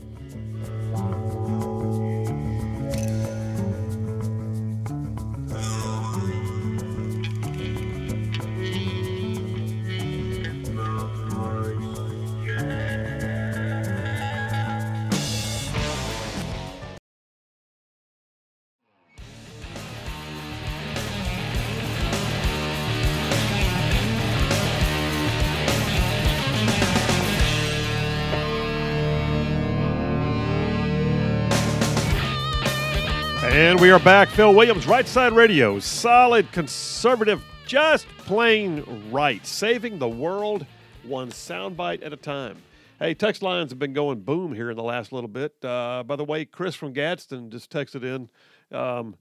And 33.45 33.81
we 33.81 33.91
are 33.91 33.99
back. 33.99 34.29
Phil 34.29 34.55
Williams, 34.55 34.87
Right 34.87 35.07
Side 35.07 35.33
Radio. 35.33 35.81
Solid, 35.81 36.51
conservative, 36.53 37.43
just 37.67 38.07
plain 38.19 38.85
right. 39.11 39.45
Saving 39.45 39.99
the 39.99 40.09
world 40.09 40.65
one 41.03 41.33
soundbite 41.33 42.07
at 42.07 42.13
a 42.13 42.17
time. 42.17 42.63
Hey, 43.01 43.15
text 43.15 43.43
lines 43.43 43.73
have 43.73 43.81
been 43.81 43.95
going 43.95 44.21
boom 44.21 44.55
here 44.55 44.71
in 44.71 44.77
the 44.77 44.83
last 44.85 45.13
little 45.13 45.29
bit. 45.29 45.57
Uh, 45.65 46.05
by 46.07 46.15
the 46.15 46.23
way, 46.23 46.45
Chris 46.45 46.77
from 46.77 46.93
Gadsden 46.93 47.51
just 47.51 47.69
texted 47.69 48.05
in. 48.05 48.31
Um, 48.77 49.17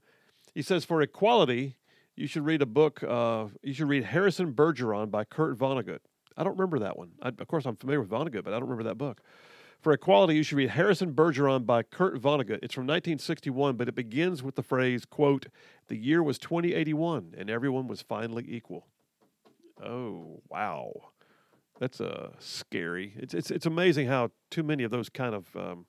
he 0.54 0.62
says, 0.62 0.84
for 0.84 1.02
equality, 1.02 1.74
you 2.14 2.28
should 2.28 2.44
read 2.44 2.62
a 2.62 2.66
book. 2.66 3.02
Uh, 3.02 3.46
you 3.60 3.74
should 3.74 3.88
read 3.88 4.04
Harrison 4.04 4.52
Bergeron 4.52 5.10
by 5.10 5.24
Kurt 5.24 5.58
Vonnegut. 5.58 5.98
I 6.36 6.44
don't 6.44 6.56
remember 6.56 6.78
that 6.78 6.96
one. 6.96 7.10
I, 7.20 7.28
of 7.28 7.48
course, 7.48 7.66
I'm 7.66 7.74
familiar 7.74 8.00
with 8.00 8.10
Vonnegut, 8.10 8.44
but 8.44 8.54
I 8.54 8.60
don't 8.60 8.68
remember 8.68 8.84
that 8.84 8.98
book. 8.98 9.20
For 9.82 9.92
equality, 9.92 10.36
you 10.36 10.44
should 10.44 10.58
read 10.58 10.70
Harrison 10.70 11.12
Bergeron 11.12 11.66
by 11.66 11.82
Kurt 11.82 12.14
Vonnegut. 12.14 12.60
It's 12.62 12.72
from 12.72 12.86
1961, 12.86 13.74
but 13.74 13.88
it 13.88 13.96
begins 13.96 14.40
with 14.40 14.54
the 14.54 14.62
phrase, 14.62 15.04
quote, 15.04 15.46
the 15.88 15.96
year 15.96 16.22
was 16.22 16.38
2081 16.38 17.34
and 17.36 17.50
everyone 17.50 17.88
was 17.88 18.00
finally 18.00 18.44
equal. 18.46 18.86
Oh, 19.84 20.40
wow. 20.48 20.92
That's 21.80 22.00
uh, 22.00 22.30
scary. 22.38 23.14
It's, 23.16 23.34
it's, 23.34 23.50
it's 23.50 23.66
amazing 23.66 24.06
how 24.06 24.30
too 24.52 24.62
many 24.62 24.84
of 24.84 24.92
those 24.92 25.08
kind 25.08 25.34
of 25.34 25.56
um, 25.56 25.86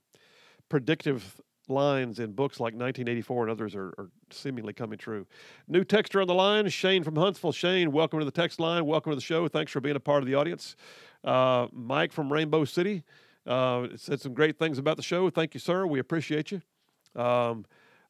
predictive 0.70 1.40
lines 1.70 2.18
in 2.18 2.32
books 2.32 2.60
like 2.60 2.74
1984 2.74 3.44
and 3.44 3.52
others 3.52 3.76
are, 3.76 3.94
are 4.00 4.10
seemingly 4.32 4.74
coming 4.74 4.98
true. 4.98 5.28
New 5.68 5.84
texture 5.84 6.20
on 6.20 6.28
the 6.28 6.34
line, 6.34 6.68
Shane 6.70 7.04
from 7.04 7.16
Huntsville. 7.16 7.52
Shane, 7.52 7.92
welcome 7.92 8.18
to 8.18 8.26
the 8.26 8.32
text 8.32 8.60
line. 8.60 8.86
Welcome 8.88 9.12
to 9.12 9.16
the 9.16 9.22
show. 9.22 9.48
Thanks 9.48 9.72
for 9.72 9.82
being 9.82 9.96
a 9.96 10.00
part 10.00 10.24
of 10.24 10.28
the 10.28 10.34
audience. 10.34 10.76
Uh, 11.24 11.68
Mike 11.72 12.12
from 12.12 12.34
Rainbow 12.34 12.66
City 12.66 13.04
uh, 13.46 13.88
said 13.96 14.22
some 14.22 14.34
great 14.34 14.58
things 14.58 14.78
about 14.78 14.98
the 14.98 15.04
show. 15.04 15.30
Thank 15.30 15.54
you, 15.54 15.60
sir. 15.60 15.86
We 15.86 16.00
appreciate 16.00 16.52
you. 16.52 16.62
Um, 17.16 17.66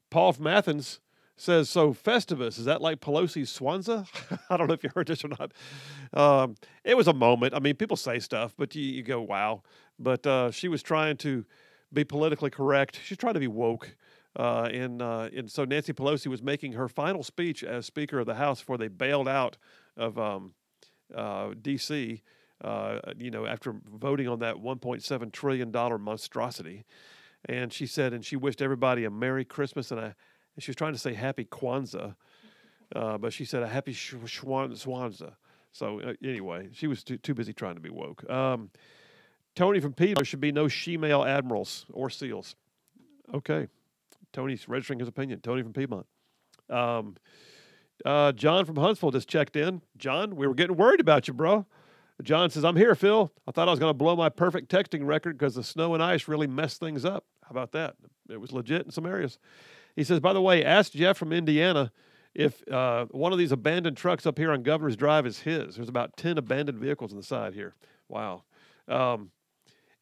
Paul 0.09 0.33
from 0.33 0.47
Athens 0.47 0.99
says, 1.35 1.69
"So 1.69 1.93
Festivus 1.93 2.59
is 2.59 2.65
that 2.65 2.81
like 2.81 2.99
Pelosi's 2.99 3.57
Swanza? 3.57 4.07
I 4.49 4.57
don't 4.57 4.67
know 4.67 4.73
if 4.73 4.83
you 4.83 4.91
heard 4.93 5.07
this 5.07 5.23
or 5.25 5.29
not. 5.29 5.51
Um, 6.13 6.55
it 6.83 6.95
was 6.95 7.07
a 7.07 7.13
moment. 7.13 7.53
I 7.53 7.59
mean, 7.59 7.75
people 7.75 7.97
say 7.97 8.19
stuff, 8.19 8.53
but 8.57 8.75
you, 8.75 8.83
you 8.83 9.03
go, 9.03 9.21
wow. 9.21 9.63
But 9.99 10.25
uh, 10.25 10.51
she 10.51 10.67
was 10.67 10.83
trying 10.83 11.17
to 11.17 11.45
be 11.91 12.03
politically 12.03 12.49
correct. 12.49 12.99
She's 13.03 13.17
trying 13.17 13.33
to 13.35 13.39
be 13.39 13.47
woke." 13.47 13.95
Uh, 14.35 14.67
and 14.71 15.01
uh, 15.01 15.29
and 15.35 15.51
so 15.51 15.63
Nancy 15.63 15.93
Pelosi 15.93 16.27
was 16.27 16.41
making 16.41 16.73
her 16.73 16.87
final 16.87 17.21
speech 17.23 17.63
as 17.63 17.85
Speaker 17.85 18.19
of 18.19 18.25
the 18.25 18.35
House 18.35 18.59
before 18.59 18.77
they 18.77 18.87
bailed 18.87 19.27
out 19.27 19.57
of 19.95 20.17
um, 20.17 20.53
uh, 21.13 21.51
D.C. 21.61 22.23
Uh, 22.63 22.99
you 23.17 23.29
know, 23.29 23.45
after 23.45 23.75
voting 23.93 24.27
on 24.27 24.39
that 24.39 24.55
1.7 24.55 25.31
trillion 25.31 25.71
dollar 25.71 25.97
monstrosity, 25.97 26.85
and 27.45 27.73
she 27.73 27.85
said, 27.85 28.13
and 28.13 28.23
she 28.23 28.35
wished 28.35 28.61
everybody 28.61 29.03
a 29.03 29.09
Merry 29.09 29.43
Christmas 29.43 29.91
and 29.91 29.99
a 29.99 30.15
and 30.55 30.63
she 30.63 30.69
was 30.69 30.75
trying 30.75 30.93
to 30.93 30.99
say 30.99 31.13
Happy 31.13 31.45
Kwanzaa, 31.45 32.15
uh, 32.95 33.17
but 33.17 33.33
she 33.33 33.45
said 33.45 33.63
a 33.63 33.67
Happy 33.67 33.93
Sh- 33.93 34.13
Swanza. 34.13 35.33
So 35.71 35.99
uh, 35.99 36.13
anyway, 36.23 36.69
she 36.73 36.87
was 36.87 37.03
too, 37.03 37.17
too 37.17 37.33
busy 37.33 37.53
trying 37.53 37.75
to 37.75 37.81
be 37.81 37.89
woke. 37.89 38.29
Um, 38.29 38.69
Tony 39.55 39.79
from 39.79 39.93
Piedmont 39.93 40.17
there 40.17 40.25
should 40.25 40.41
be 40.41 40.51
no 40.51 40.67
she-male 40.67 41.23
admirals 41.23 41.85
or 41.91 42.09
SEALs. 42.09 42.55
Okay, 43.33 43.67
Tony's 44.31 44.67
registering 44.67 44.99
his 44.99 45.07
opinion. 45.07 45.39
Tony 45.39 45.63
from 45.63 45.73
Piedmont. 45.73 46.05
Um, 46.69 47.15
uh, 48.05 48.31
John 48.33 48.65
from 48.65 48.75
Huntsville 48.75 49.11
just 49.11 49.27
checked 49.27 49.55
in. 49.55 49.81
John, 49.97 50.35
we 50.35 50.47
were 50.47 50.55
getting 50.55 50.75
worried 50.75 50.99
about 50.99 51.27
you, 51.27 51.33
bro. 51.33 51.65
John 52.23 52.49
says, 52.49 52.63
I'm 52.63 52.75
here, 52.75 52.95
Phil. 52.95 53.31
I 53.47 53.51
thought 53.51 53.67
I 53.67 53.71
was 53.71 53.79
going 53.79 53.89
to 53.89 53.97
blow 53.97 54.15
my 54.15 54.29
perfect 54.29 54.71
texting 54.71 55.05
record 55.05 55.37
because 55.37 55.55
the 55.55 55.63
snow 55.63 55.93
and 55.93 56.01
ice 56.01 56.27
really 56.27 56.47
messed 56.47 56.79
things 56.79 57.05
up. 57.05 57.25
How 57.43 57.51
about 57.51 57.73
that? 57.73 57.95
It 58.29 58.39
was 58.39 58.51
legit 58.51 58.85
in 58.85 58.91
some 58.91 59.05
areas. 59.05 59.37
He 59.95 60.03
says, 60.03 60.19
by 60.19 60.33
the 60.33 60.41
way, 60.41 60.63
ask 60.63 60.93
Jeff 60.93 61.17
from 61.17 61.33
Indiana 61.33 61.91
if 62.33 62.67
uh, 62.67 63.05
one 63.11 63.31
of 63.31 63.37
these 63.37 63.51
abandoned 63.51 63.97
trucks 63.97 64.25
up 64.25 64.37
here 64.37 64.51
on 64.51 64.63
Governor's 64.63 64.95
Drive 64.95 65.25
is 65.25 65.39
his. 65.39 65.75
There's 65.75 65.89
about 65.89 66.17
10 66.17 66.37
abandoned 66.37 66.79
vehicles 66.79 67.11
on 67.11 67.17
the 67.17 67.23
side 67.23 67.53
here. 67.53 67.75
Wow. 68.07 68.43
Um, 68.87 69.31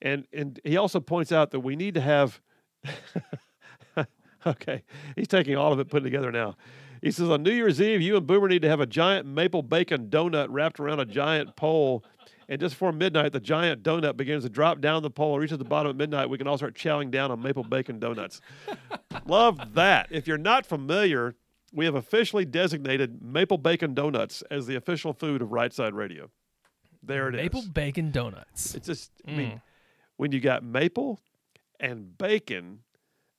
and, 0.02 0.26
and 0.32 0.60
he 0.64 0.78
also 0.78 1.00
points 1.00 1.32
out 1.32 1.52
that 1.52 1.60
we 1.60 1.76
need 1.76 1.96
to 1.96 2.02
have. 2.02 2.40
okay, 4.48 4.84
he's 5.16 5.28
taking 5.28 5.56
all 5.56 5.74
of 5.74 5.80
it, 5.80 5.94
it 5.94 6.00
together 6.00 6.32
now. 6.32 6.56
He 7.02 7.10
says 7.10 7.30
on 7.30 7.42
New 7.42 7.52
Year's 7.52 7.82
Eve, 7.82 8.02
you 8.02 8.16
and 8.16 8.28
Boomer 8.28 8.48
need 8.48 8.62
to 8.62 8.70
have 8.70 8.80
a 8.80 8.86
giant 8.86 9.26
maple 9.26 9.64
bacon 9.64 10.08
donut 10.10 10.48
wrapped 10.50 10.80
around 10.80 11.00
a 11.00 11.06
giant 11.06 11.56
pole. 11.56 12.04
And 12.48 12.60
just 12.60 12.76
before 12.76 12.92
midnight, 12.92 13.32
the 13.32 13.40
giant 13.40 13.82
donut 13.82 14.18
begins 14.18 14.44
to 14.44 14.50
drop 14.50 14.82
down 14.82 15.02
the 15.02 15.10
pole, 15.10 15.34
and 15.34 15.42
reaches 15.42 15.58
the 15.58 15.64
bottom 15.64 15.90
at 15.90 15.96
midnight. 15.96 16.30
We 16.30 16.38
can 16.38 16.48
all 16.48 16.58
start 16.58 16.76
chowing 16.76 17.10
down 17.10 17.32
on 17.32 17.42
maple 17.42 17.64
bacon 17.64 18.00
donuts. 18.00 18.42
Love 19.26 19.74
that. 19.74 20.08
If 20.12 20.28
you're 20.28 20.38
not 20.38 20.66
familiar, 20.66 21.34
we 21.74 21.86
have 21.86 21.96
officially 21.96 22.46
designated 22.46 23.22
maple 23.22 23.58
bacon 23.58 23.94
donuts 23.94 24.44
as 24.52 24.68
the 24.68 24.76
official 24.76 25.14
food 25.14 25.42
of 25.42 25.52
Right 25.52 25.74
Side 25.74 25.94
Radio. 25.94 26.30
There 27.02 27.30
it 27.30 27.36
is. 27.36 27.42
Maple 27.42 27.64
bacon 27.74 28.12
donuts. 28.12 28.76
It's 28.76 28.86
just, 28.86 29.12
I 29.28 29.32
mean, 29.32 29.52
mm. 29.52 29.62
when 30.18 30.32
you 30.32 30.40
got 30.40 30.64
maple 30.64 31.20
and 31.80 32.16
bacon 32.16 32.80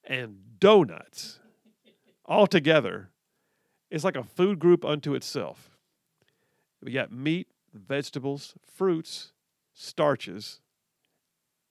and 0.02 0.38
donuts 0.58 1.38
all 2.24 2.48
together, 2.48 3.11
it's 3.93 4.05
like 4.05 4.16
a 4.16 4.24
food 4.24 4.59
group 4.59 4.86
unto 4.86 5.14
itself. 5.14 5.70
We 6.82 6.93
got 6.93 7.12
meat, 7.12 7.49
vegetables, 7.74 8.55
fruits, 8.74 9.32
starches, 9.74 10.61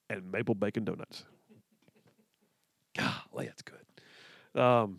and 0.07 0.31
maple 0.31 0.53
bacon 0.53 0.85
donuts. 0.85 1.25
Golly, 2.97 3.47
that's 3.47 3.63
good. 3.63 4.61
Um, 4.61 4.97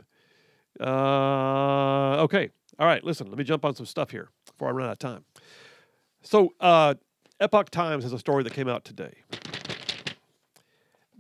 uh, 0.81 2.23
okay. 2.25 2.51
All 2.79 2.87
right. 2.87 3.05
Listen, 3.05 3.29
let 3.29 3.39
me 3.39 3.45
jump 3.45 3.65
on 3.65 3.77
some 3.77 3.87
stuff 3.87 4.11
here 4.11 4.29
before 4.47 4.69
I 4.69 4.73
run 4.73 4.87
out 4.87 4.93
of 4.93 4.99
time. 4.99 5.25
So, 6.23 6.53
uh, 6.59 6.95
Epoch 7.39 7.71
Times 7.71 8.03
has 8.03 8.13
a 8.13 8.19
story 8.19 8.43
that 8.43 8.53
came 8.53 8.69
out 8.69 8.85
today. 8.85 9.15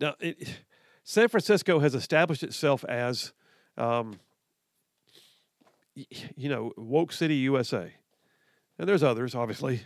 Now, 0.00 0.14
it, 0.18 0.62
San 1.04 1.28
Francisco 1.28 1.78
has 1.78 1.94
established 1.94 2.42
itself 2.42 2.84
as, 2.84 3.32
um, 3.76 4.18
you 6.36 6.48
know, 6.48 6.72
woke 6.76 7.12
city 7.12 7.36
USA, 7.36 7.92
and 8.78 8.88
there's 8.88 9.02
others, 9.02 9.34
obviously, 9.34 9.82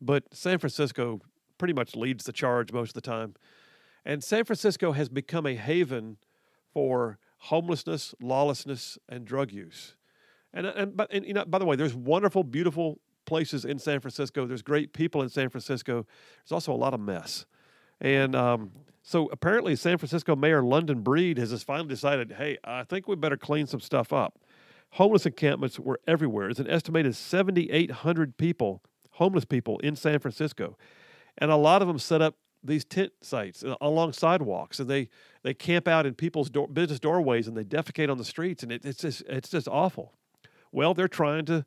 but 0.00 0.24
San 0.32 0.58
Francisco 0.58 1.20
pretty 1.58 1.74
much 1.74 1.96
leads 1.96 2.24
the 2.24 2.32
charge 2.32 2.72
most 2.72 2.90
of 2.90 2.94
the 2.94 3.00
time. 3.00 3.34
And 4.04 4.22
San 4.22 4.44
Francisco 4.44 4.92
has 4.92 5.08
become 5.08 5.46
a 5.46 5.54
haven 5.54 6.18
for 6.72 7.18
homelessness, 7.38 8.14
lawlessness, 8.20 8.98
and 9.08 9.24
drug 9.24 9.50
use. 9.50 9.96
And 10.52 10.66
and 10.66 10.96
but 10.96 11.12
and, 11.12 11.26
you 11.26 11.34
know, 11.34 11.44
by 11.44 11.58
the 11.58 11.64
way, 11.64 11.76
there's 11.76 11.94
wonderful, 11.94 12.44
beautiful 12.44 13.00
places 13.24 13.64
in 13.64 13.78
San 13.78 14.00
Francisco. 14.00 14.46
There's 14.46 14.62
great 14.62 14.92
people 14.92 15.22
in 15.22 15.28
San 15.28 15.48
Francisco. 15.48 16.06
There's 16.42 16.52
also 16.52 16.72
a 16.72 16.76
lot 16.76 16.94
of 16.94 17.00
mess. 17.00 17.44
And 18.00 18.36
um, 18.36 18.70
so 19.02 19.28
apparently, 19.32 19.76
San 19.76 19.98
Francisco 19.98 20.36
Mayor 20.36 20.62
London 20.62 21.00
Breed 21.00 21.38
has 21.38 21.62
finally 21.62 21.88
decided, 21.88 22.32
hey, 22.32 22.58
I 22.64 22.84
think 22.84 23.08
we 23.08 23.16
better 23.16 23.36
clean 23.36 23.66
some 23.66 23.80
stuff 23.80 24.12
up. 24.12 24.38
Homeless 24.96 25.26
encampments 25.26 25.78
were 25.78 26.00
everywhere. 26.06 26.48
It's 26.48 26.58
an 26.58 26.70
estimated 26.70 27.14
7,800 27.14 28.38
people, 28.38 28.82
homeless 29.10 29.44
people 29.44 29.78
in 29.80 29.94
San 29.94 30.18
Francisco, 30.20 30.78
and 31.36 31.50
a 31.50 31.56
lot 31.56 31.82
of 31.82 31.88
them 31.88 31.98
set 31.98 32.22
up 32.22 32.36
these 32.64 32.82
tent 32.82 33.12
sites 33.20 33.62
uh, 33.62 33.74
along 33.82 34.14
sidewalks, 34.14 34.80
and 34.80 34.88
they 34.88 35.10
they 35.42 35.52
camp 35.52 35.86
out 35.86 36.06
in 36.06 36.14
people's 36.14 36.48
door, 36.48 36.66
business 36.66 36.98
doorways, 36.98 37.46
and 37.46 37.54
they 37.54 37.62
defecate 37.62 38.10
on 38.10 38.16
the 38.16 38.24
streets, 38.24 38.62
and 38.62 38.72
it, 38.72 38.86
it's 38.86 39.02
just 39.02 39.22
it's 39.28 39.50
just 39.50 39.68
awful. 39.68 40.14
Well, 40.72 40.94
they're 40.94 41.08
trying 41.08 41.44
to 41.44 41.66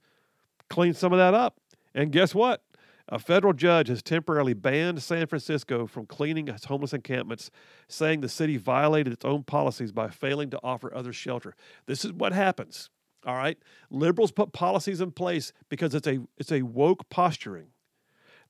clean 0.72 0.96
some 0.96 1.14
of 1.14 1.20
that 1.20 1.36
up, 1.36 1.60
and 1.94 2.12
guess 2.12 2.34
what? 2.34 2.64
A 3.10 3.20
federal 3.20 3.54
judge 3.54 3.90
has 3.90 4.02
temporarily 4.02 4.56
banned 4.56 5.04
San 5.04 5.28
Francisco 5.28 5.86
from 5.86 6.08
cleaning 6.08 6.48
its 6.48 6.66
homeless 6.66 6.94
encampments, 6.94 7.52
saying 7.88 8.22
the 8.22 8.30
city 8.30 8.58
violated 8.58 9.14
its 9.14 9.24
own 9.24 9.44
policies 9.44 9.92
by 9.92 10.10
failing 10.10 10.50
to 10.50 10.60
offer 10.64 10.92
others 10.92 11.16
shelter. 11.16 11.54
This 11.86 12.04
is 12.04 12.12
what 12.12 12.34
happens. 12.34 12.90
All 13.26 13.36
right, 13.36 13.58
liberals 13.90 14.32
put 14.32 14.54
policies 14.54 15.02
in 15.02 15.12
place 15.12 15.52
because 15.68 15.94
it's 15.94 16.08
a 16.08 16.20
it's 16.38 16.52
a 16.52 16.62
woke 16.62 17.10
posturing. 17.10 17.68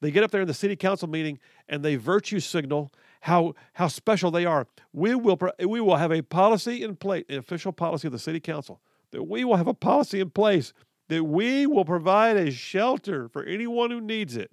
They 0.01 0.11
get 0.11 0.23
up 0.23 0.31
there 0.31 0.41
in 0.41 0.47
the 0.47 0.53
city 0.53 0.75
council 0.75 1.09
meeting 1.09 1.39
and 1.67 1.83
they 1.83 1.95
virtue 1.95 2.39
signal 2.39 2.91
how 3.21 3.55
how 3.73 3.87
special 3.87 4.31
they 4.31 4.45
are. 4.45 4.67
We 4.93 5.15
will 5.15 5.39
we 5.59 5.81
will 5.81 5.97
have 5.97 6.11
a 6.11 6.21
policy 6.21 6.83
in 6.83 6.95
place, 6.95 7.25
an 7.29 7.37
official 7.37 7.71
policy 7.71 8.07
of 8.07 8.11
the 8.11 8.19
city 8.19 8.39
council 8.39 8.79
that 9.11 9.23
we 9.23 9.43
will 9.43 9.57
have 9.57 9.67
a 9.67 9.73
policy 9.73 10.19
in 10.19 10.29
place 10.29 10.73
that 11.07 11.23
we 11.23 11.65
will 11.65 11.85
provide 11.85 12.37
a 12.37 12.51
shelter 12.51 13.27
for 13.27 13.43
anyone 13.43 13.89
who 13.89 13.99
needs 13.99 14.37
it 14.37 14.51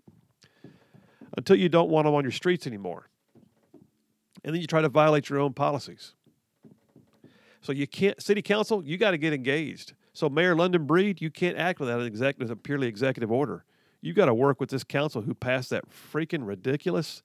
until 1.37 1.57
you 1.57 1.69
don't 1.69 1.91
want 1.91 2.07
them 2.07 2.15
on 2.15 2.25
your 2.25 2.33
streets 2.33 2.67
anymore. 2.67 3.09
And 4.43 4.55
then 4.55 4.61
you 4.61 4.67
try 4.67 4.81
to 4.81 4.89
violate 4.89 5.29
your 5.29 5.39
own 5.39 5.53
policies. 5.53 6.15
So 7.61 7.73
you 7.73 7.87
can't 7.87 8.21
city 8.23 8.43
council, 8.43 8.83
you 8.85 8.97
got 8.97 9.11
to 9.11 9.19
get 9.19 9.33
engaged. 9.33 9.93
So 10.17 10.31
Mayor 10.31 10.57
London 10.57 10.87
Breed, 10.87 11.21
you 11.21 11.31
can't 11.31 11.59
act 11.59 11.79
without 11.79 12.01
an 12.01 12.07
exec, 12.07 12.37
a 12.41 12.57
purely 12.57 12.87
executive 12.89 13.31
order. 13.31 13.67
You've 14.01 14.17
got 14.17 14.27
to 14.27 14.35
work 14.35 14.61
with 14.61 14.71
this 14.71 14.83
council 14.83 15.21
who 15.21 15.35
passed 15.35 15.69
that 15.69 15.85
freaking 15.91 16.47
ridiculous 16.47 17.23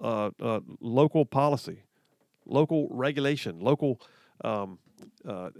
uh, 0.00 0.30
uh, 0.40 0.60
local 0.78 1.26
policy, 1.26 1.82
local 2.44 2.86
regulation, 2.92 3.58
local 3.58 4.00
um, 4.44 4.78
uh, 5.28 5.50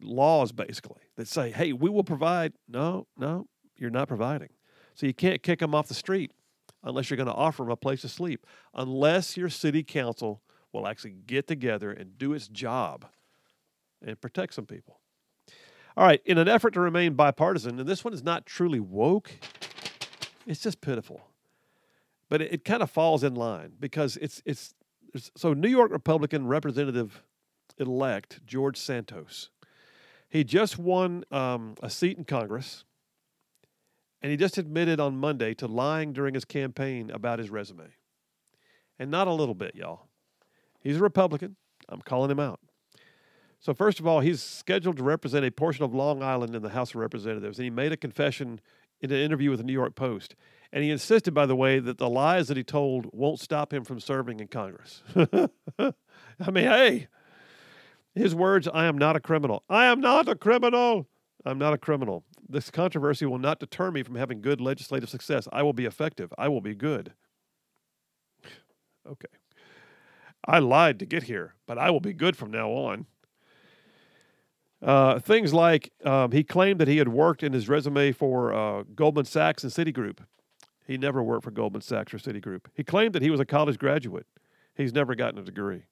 laws, 0.00 0.52
basically 0.52 1.02
that 1.16 1.26
say, 1.26 1.50
"Hey, 1.50 1.72
we 1.72 1.90
will 1.90 2.04
provide." 2.04 2.52
No, 2.68 3.08
no, 3.16 3.48
you're 3.76 3.90
not 3.90 4.06
providing. 4.06 4.50
So 4.94 5.04
you 5.04 5.14
can't 5.14 5.42
kick 5.42 5.58
them 5.58 5.74
off 5.74 5.88
the 5.88 5.94
street 5.94 6.30
unless 6.84 7.10
you're 7.10 7.16
going 7.16 7.26
to 7.26 7.34
offer 7.34 7.64
them 7.64 7.72
a 7.72 7.76
place 7.76 8.02
to 8.02 8.08
sleep. 8.08 8.46
Unless 8.72 9.36
your 9.36 9.48
city 9.48 9.82
council 9.82 10.42
will 10.72 10.86
actually 10.86 11.16
get 11.26 11.48
together 11.48 11.90
and 11.90 12.16
do 12.16 12.34
its 12.34 12.46
job 12.46 13.04
and 14.00 14.20
protect 14.20 14.54
some 14.54 14.66
people. 14.66 15.00
All 15.98 16.04
right, 16.04 16.22
in 16.24 16.38
an 16.38 16.46
effort 16.46 16.74
to 16.74 16.80
remain 16.80 17.14
bipartisan, 17.14 17.80
and 17.80 17.88
this 17.88 18.04
one 18.04 18.14
is 18.14 18.22
not 18.22 18.46
truly 18.46 18.78
woke, 18.78 19.32
it's 20.46 20.60
just 20.60 20.80
pitiful. 20.80 21.22
But 22.28 22.40
it, 22.40 22.52
it 22.52 22.64
kind 22.64 22.84
of 22.84 22.90
falls 22.90 23.24
in 23.24 23.34
line 23.34 23.72
because 23.80 24.16
it's 24.18 24.40
it's 24.46 24.74
it's- 25.12 25.32
so 25.36 25.54
New 25.54 25.68
York 25.68 25.90
Republican 25.90 26.46
Representative 26.46 27.24
elect 27.78 28.46
George 28.46 28.76
Santos. 28.76 29.50
He 30.28 30.44
just 30.44 30.78
won 30.78 31.24
um, 31.32 31.74
a 31.82 31.90
seat 31.90 32.16
in 32.16 32.22
Congress, 32.24 32.84
and 34.22 34.30
he 34.30 34.36
just 34.36 34.56
admitted 34.56 35.00
on 35.00 35.16
Monday 35.16 35.52
to 35.54 35.66
lying 35.66 36.12
during 36.12 36.34
his 36.34 36.44
campaign 36.44 37.10
about 37.10 37.40
his 37.40 37.50
resume, 37.50 37.88
and 39.00 39.10
not 39.10 39.26
a 39.26 39.32
little 39.32 39.56
bit, 39.56 39.74
y'all. 39.74 40.06
He's 40.78 40.98
a 40.98 41.02
Republican. 41.02 41.56
I'm 41.88 42.02
calling 42.02 42.30
him 42.30 42.38
out. 42.38 42.60
So 43.60 43.74
first 43.74 43.98
of 43.98 44.06
all, 44.06 44.20
he's 44.20 44.42
scheduled 44.42 44.96
to 44.98 45.02
represent 45.02 45.44
a 45.44 45.50
portion 45.50 45.84
of 45.84 45.94
Long 45.94 46.22
Island 46.22 46.54
in 46.54 46.62
the 46.62 46.68
House 46.70 46.90
of 46.90 46.96
Representatives, 46.96 47.58
and 47.58 47.64
he 47.64 47.70
made 47.70 47.92
a 47.92 47.96
confession 47.96 48.60
in 49.00 49.10
an 49.10 49.18
interview 49.18 49.50
with 49.50 49.58
the 49.58 49.64
New 49.64 49.72
York 49.72 49.94
Post. 49.94 50.34
And 50.72 50.84
he 50.84 50.90
insisted, 50.90 51.34
by 51.34 51.46
the 51.46 51.56
way, 51.56 51.78
that 51.78 51.98
the 51.98 52.08
lies 52.08 52.48
that 52.48 52.56
he 52.56 52.62
told 52.62 53.08
won't 53.12 53.40
stop 53.40 53.72
him 53.72 53.84
from 53.84 54.00
serving 54.00 54.40
in 54.40 54.48
Congress. 54.48 55.02
I 55.78 56.50
mean, 56.50 56.64
hey, 56.64 57.08
his 58.14 58.34
words, 58.34 58.68
I 58.72 58.84
am 58.84 58.98
not 58.98 59.16
a 59.16 59.20
criminal. 59.20 59.64
I 59.68 59.86
am 59.86 60.00
not 60.00 60.28
a 60.28 60.34
criminal. 60.34 61.08
I'm 61.44 61.58
not 61.58 61.72
a 61.72 61.78
criminal. 61.78 62.24
This 62.48 62.70
controversy 62.70 63.26
will 63.26 63.38
not 63.38 63.60
deter 63.60 63.90
me 63.90 64.02
from 64.02 64.16
having 64.16 64.40
good 64.40 64.60
legislative 64.60 65.08
success. 65.08 65.48
I 65.52 65.62
will 65.62 65.72
be 65.72 65.86
effective. 65.86 66.32
I 66.36 66.48
will 66.48 66.60
be 66.60 66.74
good. 66.74 67.12
okay. 69.06 69.28
I 70.46 70.58
lied 70.58 70.98
to 71.00 71.06
get 71.06 71.24
here, 71.24 71.54
but 71.66 71.78
I 71.78 71.90
will 71.90 72.00
be 72.00 72.12
good 72.12 72.36
from 72.36 72.50
now 72.50 72.70
on. 72.70 73.06
Uh, 74.80 75.18
things 75.18 75.52
like 75.52 75.92
um, 76.04 76.30
he 76.30 76.44
claimed 76.44 76.80
that 76.80 76.88
he 76.88 76.98
had 76.98 77.08
worked 77.08 77.42
in 77.42 77.52
his 77.52 77.68
resume 77.68 78.12
for 78.12 78.52
uh, 78.52 78.84
Goldman 78.94 79.24
Sachs 79.24 79.64
and 79.64 79.72
Citigroup. 79.72 80.18
He 80.86 80.96
never 80.96 81.22
worked 81.22 81.44
for 81.44 81.50
Goldman 81.50 81.82
Sachs 81.82 82.14
or 82.14 82.18
Citigroup. 82.18 82.66
He 82.74 82.84
claimed 82.84 83.14
that 83.14 83.22
he 83.22 83.30
was 83.30 83.40
a 83.40 83.44
college 83.44 83.78
graduate. 83.78 84.26
He's 84.74 84.94
never 84.94 85.14
gotten 85.14 85.38
a 85.38 85.42
degree. 85.42 85.82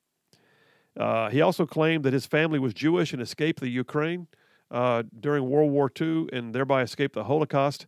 Uh, 0.97 1.28
he 1.28 1.41
also 1.41 1.66
claimed 1.66 2.05
that 2.05 2.12
his 2.12 2.26
family 2.26 2.59
was 2.59 2.72
Jewish 2.72 3.12
and 3.12 3.20
escaped 3.20 3.61
the 3.61 3.68
Ukraine 3.68 4.28
uh, 4.70 5.03
during 5.18 5.49
World 5.49 5.70
War 5.70 5.91
II 6.01 6.28
and 6.32 6.55
thereby 6.55 6.82
escaped 6.82 7.14
the 7.14 7.24
Holocaust. 7.24 7.87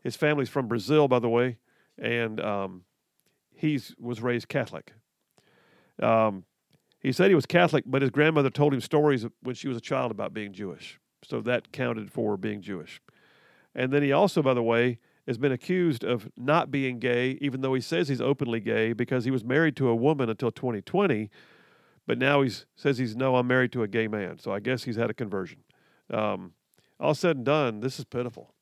His 0.00 0.16
family's 0.16 0.48
from 0.48 0.66
Brazil, 0.66 1.08
by 1.08 1.18
the 1.18 1.28
way, 1.28 1.58
and 1.98 2.40
um, 2.40 2.84
he 3.54 3.78
was 3.98 4.22
raised 4.22 4.48
Catholic. 4.48 4.94
Um, 6.00 6.44
he 7.00 7.12
said 7.12 7.30
he 7.30 7.34
was 7.34 7.46
Catholic, 7.46 7.84
but 7.86 8.02
his 8.02 8.10
grandmother 8.10 8.50
told 8.50 8.74
him 8.74 8.80
stories 8.80 9.26
when 9.42 9.54
she 9.54 9.68
was 9.68 9.76
a 9.76 9.80
child 9.80 10.10
about 10.10 10.34
being 10.34 10.52
Jewish. 10.52 11.00
So 11.24 11.40
that 11.42 11.72
counted 11.72 12.12
for 12.12 12.36
being 12.36 12.60
Jewish. 12.60 13.00
And 13.74 13.92
then 13.92 14.02
he 14.02 14.12
also, 14.12 14.42
by 14.42 14.54
the 14.54 14.62
way, 14.62 14.98
has 15.26 15.38
been 15.38 15.52
accused 15.52 16.04
of 16.04 16.28
not 16.36 16.70
being 16.70 16.98
gay, 16.98 17.38
even 17.40 17.60
though 17.60 17.74
he 17.74 17.80
says 17.80 18.08
he's 18.08 18.20
openly 18.20 18.60
gay 18.60 18.92
because 18.92 19.24
he 19.24 19.30
was 19.30 19.44
married 19.44 19.76
to 19.76 19.88
a 19.88 19.94
woman 19.94 20.28
until 20.28 20.50
2020. 20.50 21.30
But 22.06 22.18
now 22.18 22.42
he 22.42 22.50
says 22.74 22.98
he's 22.98 23.14
no, 23.14 23.36
I'm 23.36 23.46
married 23.46 23.72
to 23.72 23.82
a 23.82 23.88
gay 23.88 24.08
man. 24.08 24.38
So 24.38 24.52
I 24.52 24.60
guess 24.60 24.84
he's 24.84 24.96
had 24.96 25.10
a 25.10 25.14
conversion. 25.14 25.60
Um, 26.12 26.54
all 26.98 27.14
said 27.14 27.36
and 27.36 27.46
done, 27.46 27.80
this 27.80 27.98
is 27.98 28.04
pitiful, 28.04 28.52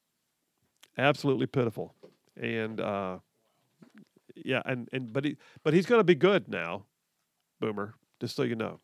absolutely 0.96 1.46
pitiful. 1.46 1.94
And 2.36 2.80
uh, 2.80 3.18
yeah, 4.36 4.62
and 4.64 4.88
and 4.92 5.12
but 5.12 5.24
he 5.24 5.36
but 5.64 5.72
he's 5.72 5.86
going 5.86 6.00
to 6.00 6.04
be 6.04 6.14
good 6.14 6.48
now, 6.48 6.84
Boomer. 7.60 7.94
Just 8.20 8.36
so 8.36 8.42
you 8.42 8.56
know. 8.56 8.80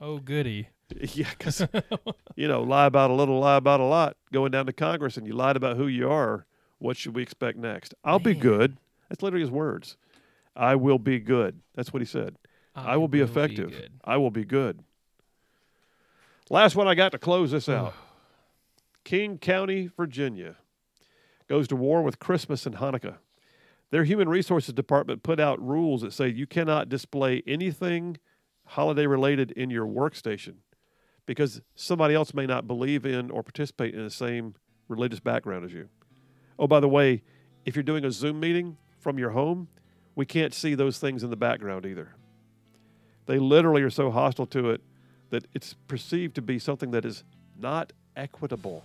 Oh, 0.00 0.18
goody. 0.18 0.68
Yeah, 1.12 1.28
because 1.36 1.66
you 2.36 2.48
know, 2.48 2.62
lie 2.62 2.86
about 2.86 3.10
a 3.10 3.12
little, 3.12 3.40
lie 3.40 3.56
about 3.56 3.80
a 3.80 3.84
lot. 3.84 4.16
Going 4.32 4.50
down 4.50 4.64
to 4.66 4.72
Congress 4.72 5.18
and 5.18 5.26
you 5.26 5.34
lied 5.34 5.54
about 5.54 5.76
who 5.76 5.86
you 5.86 6.08
are. 6.10 6.46
What 6.78 6.96
should 6.96 7.14
we 7.14 7.22
expect 7.22 7.58
next? 7.58 7.92
I'll 8.04 8.18
be 8.18 8.34
good. 8.34 8.78
That's 9.08 9.22
literally 9.22 9.42
his 9.42 9.50
words. 9.50 9.98
I 10.56 10.76
will 10.76 10.98
be 10.98 11.18
good. 11.18 11.60
That's 11.74 11.92
what 11.92 12.00
he 12.00 12.06
said. 12.06 12.36
I, 12.74 12.96
will 12.96 13.08
be 13.08 13.20
effective. 13.20 13.70
good. 13.70 13.92
I 14.02 14.16
will 14.16 14.30
be 14.30 14.44
good. 14.44 14.82
Last 16.48 16.74
one 16.74 16.88
I 16.88 16.94
got 16.94 17.12
to 17.12 17.18
close 17.18 17.50
this 17.50 17.68
out. 17.68 17.92
King 19.04 19.36
County, 19.38 19.90
Virginia 19.96 20.56
goes 21.48 21.66
to 21.68 21.76
war 21.76 22.02
with 22.02 22.18
Christmas 22.18 22.66
and 22.66 22.76
Hanukkah. 22.76 23.16
Their 23.90 24.04
human 24.04 24.28
resources 24.28 24.74
department 24.74 25.22
put 25.22 25.40
out 25.40 25.66
rules 25.66 26.02
that 26.02 26.12
say 26.12 26.28
you 26.28 26.46
cannot 26.46 26.88
display 26.88 27.42
anything 27.46 28.18
holiday 28.68 29.06
related 29.06 29.50
in 29.52 29.70
your 29.70 29.86
workstation 29.86 30.54
because 31.26 31.60
somebody 31.74 32.14
else 32.14 32.34
may 32.34 32.46
not 32.46 32.66
believe 32.66 33.04
in 33.04 33.30
or 33.30 33.42
participate 33.42 33.94
in 33.94 34.04
the 34.04 34.10
same 34.10 34.54
religious 34.88 35.20
background 35.20 35.64
as 35.64 35.72
you. 35.72 35.88
Oh, 36.58 36.66
by 36.66 36.80
the 36.80 36.88
way, 36.88 37.22
if 37.64 37.76
you're 37.76 37.82
doing 37.82 38.04
a 38.04 38.10
Zoom 38.10 38.40
meeting 38.40 38.76
from 38.98 39.18
your 39.18 39.30
home, 39.30 39.68
we 40.14 40.26
can't 40.26 40.52
see 40.52 40.74
those 40.74 40.98
things 40.98 41.22
in 41.22 41.30
the 41.30 41.36
background 41.36 41.86
either. 41.86 42.14
They 43.26 43.38
literally 43.38 43.82
are 43.82 43.90
so 43.90 44.10
hostile 44.10 44.46
to 44.46 44.70
it 44.70 44.80
that 45.30 45.46
it's 45.54 45.74
perceived 45.86 46.34
to 46.36 46.42
be 46.42 46.58
something 46.58 46.90
that 46.92 47.04
is 47.04 47.24
not 47.58 47.92
equitable 48.16 48.84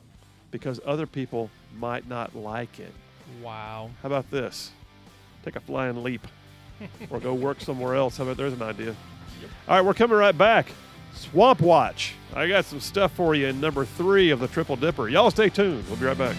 because 0.51 0.79
other 0.85 1.07
people 1.07 1.49
might 1.77 2.07
not 2.07 2.35
like 2.35 2.79
it. 2.79 2.91
Wow. 3.41 3.89
How 4.01 4.07
about 4.07 4.29
this? 4.29 4.71
Take 5.43 5.55
a 5.55 5.61
flying 5.61 6.03
leap 6.03 6.27
or 7.09 7.19
go 7.19 7.33
work 7.33 7.61
somewhere 7.61 7.95
else. 7.95 8.17
How 8.17 8.23
about 8.23 8.37
there's 8.37 8.53
an 8.53 8.61
idea? 8.61 8.95
All 9.67 9.75
right, 9.75 9.85
we're 9.85 9.93
coming 9.93 10.17
right 10.17 10.37
back. 10.37 10.67
Swamp 11.13 11.61
Watch. 11.61 12.15
I 12.35 12.47
got 12.47 12.65
some 12.65 12.79
stuff 12.79 13.13
for 13.13 13.35
you 13.35 13.47
in 13.47 13.61
number 13.61 13.85
three 13.85 14.31
of 14.31 14.39
the 14.39 14.47
Triple 14.47 14.75
Dipper. 14.75 15.09
Y'all 15.09 15.31
stay 15.31 15.49
tuned. 15.49 15.85
We'll 15.87 15.97
be 15.97 16.05
right 16.05 16.17
back. 16.17 16.35